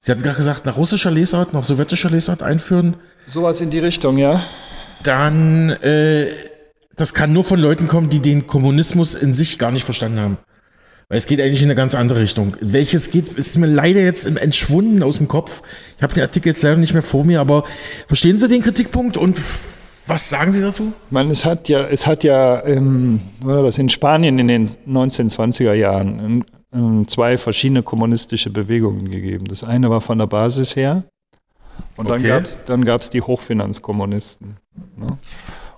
Sie 0.00 0.12
hatten 0.12 0.22
gerade 0.22 0.36
gesagt, 0.36 0.66
nach 0.66 0.76
russischer 0.76 1.10
Lesart, 1.10 1.52
nach 1.52 1.64
sowjetischer 1.64 2.10
Lesart 2.10 2.42
einführen. 2.42 2.96
Sowas 3.26 3.60
in 3.60 3.70
die 3.70 3.80
Richtung, 3.80 4.18
ja. 4.18 4.40
Dann, 5.02 5.70
äh, 5.70 6.28
das 6.94 7.12
kann 7.12 7.32
nur 7.32 7.44
von 7.44 7.58
Leuten 7.58 7.88
kommen, 7.88 8.08
die 8.08 8.20
den 8.20 8.46
Kommunismus 8.46 9.14
in 9.16 9.34
sich 9.34 9.58
gar 9.58 9.72
nicht 9.72 9.84
verstanden 9.84 10.20
haben. 10.20 10.38
Weil 11.08 11.18
es 11.18 11.26
geht 11.26 11.40
eigentlich 11.40 11.62
in 11.62 11.66
eine 11.66 11.74
ganz 11.74 11.94
andere 11.94 12.20
Richtung. 12.20 12.56
Welches 12.60 13.10
geht, 13.10 13.32
ist 13.32 13.58
mir 13.58 13.66
leider 13.66 14.00
jetzt 14.00 14.26
entschwunden 14.26 15.02
aus 15.02 15.18
dem 15.18 15.28
Kopf. 15.28 15.62
Ich 15.96 16.02
habe 16.02 16.14
den 16.14 16.22
Artikel 16.22 16.48
jetzt 16.48 16.62
leider 16.62 16.76
nicht 16.76 16.94
mehr 16.94 17.02
vor 17.02 17.24
mir, 17.24 17.40
aber 17.40 17.64
verstehen 18.08 18.38
Sie 18.38 18.48
den 18.48 18.62
Kritikpunkt 18.62 19.16
und 19.16 19.38
was 20.06 20.28
sagen 20.30 20.52
Sie 20.52 20.60
dazu? 20.60 20.92
Man, 21.10 21.30
es 21.30 21.44
hat 21.44 21.68
ja, 21.68 21.84
es 21.86 22.06
hat 22.06 22.22
ja, 22.22 22.64
ähm, 22.64 23.20
das 23.44 23.78
in 23.78 23.88
Spanien 23.88 24.38
in 24.38 24.48
den 24.48 24.70
1920er 24.88 25.72
Jahren 25.74 26.18
ähm, 26.18 26.44
zwei 27.06 27.38
verschiedene 27.38 27.82
kommunistische 27.82 28.50
Bewegungen 28.50 29.10
gegeben. 29.10 29.44
Das 29.46 29.64
eine 29.64 29.90
war 29.90 30.00
von 30.00 30.18
der 30.18 30.26
Basis 30.26 30.76
her 30.76 31.04
und 31.96 32.06
okay. 32.06 32.22
dann 32.66 32.84
gab 32.84 33.00
es 33.00 33.06
dann 33.06 33.10
die 33.12 33.22
Hochfinanzkommunisten. 33.22 34.56
Ne? 34.96 35.18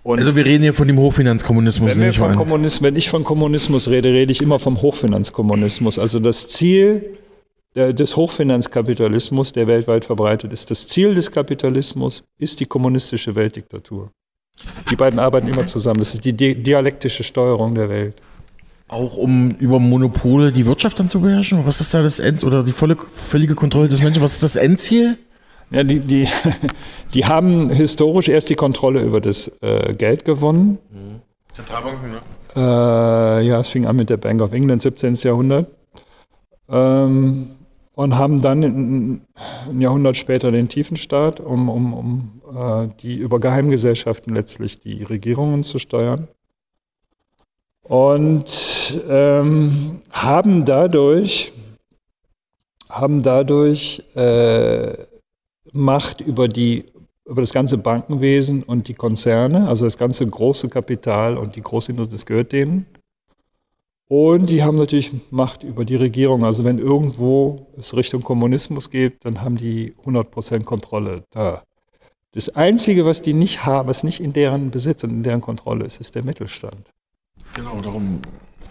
also 0.05 0.35
wir 0.35 0.45
reden 0.45 0.63
hier 0.63 0.75
von 0.75 0.89
dem 0.89 0.99
Hochfinanzkommunismus. 0.99 1.97
Wenn, 1.97 2.15
von 2.15 2.35
Kommunismus, 2.35 2.83
wenn 2.83 2.97
ich 2.97 3.09
von 3.09 3.25
Kommunismus 3.25 3.89
rede, 3.89 4.09
rede 4.09 4.33
ich 4.33 4.41
immer 4.41 4.59
vom 4.59 4.81
Hochfinanzkommunismus. 4.81 5.99
Also 5.99 6.19
das 6.19 6.49
Ziel 6.49 7.19
des 7.75 8.17
Hochfinanzkapitalismus, 8.17 9.53
der 9.53 9.67
weltweit 9.67 10.05
verbreitet 10.05 10.53
ist, 10.53 10.71
das 10.71 10.87
Ziel 10.87 11.15
des 11.15 11.31
Kapitalismus 11.31 12.25
ist 12.39 12.61
die 12.61 12.67
kommunistische 12.67 13.35
Weltdiktatur. 13.35 14.11
Die 14.91 14.97
beiden 14.97 15.19
arbeiten 15.21 15.47
immer 15.47 15.67
zusammen. 15.67 16.01
Das 16.01 16.15
ist 16.15 16.25
die 16.25 16.33
dialektische 16.33 17.23
Steuerung 17.23 17.75
der 17.75 17.89
Welt. 17.89 18.15
Auch 18.89 19.17
um 19.19 19.51
über 19.59 19.79
Monopole 19.79 20.51
die 20.51 20.65
Wirtschaft 20.65 20.99
dann 20.99 21.11
zu 21.11 21.21
beherrschen? 21.21 21.67
Was 21.67 21.81
ist 21.81 21.93
da 21.93 22.03
das 22.03 22.19
End 22.19 22.43
oder 22.43 22.63
die 22.63 22.73
volle, 22.73 22.97
völlige 23.13 23.55
Kontrolle 23.55 23.89
des 23.89 24.03
Menschen? 24.03 24.23
Was 24.23 24.35
ist 24.35 24.43
das 24.43 24.57
Endziel? 24.57 25.19
Ja, 25.71 25.85
die, 25.85 26.01
die, 26.01 26.27
die 27.15 27.27
haben 27.27 27.69
historisch 27.69 28.29
erst 28.29 28.49
die 28.49 28.55
Kontrolle 28.55 29.03
über 29.03 29.21
das 29.21 29.49
äh, 29.61 29.93
Geld 29.93 30.25
gewonnen. 30.25 30.79
Mhm. 30.91 31.21
Zentralbanken, 31.53 32.13
ne? 32.13 32.21
Äh, 32.57 33.47
ja, 33.47 33.61
es 33.61 33.69
fing 33.69 33.85
an 33.85 33.97
mit 33.97 34.09
der 34.09 34.17
Bank 34.17 34.41
of 34.41 34.53
England, 34.55 34.81
17. 34.81 35.15
Jahrhundert. 35.17 35.67
Ähm, 36.71 37.51
und 37.95 38.17
haben 38.17 38.41
dann 38.41 38.63
ein, 38.63 39.27
ein 39.69 39.81
Jahrhundert 39.81 40.17
später 40.17 40.51
den 40.51 40.69
Tiefenstaat, 40.69 41.41
um, 41.41 41.69
um, 41.69 41.93
um 41.93 42.41
äh, 42.55 42.89
die 43.01 43.17
über 43.17 43.41
Geheimgesellschaften 43.41 44.35
letztlich 44.35 44.79
die 44.79 45.03
Regierungen 45.03 45.65
zu 45.65 45.79
steuern. 45.79 46.29
Und 47.83 48.78
ähm, 49.09 50.01
haben 50.11 50.65
dadurch, 50.65 51.53
haben 52.89 53.23
dadurch 53.23 54.03
äh, 54.15 54.93
Macht 55.73 56.21
über, 56.21 56.49
die, 56.49 56.87
über 57.27 57.43
das 57.43 57.53
ganze 57.53 57.79
Bankenwesen 57.79 58.63
und 58.63 58.89
die 58.89 58.95
Konzerne, 58.95 59.69
also 59.69 59.85
das 59.85 59.99
ganze 59.99 60.27
große 60.27 60.69
Kapital 60.69 61.37
und 61.37 61.57
die 61.57 61.63
Großindustrie, 61.63 62.15
das 62.15 62.27
gehört 62.27 62.53
denen. 62.53 62.87
Und 64.09 64.49
die 64.49 64.63
haben 64.63 64.79
natürlich 64.79 65.13
Macht 65.31 65.65
über 65.65 65.85
die 65.85 65.97
Regierung. 65.97 66.45
Also 66.45 66.65
wenn 66.65 66.79
irgendwo 66.79 67.67
es 67.77 67.95
Richtung 67.95 68.23
Kommunismus 68.23 68.89
geht, 68.89 69.25
dann 69.25 69.43
haben 69.43 69.57
die 69.57 69.95
100% 70.05 70.65
Kontrolle 70.65 71.25
da. 71.31 71.63
Das 72.33 72.49
Einzige, 72.57 73.05
was 73.05 73.21
die 73.21 73.35
nicht 73.35 73.67
haben, 73.67 73.89
was 73.89 74.05
nicht 74.05 74.21
in 74.21 74.33
deren 74.33 74.71
Besitz 74.71 75.05
und 75.05 75.11
in 75.11 75.23
deren 75.23 75.41
Kontrolle 75.41 75.85
ist, 75.85 76.01
ist 76.01 76.15
der 76.15 76.25
Mittelstand. 76.25 76.91
Genau, 77.55 77.81
darum 77.81 78.21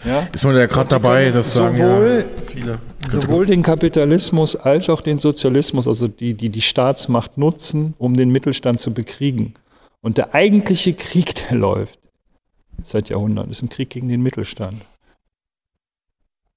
ja? 0.03 0.27
ist 0.33 0.43
man 0.43 0.55
ja 0.55 0.65
gerade 0.65 0.89
dabei, 0.89 1.31
das 1.31 1.53
sagen 1.53 1.77
sowohl, 1.77 2.25
ja 2.29 2.43
viele. 2.47 2.79
Sowohl 3.07 3.45
den 3.45 3.63
Kapitalismus 3.63 4.55
als 4.55 4.89
auch 4.89 5.01
den 5.01 5.19
Sozialismus, 5.19 5.87
also 5.87 6.07
die, 6.07 6.33
die 6.33 6.49
die 6.49 6.61
Staatsmacht 6.61 7.37
nutzen, 7.37 7.93
um 7.97 8.15
den 8.15 8.29
Mittelstand 8.29 8.79
zu 8.79 8.93
bekriegen. 8.93 9.53
Und 10.01 10.17
der 10.17 10.33
eigentliche 10.33 10.93
Krieg, 10.93 11.33
der 11.49 11.57
läuft 11.57 11.99
seit 12.81 13.09
Jahrhunderten, 13.09 13.51
ist 13.51 13.63
ein 13.63 13.69
Krieg 13.69 13.89
gegen 13.89 14.09
den 14.09 14.21
Mittelstand. 14.21 14.85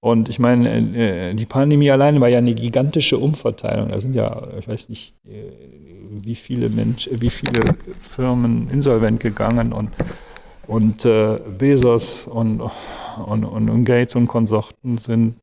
Und 0.00 0.30
ich 0.30 0.38
meine, 0.38 0.96
äh, 0.96 1.34
die 1.34 1.46
Pandemie 1.46 1.90
alleine 1.90 2.20
war 2.20 2.28
ja 2.28 2.38
eine 2.38 2.54
gigantische 2.54 3.18
Umverteilung. 3.18 3.90
Da 3.90 3.98
sind 3.98 4.14
ja, 4.14 4.42
ich 4.58 4.66
weiß 4.66 4.88
nicht, 4.88 5.14
äh, 5.28 5.52
wie 6.10 6.34
viele 6.34 6.70
Menschen, 6.70 7.20
wie 7.20 7.30
viele 7.30 7.76
Firmen 8.00 8.70
insolvent 8.70 9.20
gegangen 9.20 9.72
und, 9.72 9.90
und 10.66 11.04
äh, 11.04 11.38
Bezos 11.58 12.26
und, 12.26 12.62
und, 13.20 13.44
und, 13.44 13.84
Gates 13.84 14.16
und 14.16 14.26
Konsorten 14.26 14.98
sind 14.98 15.36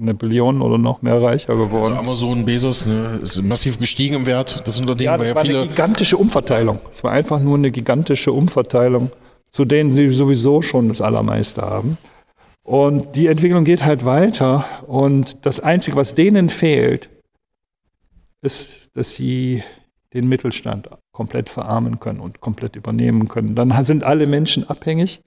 eine 0.00 0.12
Billion 0.12 0.60
oder 0.60 0.76
noch 0.76 1.00
mehr 1.02 1.22
reicher 1.22 1.56
geworden. 1.56 1.94
Also 1.94 2.00
Amazon, 2.00 2.44
Bezos, 2.44 2.84
ne, 2.84 3.20
ist 3.22 3.42
massiv 3.42 3.78
gestiegen 3.78 4.16
im 4.16 4.26
Wert. 4.26 4.62
Das 4.66 4.78
Unternehmen 4.78 5.04
ja, 5.04 5.16
das 5.16 5.20
war 5.20 5.28
ja 5.28 5.34
war 5.34 5.42
viele. 5.42 5.58
Eine 5.60 5.68
gigantische 5.68 6.16
Umverteilung. 6.18 6.78
Es 6.90 7.02
war 7.02 7.12
einfach 7.12 7.40
nur 7.40 7.56
eine 7.56 7.70
gigantische 7.70 8.32
Umverteilung, 8.32 9.10
zu 9.50 9.64
denen 9.64 9.92
sie 9.92 10.10
sowieso 10.10 10.60
schon 10.60 10.88
das 10.88 11.00
Allermeiste 11.00 11.62
haben. 11.62 11.96
Und 12.62 13.16
die 13.16 13.26
Entwicklung 13.26 13.64
geht 13.64 13.84
halt 13.84 14.04
weiter. 14.04 14.64
Und 14.86 15.46
das 15.46 15.60
Einzige, 15.60 15.96
was 15.96 16.14
denen 16.14 16.48
fehlt, 16.48 17.08
ist, 18.42 18.90
dass 18.94 19.14
sie 19.14 19.62
den 20.12 20.28
Mittelstand 20.28 20.88
komplett 21.12 21.48
verarmen 21.48 22.00
können 22.00 22.20
und 22.20 22.40
komplett 22.40 22.76
übernehmen 22.76 23.28
können. 23.28 23.54
Dann 23.54 23.84
sind 23.84 24.04
alle 24.04 24.26
Menschen 24.26 24.68
abhängig, 24.68 25.22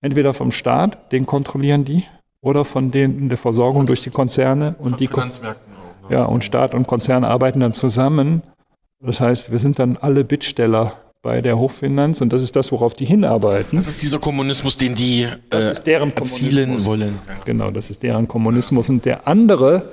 entweder 0.00 0.34
vom 0.34 0.50
Staat, 0.50 1.12
den 1.12 1.26
kontrollieren 1.26 1.84
die, 1.84 2.04
oder 2.40 2.64
von 2.64 2.90
denen 2.90 3.28
der 3.28 3.38
Versorgung 3.38 3.86
durch 3.86 4.02
die 4.02 4.10
Konzerne 4.10 4.76
und 4.78 5.00
die 5.00 5.08
Finanzmärkten 5.08 5.74
auch, 5.74 6.10
ne? 6.10 6.16
ja 6.16 6.24
und 6.24 6.44
Staat 6.44 6.74
und 6.74 6.86
Konzerne 6.86 7.26
arbeiten 7.28 7.60
dann 7.60 7.72
zusammen. 7.72 8.42
Das 9.00 9.20
heißt, 9.20 9.50
wir 9.50 9.58
sind 9.58 9.78
dann 9.78 9.96
alle 9.96 10.24
Bittsteller 10.24 10.92
bei 11.22 11.40
der 11.40 11.58
Hochfinanz 11.58 12.20
und 12.20 12.32
das 12.32 12.42
ist 12.42 12.54
das, 12.56 12.70
worauf 12.72 12.94
die 12.94 13.04
hinarbeiten. 13.04 13.76
Das 13.76 13.88
ist 13.88 14.02
dieser 14.02 14.18
Kommunismus, 14.18 14.76
den 14.76 14.94
die 14.94 15.24
äh, 15.50 15.72
erzielen 15.74 16.84
wollen. 16.84 17.18
Genau, 17.44 17.70
das 17.70 17.90
ist 17.90 18.02
deren 18.02 18.28
Kommunismus. 18.28 18.88
Und 18.88 19.04
der 19.04 19.26
andere, 19.26 19.90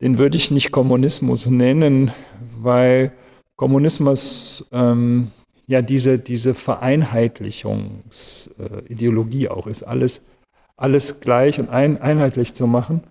den 0.00 0.18
würde 0.18 0.36
ich 0.36 0.50
nicht 0.50 0.70
Kommunismus 0.70 1.50
nennen, 1.50 2.12
weil 2.58 3.12
Kommunismus 3.56 4.64
ähm, 4.72 5.30
ja 5.70 5.80
diese, 5.82 6.18
diese 6.18 6.52
Vereinheitlichungsideologie 6.52 9.48
auch 9.48 9.68
ist, 9.68 9.84
alles, 9.84 10.20
alles 10.76 11.20
gleich 11.20 11.60
und 11.60 11.70
ein, 11.70 12.02
einheitlich 12.02 12.54
zu 12.54 12.66
machen. 12.66 13.02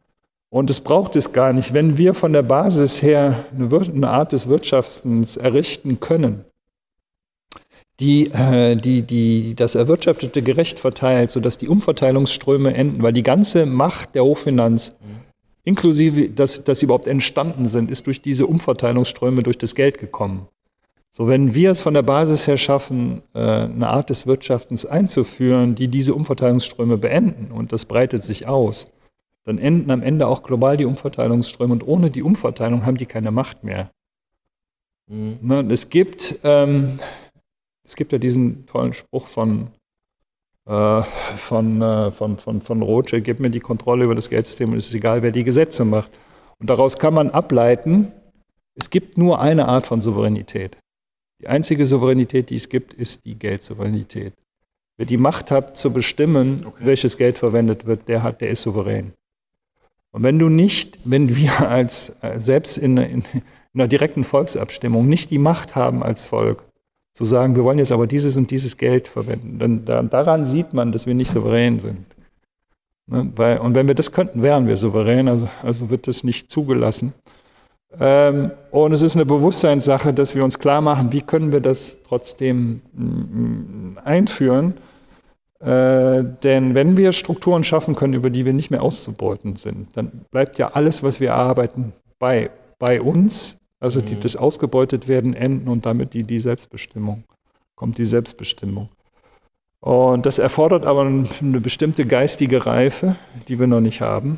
Und 0.50 0.70
es 0.70 0.82
braucht 0.82 1.16
es 1.16 1.32
gar 1.32 1.54
nicht. 1.54 1.74
Wenn 1.74 1.98
wir 1.98 2.14
von 2.14 2.34
der 2.34 2.44
Basis 2.44 3.02
her 3.02 3.34
eine, 3.58 3.70
eine 3.80 4.10
Art 4.10 4.34
des 4.34 4.50
Wirtschaftens 4.50 5.38
errichten 5.38 6.02
können, 6.02 6.44
die, 8.02 8.30
äh, 8.32 8.76
die, 8.76 9.04
die 9.04 9.56
das 9.56 9.76
Erwirtschaftete 9.76 10.42
gerecht 10.42 10.80
verteilt, 10.80 11.32
sodass 11.32 11.58
die 11.58 11.70
Umverteilungsströme 11.70 12.74
enden, 12.74 13.02
weil 13.04 13.14
die 13.14 13.24
ganze 13.24 13.66
Macht 13.66 14.16
der 14.16 14.26
Hochfinanz, 14.26 14.96
inklusive, 15.64 16.30
dass, 16.30 16.66
dass 16.66 16.80
sie 16.80 16.88
überhaupt 16.88 17.08
entstanden 17.08 17.68
sind, 17.68 17.90
ist 17.90 18.06
durch 18.08 18.22
diese 18.22 18.48
Umverteilungsströme, 18.48 19.44
durch 19.44 19.58
das 19.58 19.76
Geld 19.76 19.98
gekommen. 19.98 20.50
So, 21.12 21.28
wenn 21.28 21.56
wir 21.56 21.72
es 21.72 21.82
von 21.82 21.96
der 21.96 22.04
Basis 22.04 22.48
her 22.48 22.58
schaffen, 22.58 23.24
äh, 23.34 23.40
eine 23.40 23.90
Art 23.90 24.10
des 24.10 24.28
Wirtschaftens 24.28 24.86
einzuführen, 24.86 25.76
die 25.76 25.88
diese 25.88 26.14
Umverteilungsströme 26.14 26.98
beenden, 26.98 27.52
und 27.52 27.74
das 27.74 27.86
breitet 27.86 28.24
sich 28.24 28.48
aus, 28.48 28.88
dann 29.44 29.58
enden 29.58 29.90
am 29.90 30.04
Ende 30.04 30.28
auch 30.28 30.44
global 30.44 30.78
die 30.78 30.86
Umverteilungsströme 30.86 31.74
und 31.74 31.88
ohne 31.88 32.12
die 32.12 32.22
Umverteilung 32.22 32.86
haben 32.86 32.98
die 32.98 33.08
keine 33.08 33.32
Macht 33.32 33.64
mehr. 33.64 33.90
Mhm. 35.08 35.40
Ne, 35.42 35.66
es 35.70 35.90
gibt 35.90 36.40
ähm, 36.44 37.00
es 37.90 37.96
gibt 37.96 38.12
ja 38.12 38.20
diesen 38.20 38.68
tollen 38.68 38.94
Spruch 38.94 39.26
von, 39.26 39.72
äh, 40.68 41.02
von, 41.02 41.82
äh, 41.82 42.12
von, 42.12 42.38
von, 42.38 42.62
von 42.62 42.82
Rothschild, 42.84 43.24
gib 43.24 43.40
mir 43.40 43.50
die 43.50 43.60
Kontrolle 43.60 44.06
über 44.06 44.14
das 44.14 44.30
Geldsystem 44.30 44.72
und 44.72 44.78
es 44.78 44.90
ist 44.90 44.94
egal, 44.94 45.24
wer 45.24 45.32
die 45.32 45.44
Gesetze 45.44 45.86
macht. 45.86 46.12
Und 46.60 46.70
daraus 46.70 47.00
kann 47.00 47.16
man 47.16 47.32
ableiten, 47.32 48.12
es 48.76 48.92
gibt 48.92 49.18
nur 49.18 49.42
eine 49.42 49.68
Art 49.68 49.88
von 49.88 50.02
Souveränität. 50.02 50.78
Die 51.42 51.48
einzige 51.48 51.86
Souveränität, 51.86 52.50
die 52.50 52.56
es 52.56 52.70
gibt, 52.70 52.94
ist 52.94 53.26
die 53.26 53.36
Geldsouveränität. 53.36 54.34
Wer 54.98 55.06
die 55.06 55.18
Macht 55.18 55.52
hat 55.52 55.78
zu 55.78 55.94
bestimmen, 55.94 56.66
okay. 56.66 56.86
welches 56.86 57.16
Geld 57.16 57.38
verwendet 57.38 57.86
wird, 57.86 58.08
der 58.08 58.24
hat, 58.24 58.42
der 58.42 58.50
ist 58.50 58.64
souverän. 58.64 59.14
Und 60.12 60.24
wenn 60.24 60.40
du 60.40 60.50
nicht, 60.50 61.00
wenn 61.06 61.36
wir 61.36 61.70
als 61.70 62.16
äh, 62.22 62.40
selbst 62.40 62.78
in, 62.78 62.98
in, 62.98 63.24
in 63.34 63.42
einer 63.74 63.88
direkten 63.88 64.24
Volksabstimmung 64.24 65.08
nicht 65.08 65.32
die 65.32 65.38
Macht 65.38 65.76
haben 65.76 66.04
als 66.04 66.26
Volk, 66.28 66.66
zu 67.14 67.26
sagen, 67.26 67.56
wir 67.56 67.64
wollen 67.64 67.80
jetzt 67.80 67.92
aber 67.92 68.08
dieses 68.08 68.38
und 68.38 68.52
dieses 68.52 68.78
Geld 68.78 69.08
verwenden. 69.08 69.60
Dann, 69.60 69.86
da, 69.86 70.02
daran 70.04 70.46
sieht 70.46 70.74
man, 70.74 70.92
dass 70.92 71.06
wir 71.06 71.14
nicht 71.14 71.32
souverän 71.32 71.78
sind. 71.78 72.06
Ne? 73.08 73.32
Weil, 73.36 73.58
und 73.60 73.76
wenn 73.76 73.88
wir 73.88 73.96
das 73.96 74.12
könnten, 74.12 74.42
wären 74.42 74.68
wir 74.68 74.78
souverän, 74.78 75.28
also, 75.28 75.50
also 75.64 75.90
wird 75.90 76.08
das 76.08 76.24
nicht 76.24 76.50
zugelassen. 76.50 77.14
Ähm, 77.98 78.52
und 78.72 78.92
es 78.92 79.02
ist 79.02 79.16
eine 79.16 79.26
Bewusstseinssache, 79.26 80.14
dass 80.14 80.36
wir 80.36 80.44
uns 80.44 80.60
klar 80.60 80.82
machen, 80.82 81.12
wie 81.12 81.22
können 81.22 81.52
wir 81.52 81.62
das 81.62 82.00
trotzdem 82.08 82.82
mm, 82.94 83.98
einführen. 84.04 84.76
Äh, 85.60 86.24
denn 86.44 86.76
wenn 86.76 86.98
wir 86.98 87.14
Strukturen 87.14 87.64
schaffen 87.64 87.96
können, 87.96 88.14
über 88.14 88.30
die 88.30 88.46
wir 88.46 88.54
nicht 88.54 88.70
mehr 88.70 88.84
auszubeuten 88.84 89.56
sind, 89.56 89.96
dann 89.98 90.26
bleibt 90.32 90.58
ja 90.58 90.68
alles, 90.68 91.04
was 91.04 91.20
wir 91.20 91.34
arbeiten, 91.34 91.94
bei, 92.20 92.50
bei 92.78 93.02
uns 93.02 93.60
also 93.80 94.02
die, 94.02 94.16
mhm. 94.16 94.22
das 94.22 94.36
ausgebeutet 94.36 95.08
werden, 95.08 95.34
enden 95.34 95.68
und 95.70 95.86
damit 95.86 96.14
die, 96.14 96.24
die 96.24 96.40
Selbstbestimmung. 96.40 97.24
Kommt 97.76 97.98
die 97.98 98.06
Selbstbestimmung. 98.06 98.90
Und 99.80 100.26
das 100.26 100.40
erfordert 100.40 100.86
aber 100.86 101.02
eine 101.04 101.62
bestimmte 101.62 102.06
geistige 102.06 102.66
Reife, 102.66 103.16
die 103.48 103.60
wir 103.60 103.68
noch 103.68 103.80
nicht 103.80 104.02
haben. 104.02 104.38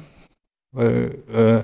Weil 0.72 1.16
äh, 1.34 1.64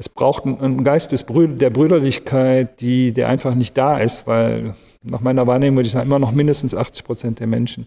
es 0.00 0.08
braucht 0.08 0.46
einen 0.46 0.82
Geist 0.82 1.12
des 1.12 1.24
Brü 1.24 1.46
der 1.46 1.68
Brüderlichkeit, 1.68 2.80
die, 2.80 3.12
der 3.12 3.28
einfach 3.28 3.54
nicht 3.54 3.76
da 3.76 3.98
ist, 3.98 4.26
weil 4.26 4.74
nach 5.02 5.20
meiner 5.20 5.46
Wahrnehmung 5.46 5.76
würde 5.76 5.88
ich 5.88 5.92
sagen, 5.92 6.06
immer 6.06 6.18
noch 6.18 6.32
mindestens 6.32 6.74
80 6.74 7.04
Prozent 7.04 7.38
der 7.38 7.46
Menschen 7.46 7.86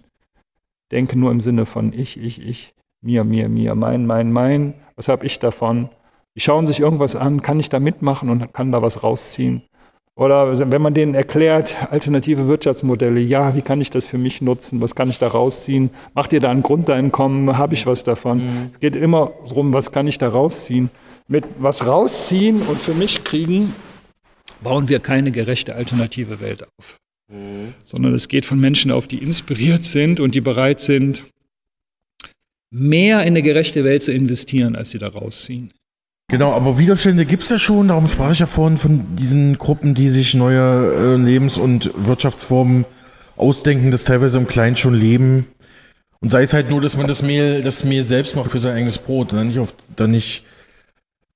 denken 0.91 1.20
nur 1.20 1.32
im 1.32 1.41
Sinne 1.41 1.66
von 1.66 1.91
ich, 1.91 2.20
ich, 2.20 2.39
ich, 2.39 2.76
mir, 3.01 3.24
mir, 3.24 3.49
mir, 3.49 3.74
mein, 3.74 4.05
mein, 4.05 4.32
mein. 4.32 4.76
Was 4.95 5.09
habe 5.09 5.26
ich 5.26 5.39
davon? 5.39 5.89
Die 6.36 6.39
schauen 6.39 6.68
sich 6.68 6.80
irgendwas 6.80 7.16
an, 7.16 7.41
kann 7.41 7.59
ich 7.59 7.70
da 7.70 7.80
mitmachen 7.80 8.30
und 8.30 8.53
kann 8.53 8.72
da 8.72 8.84
was 8.84 9.01
rausziehen. 9.01 9.64
Oder 10.16 10.70
wenn 10.70 10.82
man 10.82 10.93
denen 10.93 11.16
erklärt, 11.16 11.76
alternative 11.89 12.47
Wirtschaftsmodelle, 12.47 13.20
ja, 13.20 13.55
wie 13.55 13.64
kann 13.64 13.82
ich 13.82 13.89
das 13.89 14.05
für 14.05 14.20
mich 14.20 14.41
nutzen, 14.41 14.80
was 14.80 14.93
kann 14.93 15.09
ich 15.09 15.18
da 15.18 15.28
rausziehen, 15.28 15.89
macht 16.14 16.34
ihr 16.34 16.39
da 16.39 16.51
ein 16.51 16.61
Grundeinkommen, 16.61 17.57
habe 17.57 17.74
ich 17.74 17.88
was 17.88 18.03
davon. 18.03 18.39
Mhm. 18.39 18.70
Es 18.72 18.80
geht 18.80 18.95
immer 18.95 19.34
darum, 19.47 19.74
was 19.74 19.91
kann 19.91 20.05
ich 20.07 20.20
da 20.20 20.30
rausziehen. 20.30 20.91
Mit 21.28 21.45
was 21.57 21.88
rausziehen 21.88 22.61
und 22.61 22.80
für 22.80 22.93
mich 22.93 23.24
kriegen, 23.24 23.74
bauen 24.61 24.88
wir 24.88 24.99
keine 24.99 25.32
gerechte 25.32 25.74
alternative 25.74 26.39
Welt 26.39 26.64
auf. 26.78 26.97
Mhm. 27.32 27.74
Sondern 27.84 28.14
es 28.14 28.28
geht 28.28 28.45
von 28.45 28.59
Menschen 28.59 28.91
auf, 28.91 29.07
die 29.07 29.18
inspiriert 29.18 29.84
sind 29.84 30.20
und 30.20 30.36
die 30.36 30.41
bereit 30.41 30.80
sind, 30.80 31.24
mehr 32.70 33.22
in 33.22 33.28
eine 33.28 33.41
gerechte 33.41 33.84
Welt 33.84 34.03
zu 34.03 34.11
investieren, 34.11 34.76
als 34.76 34.91
sie 34.91 34.99
da 34.99 35.07
rausziehen. 35.07 35.74
Genau, 36.30 36.52
aber 36.54 36.80
Widerstände 36.80 37.26
gibt 37.26 37.44
es 37.44 37.50
ja 37.50 37.60
schon, 37.60 37.90
darum 37.90 38.08
sprach 38.08 38.32
ich 38.32 38.40
ja 38.40 38.46
vorhin 38.46 38.78
von 38.78 39.16
diesen 39.16 39.58
Gruppen, 39.58 39.94
die 39.94 40.10
sich 40.10 40.34
neue 40.34 40.94
äh, 40.94 41.16
Lebens- 41.16 41.58
und 41.58 41.92
Wirtschaftsformen 41.96 42.86
ausdenken, 43.36 43.92
das 43.92 44.04
teilweise 44.04 44.38
im 44.38 44.48
Kleinen 44.48 44.76
schon 44.76 44.94
leben. 44.94 45.48
Und 46.22 46.32
sei 46.32 46.44
es 46.44 46.54
halt 46.54 46.70
nur, 46.70 46.80
dass 46.80 46.96
man 46.96 47.08
das 47.08 47.22
Mehl, 47.22 47.62
das 47.62 47.84
Mehl 47.84 48.04
selbst 48.04 48.36
macht 48.36 48.52
für 48.52 48.60
sein 48.60 48.78
eigenes 48.78 48.98
Brot 48.98 49.34
und 49.34 49.38
dann 49.38 49.48
nicht, 49.48 49.60
auf, 49.60 49.76
dann 49.96 50.12
nicht 50.12 50.46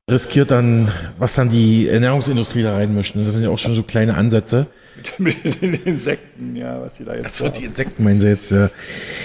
riskiert 0.09 0.51
dann, 0.51 0.89
was 1.17 1.35
dann 1.35 1.49
die 1.49 1.89
Ernährungsindustrie 1.89 2.63
da 2.63 2.73
reinmischt. 2.73 3.13
Das 3.15 3.33
sind 3.33 3.43
ja 3.43 3.49
auch 3.49 3.57
schon 3.57 3.75
so 3.75 3.83
kleine 3.83 4.15
Ansätze. 4.15 4.67
Mit 5.19 5.61
den 5.61 5.73
Insekten, 5.73 6.55
ja, 6.55 6.81
was 6.81 6.95
sie 6.95 7.03
da 7.03 7.13
jetzt 7.13 7.41
Achso, 7.41 7.49
die 7.49 7.65
Insekten 7.65 8.03
meinen 8.03 8.21
sie 8.21 8.29
jetzt, 8.29 8.49
ja. 8.49 8.71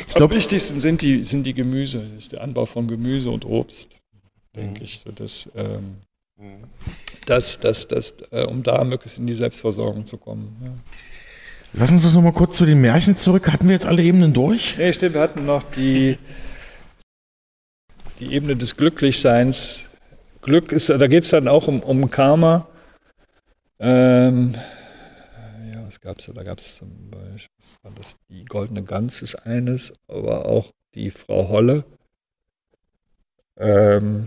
Ich 0.08 0.14
glaube, 0.14 0.34
wichtigsten 0.34 0.80
sind 0.80 1.00
die, 1.00 1.24
sind 1.24 1.44
die 1.44 1.54
Gemüse, 1.54 2.02
das 2.12 2.24
ist 2.24 2.32
der 2.32 2.42
Anbau 2.42 2.66
von 2.66 2.88
Gemüse 2.88 3.30
und 3.30 3.46
Obst 3.46 4.01
denke 4.54 4.80
mhm. 4.80 4.84
ich. 4.84 5.00
So 5.00 5.12
dass, 5.12 5.48
ähm, 5.54 5.96
mhm. 6.36 6.64
dass, 7.26 7.58
dass, 7.60 7.88
dass, 7.88 8.14
äh, 8.30 8.44
um 8.44 8.62
da 8.62 8.84
möglichst 8.84 9.18
in 9.18 9.26
die 9.26 9.32
Selbstversorgung 9.32 10.04
zu 10.04 10.16
kommen. 10.16 10.56
Ja. 10.62 10.72
Lassen 11.74 11.98
Sie 11.98 12.06
uns 12.06 12.14
noch 12.14 12.22
mal 12.22 12.32
kurz 12.32 12.58
zu 12.58 12.66
den 12.66 12.80
Märchen 12.82 13.16
zurück. 13.16 13.50
Hatten 13.50 13.66
wir 13.66 13.74
jetzt 13.74 13.86
alle 13.86 14.02
Ebenen 14.02 14.34
durch? 14.34 14.76
Nee, 14.76 14.92
stimmt. 14.92 15.14
Wir 15.14 15.22
hatten 15.22 15.46
noch 15.46 15.62
die, 15.62 16.18
die 18.18 18.34
Ebene 18.34 18.56
des 18.56 18.76
Glücklichseins. 18.76 19.88
Glück 20.42 20.70
ist, 20.72 20.90
da 20.90 21.06
geht 21.06 21.24
es 21.24 21.30
dann 21.30 21.48
auch 21.48 21.68
um, 21.68 21.80
um 21.80 22.10
Karma. 22.10 22.68
Ähm, 23.78 24.54
ja, 25.72 25.86
was 25.86 26.00
gab 26.00 26.18
es 26.18 26.26
da? 26.26 26.32
Da 26.32 26.42
gab 26.42 26.58
es 26.58 26.76
zum 26.76 27.10
Beispiel, 27.10 27.48
was 27.58 27.78
war 27.82 27.92
das? 27.94 28.16
Die 28.28 28.44
goldene 28.44 28.82
Gans 28.82 29.22
ist 29.22 29.34
eines, 29.46 29.94
aber 30.08 30.46
auch 30.46 30.72
die 30.94 31.10
Frau 31.10 31.48
Holle 31.48 31.84
Ähm, 33.56 34.26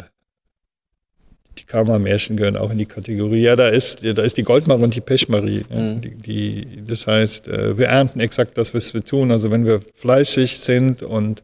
die 1.57 1.63
Karma-Märchen 1.63 2.37
gehören 2.37 2.57
auch 2.57 2.71
in 2.71 2.77
die 2.77 2.85
Kategorie. 2.85 3.41
Ja, 3.41 3.55
da 3.55 3.69
ist, 3.69 4.03
da 4.03 4.21
ist 4.21 4.37
die 4.37 4.43
Goldmarie 4.43 4.83
und 4.83 4.95
die 4.95 5.01
Pechmarie. 5.01 5.63
Mhm. 5.69 6.01
Die, 6.01 6.15
die, 6.15 6.83
das 6.87 7.07
heißt, 7.07 7.47
äh, 7.47 7.77
wir 7.77 7.87
ernten 7.87 8.19
exakt 8.19 8.57
das, 8.57 8.73
was 8.73 8.93
wir 8.93 9.03
tun. 9.03 9.31
Also 9.31 9.51
wenn 9.51 9.65
wir 9.65 9.81
fleißig 9.95 10.59
sind 10.59 11.03
und 11.03 11.43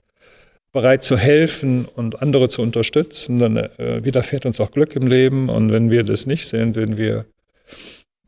bereit 0.71 1.03
zu 1.03 1.17
helfen 1.17 1.85
und 1.85 2.21
andere 2.21 2.49
zu 2.49 2.61
unterstützen, 2.61 3.39
dann 3.39 3.57
äh, 3.57 4.03
widerfährt 4.03 4.45
uns 4.45 4.59
auch 4.61 4.71
Glück 4.71 4.95
im 4.95 5.07
Leben. 5.07 5.49
Und 5.49 5.71
wenn 5.71 5.89
wir 5.89 6.03
das 6.03 6.25
nicht 6.25 6.47
sind, 6.47 6.75
wenn 6.75 6.97
wir, 6.97 7.25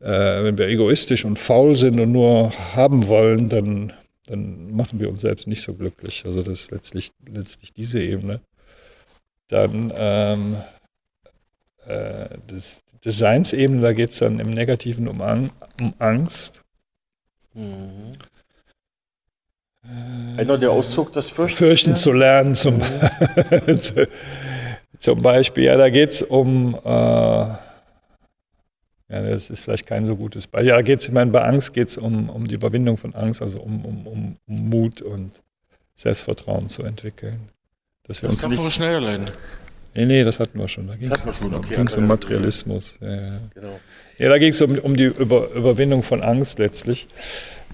äh, 0.00 0.44
wenn 0.44 0.58
wir 0.58 0.68
egoistisch 0.68 1.24
und 1.24 1.38
faul 1.38 1.76
sind 1.76 2.00
und 2.00 2.12
nur 2.12 2.52
haben 2.74 3.06
wollen, 3.06 3.48
dann, 3.48 3.92
dann 4.26 4.74
machen 4.74 5.00
wir 5.00 5.08
uns 5.08 5.22
selbst 5.22 5.46
nicht 5.46 5.62
so 5.62 5.74
glücklich. 5.74 6.22
Also 6.26 6.42
das 6.42 6.62
ist 6.62 6.70
letztlich, 6.70 7.10
letztlich 7.32 7.72
diese 7.72 8.02
Ebene. 8.02 8.40
Dann 9.48 9.92
ähm, 9.94 10.56
äh, 11.86 12.28
das 12.46 12.82
Designsebene, 13.04 13.82
da 13.82 13.92
geht 13.92 14.10
es 14.10 14.18
dann 14.18 14.40
im 14.40 14.50
Negativen 14.50 15.08
um, 15.08 15.20
Ang 15.20 15.50
um 15.80 15.94
Angst. 15.98 16.62
Mhm. 17.52 18.12
Einer 20.38 20.56
der 20.56 20.70
Auszug, 20.70 21.12
das 21.12 21.28
Fürchten, 21.28 21.58
Fürchten 21.58 21.96
zu 21.96 22.12
lernen, 22.12 22.56
zum, 22.56 22.78
mhm. 22.78 23.78
zum 24.98 25.20
Beispiel. 25.20 25.64
Ja, 25.64 25.76
da 25.76 25.90
geht 25.90 26.10
es 26.10 26.22
um, 26.22 26.74
äh, 26.74 26.88
ja, 26.88 27.60
das 29.08 29.50
ist 29.50 29.60
vielleicht 29.60 29.86
kein 29.86 30.06
so 30.06 30.16
gutes 30.16 30.46
Beispiel. 30.46 30.70
Ja, 30.70 30.76
da 30.76 30.82
geht 30.82 31.00
es, 31.00 31.06
ich 31.06 31.12
meine, 31.12 31.30
bei 31.30 31.42
Angst 31.44 31.74
geht 31.74 31.88
es 31.88 31.98
um, 31.98 32.30
um 32.30 32.48
die 32.48 32.54
Überwindung 32.54 32.96
von 32.96 33.14
Angst, 33.14 33.42
also 33.42 33.60
um, 33.60 33.84
um, 33.84 34.06
um, 34.06 34.36
um 34.46 34.68
Mut 34.70 35.02
und 35.02 35.42
Selbstvertrauen 35.94 36.70
zu 36.70 36.82
entwickeln. 36.82 37.50
Dass 38.04 38.22
wir 38.22 38.30
das 38.30 38.42
uns 38.42 38.58
nicht, 38.58 38.72
Schneiderlein. 38.72 39.30
Nee, 39.94 40.06
nee, 40.06 40.24
das 40.24 40.40
hatten 40.40 40.58
wir 40.58 40.68
schon. 40.68 40.88
Da 40.88 40.96
ging 40.96 41.10
es 41.10 41.26
okay, 41.26 41.98
um 41.98 42.06
Materialismus. 42.06 42.98
Ja, 43.00 43.14
ja. 43.14 43.40
Genau. 43.54 43.80
ja 44.18 44.28
da 44.28 44.38
ging 44.38 44.50
es 44.50 44.60
um, 44.60 44.76
um 44.78 44.96
die 44.96 45.04
Über, 45.04 45.50
Überwindung 45.50 46.02
von 46.02 46.22
Angst 46.22 46.58
letztlich 46.58 47.06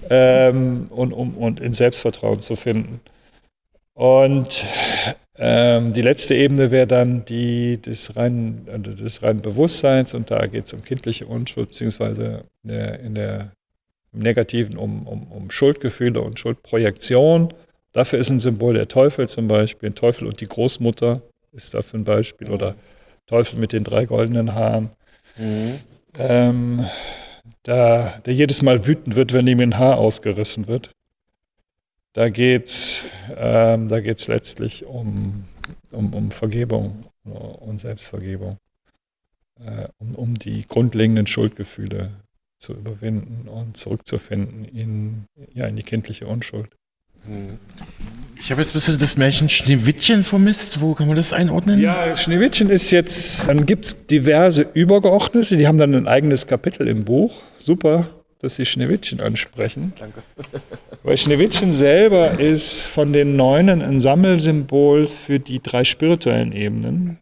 ähm, 0.09 0.87
und 0.89 1.13
um 1.13 1.35
und 1.37 1.59
in 1.59 1.73
Selbstvertrauen 1.73 2.39
zu 2.39 2.55
finden. 2.55 2.99
Und 3.93 4.65
ähm, 5.37 5.93
die 5.93 6.01
letzte 6.01 6.35
Ebene 6.35 6.69
wäre 6.69 6.87
dann 6.87 7.25
die 7.25 7.81
des 7.81 8.15
reinen, 8.15 8.67
also 8.71 8.93
des 8.93 9.23
reinen 9.23 9.41
Bewusstseins 9.41 10.13
und 10.13 10.29
da 10.29 10.45
geht 10.45 10.65
es 10.65 10.73
um 10.73 10.83
kindliche 10.83 11.25
Unschuld, 11.25 11.69
beziehungsweise 11.69 12.43
in 12.63 12.69
der, 12.69 12.99
in 12.99 13.15
der, 13.15 13.51
im 14.13 14.19
Negativen 14.19 14.77
um, 14.77 15.07
um, 15.07 15.31
um 15.31 15.49
Schuldgefühle 15.49 16.21
und 16.21 16.39
Schuldprojektion. 16.39 17.53
Dafür 17.93 18.19
ist 18.19 18.29
ein 18.29 18.39
Symbol 18.39 18.75
der 18.75 18.87
Teufel 18.87 19.27
zum 19.27 19.47
Beispiel, 19.47 19.91
Teufel 19.91 20.27
und 20.27 20.39
die 20.41 20.47
Großmutter 20.47 21.21
ist 21.51 21.73
dafür 21.73 21.99
ein 21.99 22.03
Beispiel. 22.03 22.47
Mhm. 22.47 22.53
Oder 22.53 22.75
Teufel 23.27 23.59
mit 23.59 23.73
den 23.73 23.83
drei 23.83 24.05
goldenen 24.05 24.55
Haaren. 24.55 24.89
Mhm. 25.37 25.79
Ähm, 26.17 26.85
da, 27.63 28.19
der 28.25 28.33
jedes 28.33 28.61
Mal 28.61 28.85
wütend 28.85 29.15
wird, 29.15 29.33
wenn 29.33 29.47
ihm 29.47 29.59
ein 29.59 29.77
Haar 29.77 29.97
ausgerissen 29.97 30.67
wird. 30.67 30.91
Da 32.13 32.29
geht 32.29 32.65
es 32.65 33.05
ähm, 33.35 33.87
letztlich 33.87 34.85
um, 34.85 35.45
um, 35.91 36.13
um 36.13 36.31
Vergebung 36.31 37.05
und 37.23 37.79
Selbstvergebung, 37.79 38.57
äh, 39.63 39.87
um, 39.97 40.15
um 40.15 40.35
die 40.35 40.65
grundlegenden 40.67 41.27
Schuldgefühle 41.27 42.11
zu 42.57 42.73
überwinden 42.73 43.47
und 43.47 43.77
zurückzufinden 43.77 44.65
in, 44.65 45.25
ja, 45.53 45.67
in 45.67 45.75
die 45.75 45.83
kindliche 45.83 46.27
Unschuld. 46.27 46.69
Ich 48.39 48.49
habe 48.49 48.61
jetzt 48.61 48.71
ein 48.71 48.73
bisschen 48.73 48.97
das 48.97 49.17
Märchen 49.17 49.49
Schneewittchen 49.49 50.23
vermisst. 50.23 50.81
Wo 50.81 50.95
kann 50.95 51.07
man 51.07 51.15
das 51.15 51.31
einordnen? 51.31 51.79
Ja, 51.79 52.15
Schneewittchen 52.17 52.69
ist 52.69 52.89
jetzt, 52.91 53.47
dann 53.47 53.65
gibt 53.65 53.85
es 53.85 54.07
diverse 54.07 54.63
Übergeordnete, 54.73 55.57
die 55.57 55.67
haben 55.67 55.77
dann 55.77 55.93
ein 55.93 56.07
eigenes 56.07 56.47
Kapitel 56.47 56.87
im 56.87 57.05
Buch. 57.05 57.43
Super, 57.55 58.07
dass 58.39 58.55
Sie 58.55 58.65
Schneewittchen 58.65 59.21
ansprechen. 59.21 59.93
Danke. 59.99 60.23
Weil 61.03 61.17
Schneewittchen 61.17 61.71
selber 61.71 62.39
ist 62.39 62.87
von 62.87 63.13
den 63.13 63.35
Neunen 63.35 63.81
ein 63.81 63.99
Sammelsymbol 63.99 65.07
für 65.07 65.39
die 65.39 65.61
drei 65.61 65.83
spirituellen 65.83 66.51
Ebenen. 66.51 67.19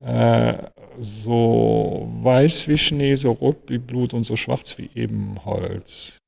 Äh, 0.00 0.54
so 0.98 2.08
weiß 2.22 2.68
wie 2.68 2.78
Schnee, 2.78 3.14
so 3.14 3.32
rot 3.32 3.56
wie 3.68 3.78
Blut 3.78 4.14
und 4.14 4.24
so 4.24 4.36
schwarz 4.36 4.76
wie 4.78 4.90
Ebenholz. 4.94 6.18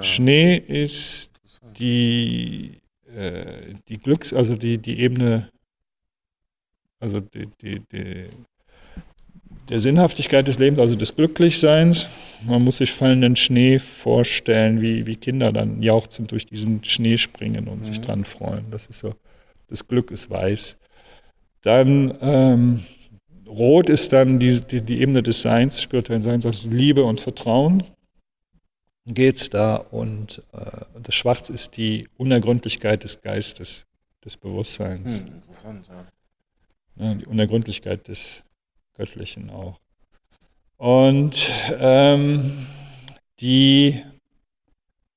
Schnee 0.00 0.56
ist 0.56 1.30
die, 1.78 2.78
äh, 3.14 3.74
die 3.88 3.98
Glücks-, 3.98 4.34
also 4.34 4.56
die, 4.56 4.78
die 4.78 5.00
Ebene, 5.00 5.50
also 7.00 7.20
die, 7.20 7.48
die, 7.60 7.80
die, 7.92 8.26
der 9.68 9.78
Sinnhaftigkeit 9.78 10.46
des 10.46 10.58
Lebens, 10.58 10.78
also 10.78 10.94
des 10.94 11.14
Glücklichseins. 11.14 12.08
Man 12.44 12.62
muss 12.62 12.78
sich 12.78 12.92
fallenden 12.92 13.36
Schnee 13.36 13.78
vorstellen, 13.78 14.80
wie, 14.80 15.06
wie 15.06 15.16
Kinder 15.16 15.52
dann 15.52 15.82
jauchzend 15.82 16.30
durch 16.32 16.46
diesen 16.46 16.82
Schnee 16.84 17.18
springen 17.18 17.68
und 17.68 17.78
mhm. 17.78 17.84
sich 17.84 18.00
dran 18.00 18.24
freuen. 18.24 18.70
Das 18.70 18.86
ist 18.86 19.00
so, 19.00 19.14
das 19.68 19.86
Glück 19.86 20.10
ist 20.10 20.30
weiß. 20.30 20.76
Dann 21.62 22.16
ähm, 22.20 22.80
Rot 23.48 23.88
ist 23.88 24.12
dann 24.12 24.38
die, 24.38 24.60
die, 24.60 24.82
die 24.82 25.00
Ebene 25.00 25.22
des 25.22 25.42
Seins, 25.42 25.82
spirituellen 25.82 26.22
Seins, 26.22 26.46
also 26.46 26.68
Liebe 26.70 27.04
und 27.04 27.20
Vertrauen 27.20 27.82
geht 29.06 29.36
es 29.36 29.50
da 29.50 29.76
und 29.76 30.42
äh, 30.52 31.00
das 31.02 31.14
Schwarz 31.14 31.48
ist 31.48 31.76
die 31.76 32.08
Unergründlichkeit 32.16 33.04
des 33.04 33.22
Geistes, 33.22 33.86
des 34.24 34.36
Bewusstseins. 34.36 35.20
Hm, 35.20 35.34
interessant, 35.34 35.88
ja. 35.88 37.04
ja. 37.04 37.14
Die 37.14 37.26
Unergründlichkeit 37.26 38.08
des 38.08 38.42
Göttlichen 38.96 39.50
auch. 39.50 39.78
Und 40.76 41.50
ähm, 41.78 42.52
die 43.40 44.02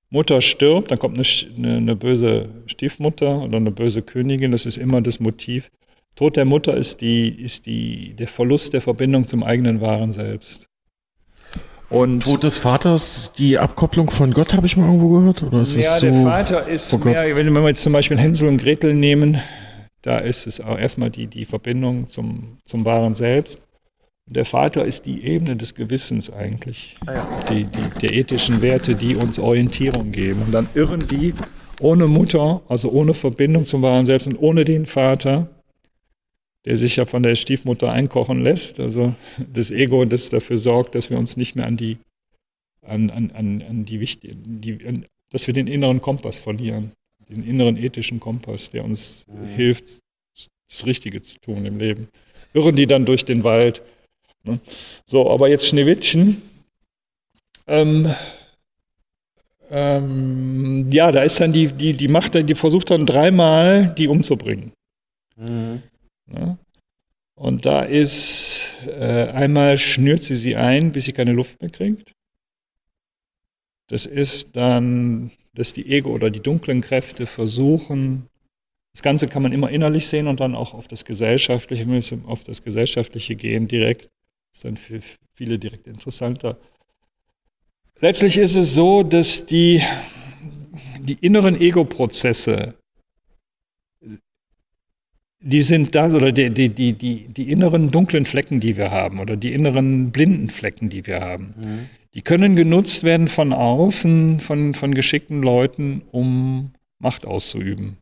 Mutter 0.10 0.42
stirbt, 0.42 0.92
dann 0.92 1.00
kommt 1.00 1.18
eine, 1.18 1.28
eine, 1.58 1.78
eine, 1.78 1.96
böse 1.96 2.50
Stiefmutter 2.68 3.42
oder 3.42 3.58
eine 3.58 3.72
böse 3.72 4.02
Königin, 4.02 4.52
das 4.52 4.66
ist 4.66 4.78
immer 4.78 5.02
das 5.02 5.20
Motiv. 5.20 5.70
Tod 6.16 6.36
der 6.36 6.46
Mutter 6.46 6.74
ist, 6.74 7.02
die, 7.02 7.30
ist 7.30 7.66
die, 7.66 8.14
der 8.14 8.28
Verlust 8.28 8.74
der 8.74 8.82
Verbindung 8.82 9.26
zum 9.26 9.44
eigenen 9.44 9.82
wahren 9.82 10.12
Selbst. 10.12 10.68
Und 11.90 12.24
Tod 12.24 12.44
des 12.44 12.58
Vaters, 12.58 13.34
die 13.38 13.58
Abkopplung 13.58 14.12
von 14.12 14.32
Gott, 14.32 14.54
habe 14.54 14.68
ich 14.68 14.78
mal 14.78 14.86
irgendwo 14.86 15.10
gehört? 15.20 15.42
Oder 15.42 15.62
ist 15.62 15.76
ja, 15.76 15.98
so 15.98 16.06
der 16.06 16.24
Vater 16.24 16.68
ist 16.68 17.04
mehr, 17.04 17.36
wenn 17.36 17.52
wir 17.52 17.68
jetzt 17.68 17.82
zum 17.82 17.94
Beispiel 17.94 18.18
Hänsel 18.18 18.48
und 18.48 18.62
Gretel 18.62 18.94
nehmen, 18.94 19.40
da 20.04 20.20
ist 20.20 20.46
es 20.46 20.62
auch 20.62 20.78
erstmal 20.78 21.10
die, 21.10 21.28
die 21.28 21.46
Verbindung 21.46 22.08
zum, 22.08 22.60
zum 22.64 22.86
wahren 22.86 23.16
Selbst. 23.16 23.62
Der 24.28 24.46
Vater 24.46 24.86
ist 24.86 25.08
die 25.08 25.26
Ebene 25.26 25.56
des 25.56 25.74
Gewissens 25.74 26.32
eigentlich, 26.32 26.98
ah 27.08 27.14
ja. 27.14 27.28
die, 27.50 27.64
die, 27.64 28.00
der 28.00 28.14
ethischen 28.14 28.62
Werte, 28.62 28.94
die 28.94 29.16
uns 29.16 29.40
Orientierung 29.40 30.12
geben. 30.12 30.44
Und 30.44 30.52
dann 30.52 30.70
irren 30.76 31.08
die 31.08 31.34
ohne 31.80 32.06
Mutter, 32.06 32.62
also 32.70 32.92
ohne 32.92 33.16
Verbindung 33.16 33.66
zum 33.66 33.82
wahren 33.82 34.06
Selbst 34.06 34.28
und 34.28 34.40
ohne 34.40 34.64
den 34.66 34.86
Vater, 34.86 35.48
der 36.70 36.78
sich 36.78 36.97
ja 36.97 37.05
von 37.05 37.24
der 37.24 37.36
Stiefmutter 37.36 37.91
einkochen 37.91 38.43
lässt. 38.43 38.80
Also 38.80 39.15
das 39.51 39.72
Ego, 39.72 40.05
das 40.05 40.30
dafür 40.30 40.59
sorgt, 40.59 40.93
dass 40.93 41.09
wir 41.09 41.17
uns 41.17 41.36
nicht 41.36 41.55
mehr 41.55 41.65
an 41.65 41.78
die, 41.78 41.97
an, 42.86 43.09
an, 43.09 43.32
an, 43.67 43.86
die, 43.86 43.97
die 43.97 44.86
an, 44.86 45.07
dass 45.32 45.47
wir 45.47 45.55
den 45.55 45.65
inneren 45.65 45.99
Kompass 45.99 46.38
verlieren, 46.38 46.91
den 47.28 47.43
inneren 47.43 47.76
ethischen 47.76 48.20
Kompass, 48.20 48.70
der 48.70 48.86
uns 48.86 49.26
mhm. 49.28 49.47
hilft, 49.47 50.01
das 50.70 50.86
Richtige 50.86 51.24
zu 51.24 51.39
tun 51.39 51.65
im 51.65 51.80
Leben. 51.80 52.07
Irren 52.53 52.76
die 52.76 52.86
dann 52.86 53.03
durch 53.03 53.26
den 53.26 53.43
Wald. 53.43 53.82
Ne? 54.43 54.59
So, 55.07 55.28
aber 55.32 55.49
jetzt 55.49 55.65
Schneewittchen. 55.65 56.39
Ähm, 57.65 58.07
ähm, 59.72 60.88
ja, 60.91 61.11
da 61.11 61.24
ist 61.24 61.39
dann 61.39 61.51
die, 61.51 61.65
die, 61.65 61.93
die 61.93 62.07
Macht, 62.07 62.36
die 62.36 62.53
versucht 62.53 62.91
dann 62.91 63.07
dreimal, 63.07 63.91
die 63.97 64.07
umzubringen. 64.07 64.72
Mhm. 65.36 65.82
Ne? 66.32 66.57
Und 67.36 67.65
da 67.65 67.84
ist 67.84 68.75
äh, 68.86 69.30
einmal 69.30 69.77
schnürt 69.77 70.23
sie 70.23 70.36
sie 70.36 70.55
ein, 70.55 70.91
bis 70.91 71.05
sie 71.05 71.13
keine 71.13 71.34
Luft 71.34 71.61
mehr 71.61 71.71
kriegt. 71.71 72.13
Das 73.88 74.05
ist 74.05 74.55
dann, 74.55 75.32
dass 75.53 75.73
die 75.73 75.89
Ego 75.89 76.11
oder 76.11 76.30
die 76.30 76.41
dunklen 76.41 76.82
Kräfte 76.82 77.25
versuchen, 77.25 78.30
das 78.93 79.03
Ganze 79.03 79.27
kann 79.27 79.43
man 79.43 79.51
immer 79.51 79.69
innerlich 79.69 80.07
sehen 80.07 80.27
und 80.27 80.39
dann 80.39 80.55
auch 80.55 80.73
auf 80.73 80.88
das 80.88 81.05
Gesellschaftliche, 81.05 81.86
auf 82.25 82.43
das 82.43 82.63
Gesellschaftliche 82.63 83.36
gehen 83.36 83.67
direkt. 83.67 84.09
Das 84.51 84.57
ist 84.57 84.65
dann 84.65 84.77
für 84.77 84.99
viele 85.34 85.59
direkt 85.59 85.88
interessanter. 85.88 86.57
Letztlich 87.99 88.38
ist 88.38 88.55
es 88.55 88.75
so, 88.75 89.03
dass 89.03 89.45
die, 89.45 89.82
die 90.99 91.17
inneren 91.21 91.59
Ego-Prozesse 91.59 92.78
die 95.42 95.62
sind 95.62 95.96
da, 95.96 96.12
oder 96.12 96.32
die, 96.32 96.50
die, 96.50 96.70
die, 96.70 96.94
die, 96.94 97.28
die 97.28 97.52
inneren 97.52 97.92
dunklen 97.92 98.26
Flecken, 98.26 98.60
die 98.60 98.78
wir 98.78 98.92
haben, 98.92 99.20
oder 99.20 99.38
die 99.38 99.54
inneren 99.54 100.12
blinden 100.12 100.50
Flecken, 100.50 100.90
die 100.90 101.08
wir 101.08 101.22
haben, 101.22 101.54
mhm. 101.58 101.90
die 102.14 102.22
können 102.22 102.56
genutzt 102.56 103.04
werden 103.04 103.28
von 103.28 103.54
außen, 103.54 104.40
von, 104.40 104.74
von 104.74 104.94
geschickten 104.94 105.42
Leuten, 105.42 106.02
um 106.12 106.72
Macht 107.00 107.26
auszuüben. 107.26 107.98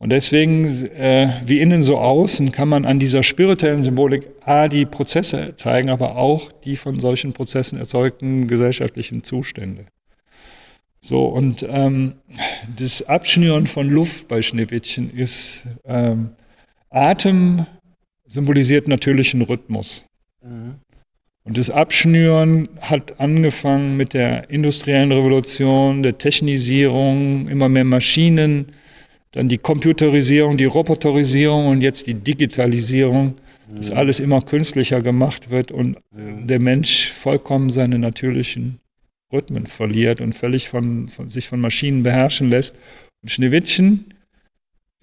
Und 0.00 0.10
deswegen, 0.10 0.64
äh, 0.64 1.28
wie 1.46 1.60
innen 1.60 1.82
so 1.82 1.98
außen, 1.98 2.52
kann 2.52 2.68
man 2.68 2.84
an 2.84 3.00
dieser 3.00 3.24
spirituellen 3.24 3.82
Symbolik 3.82 4.28
A, 4.44 4.68
die 4.68 4.86
Prozesse 4.86 5.54
zeigen, 5.56 5.90
aber 5.90 6.16
auch 6.16 6.52
die 6.64 6.76
von 6.76 7.00
solchen 7.00 7.32
Prozessen 7.32 7.78
erzeugten 7.78 8.46
gesellschaftlichen 8.46 9.24
Zustände. 9.24 9.86
So, 11.00 11.26
und 11.26 11.64
ähm, 11.68 12.14
das 12.76 13.02
Abschnüren 13.02 13.66
von 13.66 13.88
Luft 13.88 14.28
bei 14.28 14.42
Schneewittchen 14.42 15.10
ist, 15.10 15.68
ähm, 15.84 16.30
Atem 16.90 17.66
symbolisiert 18.26 18.88
natürlichen 18.88 19.42
Rhythmus. 19.42 20.06
Mhm. 20.42 20.74
Und 21.44 21.56
das 21.56 21.70
Abschnüren 21.70 22.68
hat 22.80 23.20
angefangen 23.20 23.96
mit 23.96 24.12
der 24.12 24.50
industriellen 24.50 25.12
Revolution, 25.12 26.02
der 26.02 26.18
Technisierung, 26.18 27.48
immer 27.48 27.70
mehr 27.70 27.84
Maschinen, 27.84 28.66
dann 29.32 29.48
die 29.48 29.56
Computerisierung, 29.56 30.58
die 30.58 30.66
Roboterisierung 30.66 31.68
und 31.68 31.80
jetzt 31.80 32.06
die 32.06 32.14
Digitalisierung, 32.14 33.36
dass 33.74 33.90
mhm. 33.90 33.96
alles 33.96 34.20
immer 34.20 34.42
künstlicher 34.42 35.00
gemacht 35.00 35.50
wird 35.50 35.70
und 35.70 35.96
der 36.12 36.60
Mensch 36.60 37.12
vollkommen 37.12 37.70
seine 37.70 37.98
natürlichen 37.98 38.80
Rhythmen 39.32 39.66
verliert 39.66 40.20
und 40.20 40.34
völlig 40.34 40.68
von, 40.68 41.08
von 41.08 41.28
sich 41.28 41.48
von 41.48 41.60
Maschinen 41.60 42.02
beherrschen 42.02 42.50
lässt. 42.50 42.76
Und 43.22 43.30
Schneewittchen 43.30 44.14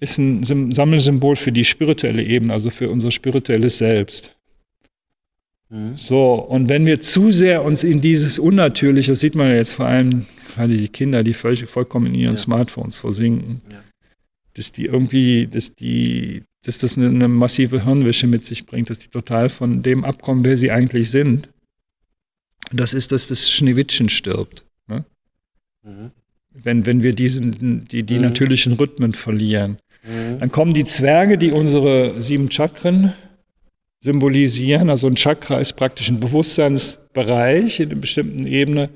ist 0.00 0.18
ein 0.18 0.72
Sammelsymbol 0.72 1.36
für 1.36 1.52
die 1.52 1.64
spirituelle 1.64 2.22
Ebene, 2.22 2.52
also 2.52 2.70
für 2.70 2.90
unser 2.90 3.10
spirituelles 3.10 3.78
Selbst. 3.78 4.36
Mhm. 5.70 5.96
So, 5.96 6.34
und 6.34 6.68
wenn 6.68 6.86
wir 6.86 7.00
zu 7.00 7.30
sehr 7.30 7.64
uns 7.64 7.82
in 7.84 8.00
dieses 8.00 8.38
Unnatürliche, 8.38 9.12
das 9.12 9.20
sieht 9.20 9.34
man 9.34 9.48
ja 9.48 9.56
jetzt 9.56 9.72
vor 9.72 9.86
allem 9.86 10.26
gerade 10.54 10.76
die 10.76 10.88
Kinder, 10.88 11.22
die 11.22 11.34
vollkommen 11.34 12.06
in 12.06 12.14
ihren 12.14 12.34
ja. 12.34 12.40
Smartphones 12.40 12.98
versinken, 12.98 13.62
ja 13.70 13.82
dass 14.56 14.72
die 14.72 14.86
irgendwie, 14.86 15.46
dass 15.46 15.74
die, 15.74 16.42
dass 16.64 16.78
das 16.78 16.96
eine, 16.96 17.08
eine, 17.08 17.28
massive 17.28 17.84
Hirnwäsche 17.84 18.26
mit 18.26 18.44
sich 18.44 18.66
bringt, 18.66 18.90
dass 18.90 18.98
die 18.98 19.08
total 19.08 19.50
von 19.50 19.82
dem 19.82 20.04
abkommen, 20.04 20.44
wer 20.44 20.56
sie 20.56 20.70
eigentlich 20.70 21.10
sind. 21.10 21.50
Und 22.70 22.80
das 22.80 22.94
ist, 22.94 23.12
dass 23.12 23.26
das 23.28 23.50
Schneewittchen 23.50 24.08
stirbt. 24.08 24.64
Ne? 24.88 25.04
Mhm. 25.82 26.10
Wenn, 26.50 26.86
wenn 26.86 27.02
wir 27.02 27.14
diesen, 27.14 27.86
die, 27.86 28.02
die 28.02 28.14
mhm. 28.14 28.22
natürlichen 28.22 28.74
Rhythmen 28.74 29.12
verlieren. 29.12 29.78
Mhm. 30.02 30.40
Dann 30.40 30.50
kommen 30.50 30.74
die 30.74 30.84
Zwerge, 30.84 31.38
die 31.38 31.52
unsere 31.52 32.20
sieben 32.20 32.50
Chakren 32.50 33.12
symbolisieren. 34.00 34.90
Also 34.90 35.06
ein 35.06 35.16
Chakra 35.16 35.58
ist 35.58 35.74
praktisch 35.74 36.08
ein 36.08 36.20
Bewusstseinsbereich 36.20 37.80
in 37.80 37.90
einer 37.90 38.00
bestimmten 38.00 38.46
Ebene 38.46 38.90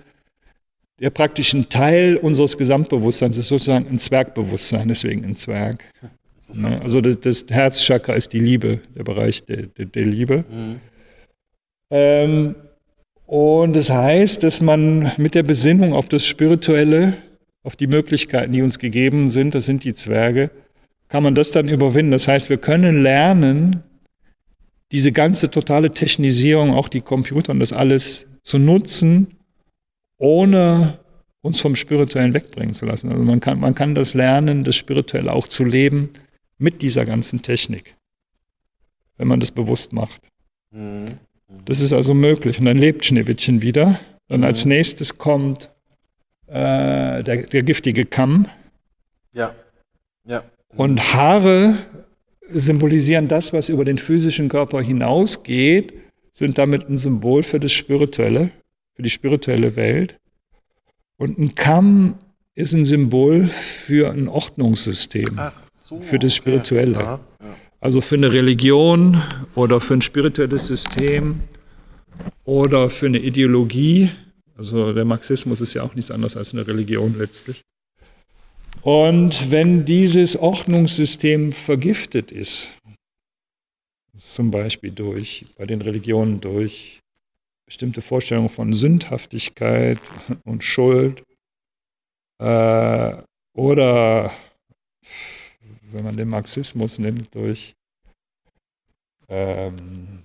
der 1.00 1.10
praktisch 1.10 1.54
ein 1.54 1.68
Teil 1.68 2.16
unseres 2.16 2.56
Gesamtbewusstseins 2.58 3.36
ist 3.36 3.48
sozusagen 3.48 3.88
ein 3.88 3.98
Zwergbewusstsein, 3.98 4.88
deswegen 4.88 5.24
ein 5.24 5.34
Zwerg. 5.34 5.84
Ne? 6.52 6.80
Also 6.82 7.00
das, 7.00 7.18
das 7.20 7.46
Herzchakra 7.48 8.14
ist 8.14 8.32
die 8.32 8.38
Liebe, 8.38 8.80
der 8.94 9.04
Bereich 9.04 9.42
der, 9.44 9.62
der, 9.62 9.86
der 9.86 10.04
Liebe. 10.04 10.44
Mhm. 10.50 10.80
Ähm, 11.90 12.54
und 13.30 13.76
das 13.76 13.90
heißt, 13.90 14.42
dass 14.42 14.60
man 14.60 15.12
mit 15.16 15.36
der 15.36 15.44
Besinnung 15.44 15.92
auf 15.92 16.08
das 16.08 16.26
Spirituelle, 16.26 17.12
auf 17.62 17.76
die 17.76 17.86
Möglichkeiten, 17.86 18.52
die 18.52 18.60
uns 18.60 18.80
gegeben 18.80 19.30
sind, 19.30 19.54
das 19.54 19.66
sind 19.66 19.84
die 19.84 19.94
Zwerge, 19.94 20.50
kann 21.06 21.22
man 21.22 21.36
das 21.36 21.52
dann 21.52 21.68
überwinden. 21.68 22.10
Das 22.10 22.26
heißt, 22.26 22.50
wir 22.50 22.58
können 22.58 23.04
lernen, 23.04 23.84
diese 24.90 25.12
ganze 25.12 25.48
totale 25.48 25.94
Technisierung, 25.94 26.74
auch 26.74 26.88
die 26.88 27.02
Computer 27.02 27.52
und 27.52 27.60
das 27.60 27.72
alles 27.72 28.26
zu 28.42 28.58
nutzen, 28.58 29.28
ohne 30.18 30.98
uns 31.40 31.60
vom 31.60 31.76
Spirituellen 31.76 32.34
wegbringen 32.34 32.74
zu 32.74 32.84
lassen. 32.84 33.12
Also 33.12 33.22
man 33.22 33.38
kann, 33.38 33.60
man 33.60 33.76
kann 33.76 33.94
das 33.94 34.12
lernen, 34.14 34.64
das 34.64 34.74
Spirituelle 34.74 35.32
auch 35.32 35.46
zu 35.46 35.62
leben 35.62 36.10
mit 36.58 36.82
dieser 36.82 37.04
ganzen 37.04 37.42
Technik, 37.42 37.94
wenn 39.18 39.28
man 39.28 39.38
das 39.38 39.52
bewusst 39.52 39.92
macht. 39.92 40.20
Mhm. 40.72 41.29
Das 41.64 41.80
ist 41.80 41.92
also 41.92 42.14
möglich. 42.14 42.58
Und 42.58 42.66
dann 42.66 42.76
lebt 42.76 43.04
Schneewittchen 43.04 43.62
wieder. 43.62 43.98
Dann 44.28 44.44
als 44.44 44.64
mhm. 44.64 44.72
nächstes 44.72 45.18
kommt 45.18 45.70
äh, 46.46 47.22
der, 47.22 47.46
der, 47.46 47.62
giftige 47.62 48.04
Kamm. 48.04 48.46
Ja. 49.32 49.54
ja. 50.26 50.44
Und 50.74 51.14
Haare 51.14 51.74
symbolisieren 52.40 53.28
das, 53.28 53.52
was 53.52 53.68
über 53.68 53.84
den 53.84 53.98
physischen 53.98 54.48
Körper 54.48 54.80
hinausgeht, 54.80 55.92
sind 56.32 56.58
damit 56.58 56.88
ein 56.88 56.98
Symbol 56.98 57.42
für 57.42 57.60
das 57.60 57.72
Spirituelle 57.72 58.50
für 59.00 59.04
die 59.04 59.10
spirituelle 59.10 59.76
Welt. 59.76 60.18
Und 61.16 61.38
ein 61.38 61.54
Kamm 61.54 62.18
ist 62.54 62.74
ein 62.74 62.84
Symbol 62.84 63.46
für 63.46 64.12
ein 64.12 64.28
Ordnungssystem, 64.28 65.40
so, 65.72 66.02
für 66.02 66.18
das 66.18 66.34
Spirituelle. 66.34 66.98
Okay. 66.98 67.18
Also 67.80 68.02
für 68.02 68.16
eine 68.16 68.32
Religion 68.32 69.22
oder 69.54 69.80
für 69.80 69.94
ein 69.94 70.02
spirituelles 70.02 70.66
System 70.66 71.40
oder 72.44 72.90
für 72.90 73.06
eine 73.06 73.18
Ideologie. 73.18 74.10
Also 74.54 74.92
der 74.92 75.06
Marxismus 75.06 75.62
ist 75.62 75.72
ja 75.72 75.82
auch 75.82 75.94
nichts 75.94 76.10
anderes 76.10 76.36
als 76.36 76.52
eine 76.52 76.66
Religion 76.66 77.16
letztlich. 77.18 77.62
Und 78.82 79.50
wenn 79.50 79.86
dieses 79.86 80.36
Ordnungssystem 80.36 81.52
vergiftet 81.52 82.30
ist, 82.32 82.70
zum 84.16 84.50
Beispiel 84.50 84.90
durch, 84.90 85.46
bei 85.56 85.64
den 85.64 85.80
Religionen 85.80 86.40
durch 86.42 87.00
bestimmte 87.66 88.02
Vorstellungen 88.02 88.50
von 88.50 88.74
Sündhaftigkeit 88.74 90.00
und 90.44 90.62
Schuld 90.62 91.22
äh, 92.42 93.16
oder 93.54 94.30
wenn 95.92 96.04
man 96.04 96.16
den 96.16 96.28
Marxismus 96.28 96.98
nimmt 96.98 97.34
durch 97.34 97.74
ähm, 99.28 100.24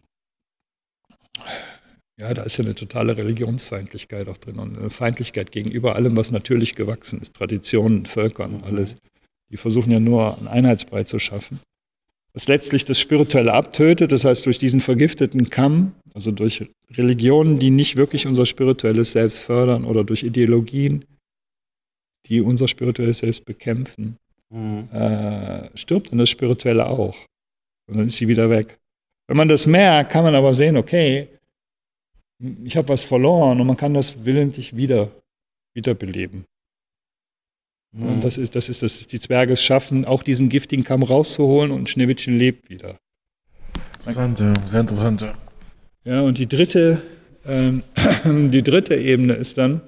ja, 2.18 2.34
da 2.34 2.43
ist 2.43 2.57
ja 2.57 2.63
eine 2.63 2.76
totale 2.76 3.18
Religionsfeindlichkeit 3.18 4.30
auch 4.30 4.38
drin 4.38 4.57
und 4.57 4.78
eine 4.78 4.89
Feindlichkeit 4.89 5.51
gegenüber 5.51 5.95
allem, 5.95 6.16
was 6.16 6.32
natürlich 6.32 6.76
gewachsen 6.76 7.20
ist, 7.20 7.36
Traditionen, 7.36 8.05
Völkern, 8.05 8.63
alles. 8.66 8.95
Die 9.51 9.57
versuchen 9.57 9.91
ja 9.91 9.99
nur 9.99 10.38
einen 10.38 10.47
Einheitsbrei 10.47 11.03
zu 11.03 11.20
schaffen. 11.20 11.59
Was 12.34 12.47
letztlich 12.47 12.84
das 12.86 12.99
Spirituelle 12.99 13.53
abtötet, 13.53 14.11
das 14.11 14.26
heißt 14.26 14.45
durch 14.45 14.57
diesen 14.57 14.80
vergifteten 14.80 15.49
Kamm, 15.49 15.93
also 16.13 16.32
durch 16.32 16.66
Religionen, 16.91 17.59
die 17.59 17.70
nicht 17.70 17.95
wirklich 17.95 18.28
unser 18.28 18.45
spirituelles 18.45 19.11
Selbst 19.11 19.39
fördern 19.39 19.86
oder 19.86 20.03
durch 20.03 20.24
Ideologien, 20.24 21.05
die 22.28 22.41
unser 22.41 22.68
spirituelles 22.68 23.20
Selbst 23.20 23.45
bekämpfen, 23.45 24.18
mhm. 24.50 24.89
äh, 24.91 25.78
stirbt 25.78 26.12
dann 26.12 26.20
das 26.20 26.30
Spirituelle 26.30 26.88
auch. 26.88 27.16
Und 27.88 27.98
dann 27.98 28.08
ist 28.08 28.18
sie 28.18 28.28
wieder 28.28 28.50
weg. 28.50 28.80
Wenn 29.28 29.38
man 29.38 29.48
das 29.48 29.66
merkt, 29.66 30.12
kann 30.12 30.24
man 30.24 30.36
aber 30.36 30.54
sehen, 30.54 30.78
okay, 30.78 31.28
ich 32.64 32.78
habe 32.78 32.89
was 32.89 33.04
verloren 33.04 33.60
und 33.60 33.68
man 33.68 33.78
kann 33.78 33.93
das 33.93 34.26
willentlich 34.26 34.76
wieder 34.76 35.10
wiederbeleben. 35.74 36.46
Mhm. 37.91 38.08
Und 38.08 38.24
das 38.24 38.38
ist, 38.38 38.56
das 38.56 38.70
ist, 38.70 38.84
das 38.84 38.98
ist, 38.98 39.12
die 39.12 39.20
Zwerge 39.20 39.54
es 39.54 39.62
schaffen, 39.62 40.06
auch 40.06 40.24
diesen 40.24 40.50
giftigen 40.50 40.84
Kamm 40.84 41.04
rauszuholen 41.04 41.72
und 41.72 41.89
Schneewittchen 41.89 42.38
lebt 42.38 42.70
wieder. 42.70 42.98
Interessante, 44.00 44.54
sehr 44.68 44.82
interessante. 44.82 45.34
Ja, 46.04 46.22
und 46.22 46.38
die 46.38 46.48
dritte, 46.48 47.02
ähm, 47.46 47.84
die 48.52 48.62
dritte 48.62 48.96
Ebene 48.96 49.34
ist 49.34 49.58
dann, 49.58 49.82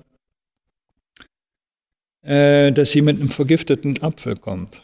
äh, 2.24 2.72
dass 2.72 2.92
sie 2.92 3.02
mit 3.02 3.20
einem 3.20 3.30
vergifteten 3.30 4.02
Apfel 4.02 4.36
kommt. 4.36 4.84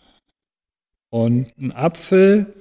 Und 1.10 1.52
ein 1.58 1.72
Apfel 1.72 2.54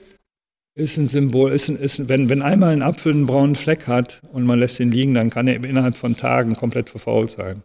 ist 0.75 0.97
ein 0.97 1.07
Symbol, 1.07 1.53
ist, 1.53 1.69
ist, 1.69 2.09
wenn, 2.09 2.29
wenn 2.29 2.43
einmal 2.43 2.73
ein 2.73 2.83
Apfel 2.83 3.13
einen 3.13 3.27
braunen 3.27 3.57
Fleck 3.57 3.87
hat 3.87 4.21
und 4.33 4.45
man 4.45 4.59
lässt 4.59 4.81
ihn 4.81 4.91
liegen, 4.91 5.15
dann 5.15 5.31
kann 5.31 5.49
er 5.49 5.63
innerhalb 5.63 5.97
von 5.97 6.17
Tagen 6.17 6.57
komplett 6.57 6.91
verfault 6.91 7.31
sein. 7.31 7.63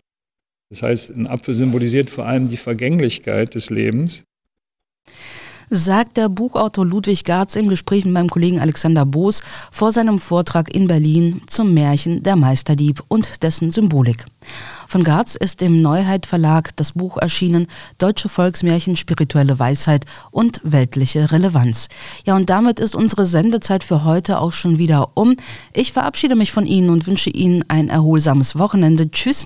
Das 0.69 0.83
heißt, 0.83 1.11
ein 1.11 1.27
Apfel 1.27 1.55
symbolisiert 1.55 2.09
vor 2.09 2.25
allem 2.25 2.49
die 2.49 2.57
Vergänglichkeit 2.57 3.55
des 3.55 3.69
Lebens. 3.69 4.23
Sagt 5.69 6.15
der 6.15 6.29
Buchautor 6.29 6.85
Ludwig 6.85 7.25
Garz 7.25 7.57
im 7.57 7.67
Gespräch 7.67 8.05
mit 8.05 8.13
meinem 8.13 8.29
Kollegen 8.29 8.61
Alexander 8.61 9.05
Boos 9.05 9.41
vor 9.69 9.91
seinem 9.91 10.17
Vortrag 10.17 10.73
in 10.73 10.87
Berlin 10.87 11.41
zum 11.47 11.73
Märchen 11.73 12.23
Der 12.23 12.37
Meisterdieb 12.37 13.03
und 13.09 13.43
dessen 13.43 13.69
Symbolik. 13.71 14.23
Von 14.87 15.03
Garz 15.03 15.35
ist 15.35 15.61
im 15.61 15.81
Neuheit 15.81 16.25
Verlag 16.25 16.73
das 16.77 16.93
Buch 16.93 17.17
erschienen 17.17 17.67
Deutsche 17.97 18.29
Volksmärchen, 18.29 18.95
spirituelle 18.95 19.59
Weisheit 19.59 20.05
und 20.31 20.61
weltliche 20.63 21.33
Relevanz. 21.33 21.89
Ja, 22.25 22.37
und 22.37 22.49
damit 22.49 22.79
ist 22.79 22.95
unsere 22.95 23.25
Sendezeit 23.25 23.83
für 23.83 24.05
heute 24.05 24.39
auch 24.39 24.53
schon 24.53 24.77
wieder 24.77 25.09
um. 25.15 25.35
Ich 25.73 25.91
verabschiede 25.91 26.37
mich 26.37 26.53
von 26.53 26.65
Ihnen 26.65 26.89
und 26.89 27.07
wünsche 27.07 27.29
Ihnen 27.29 27.65
ein 27.67 27.89
erholsames 27.89 28.57
Wochenende. 28.57 29.11
Tschüss. 29.11 29.45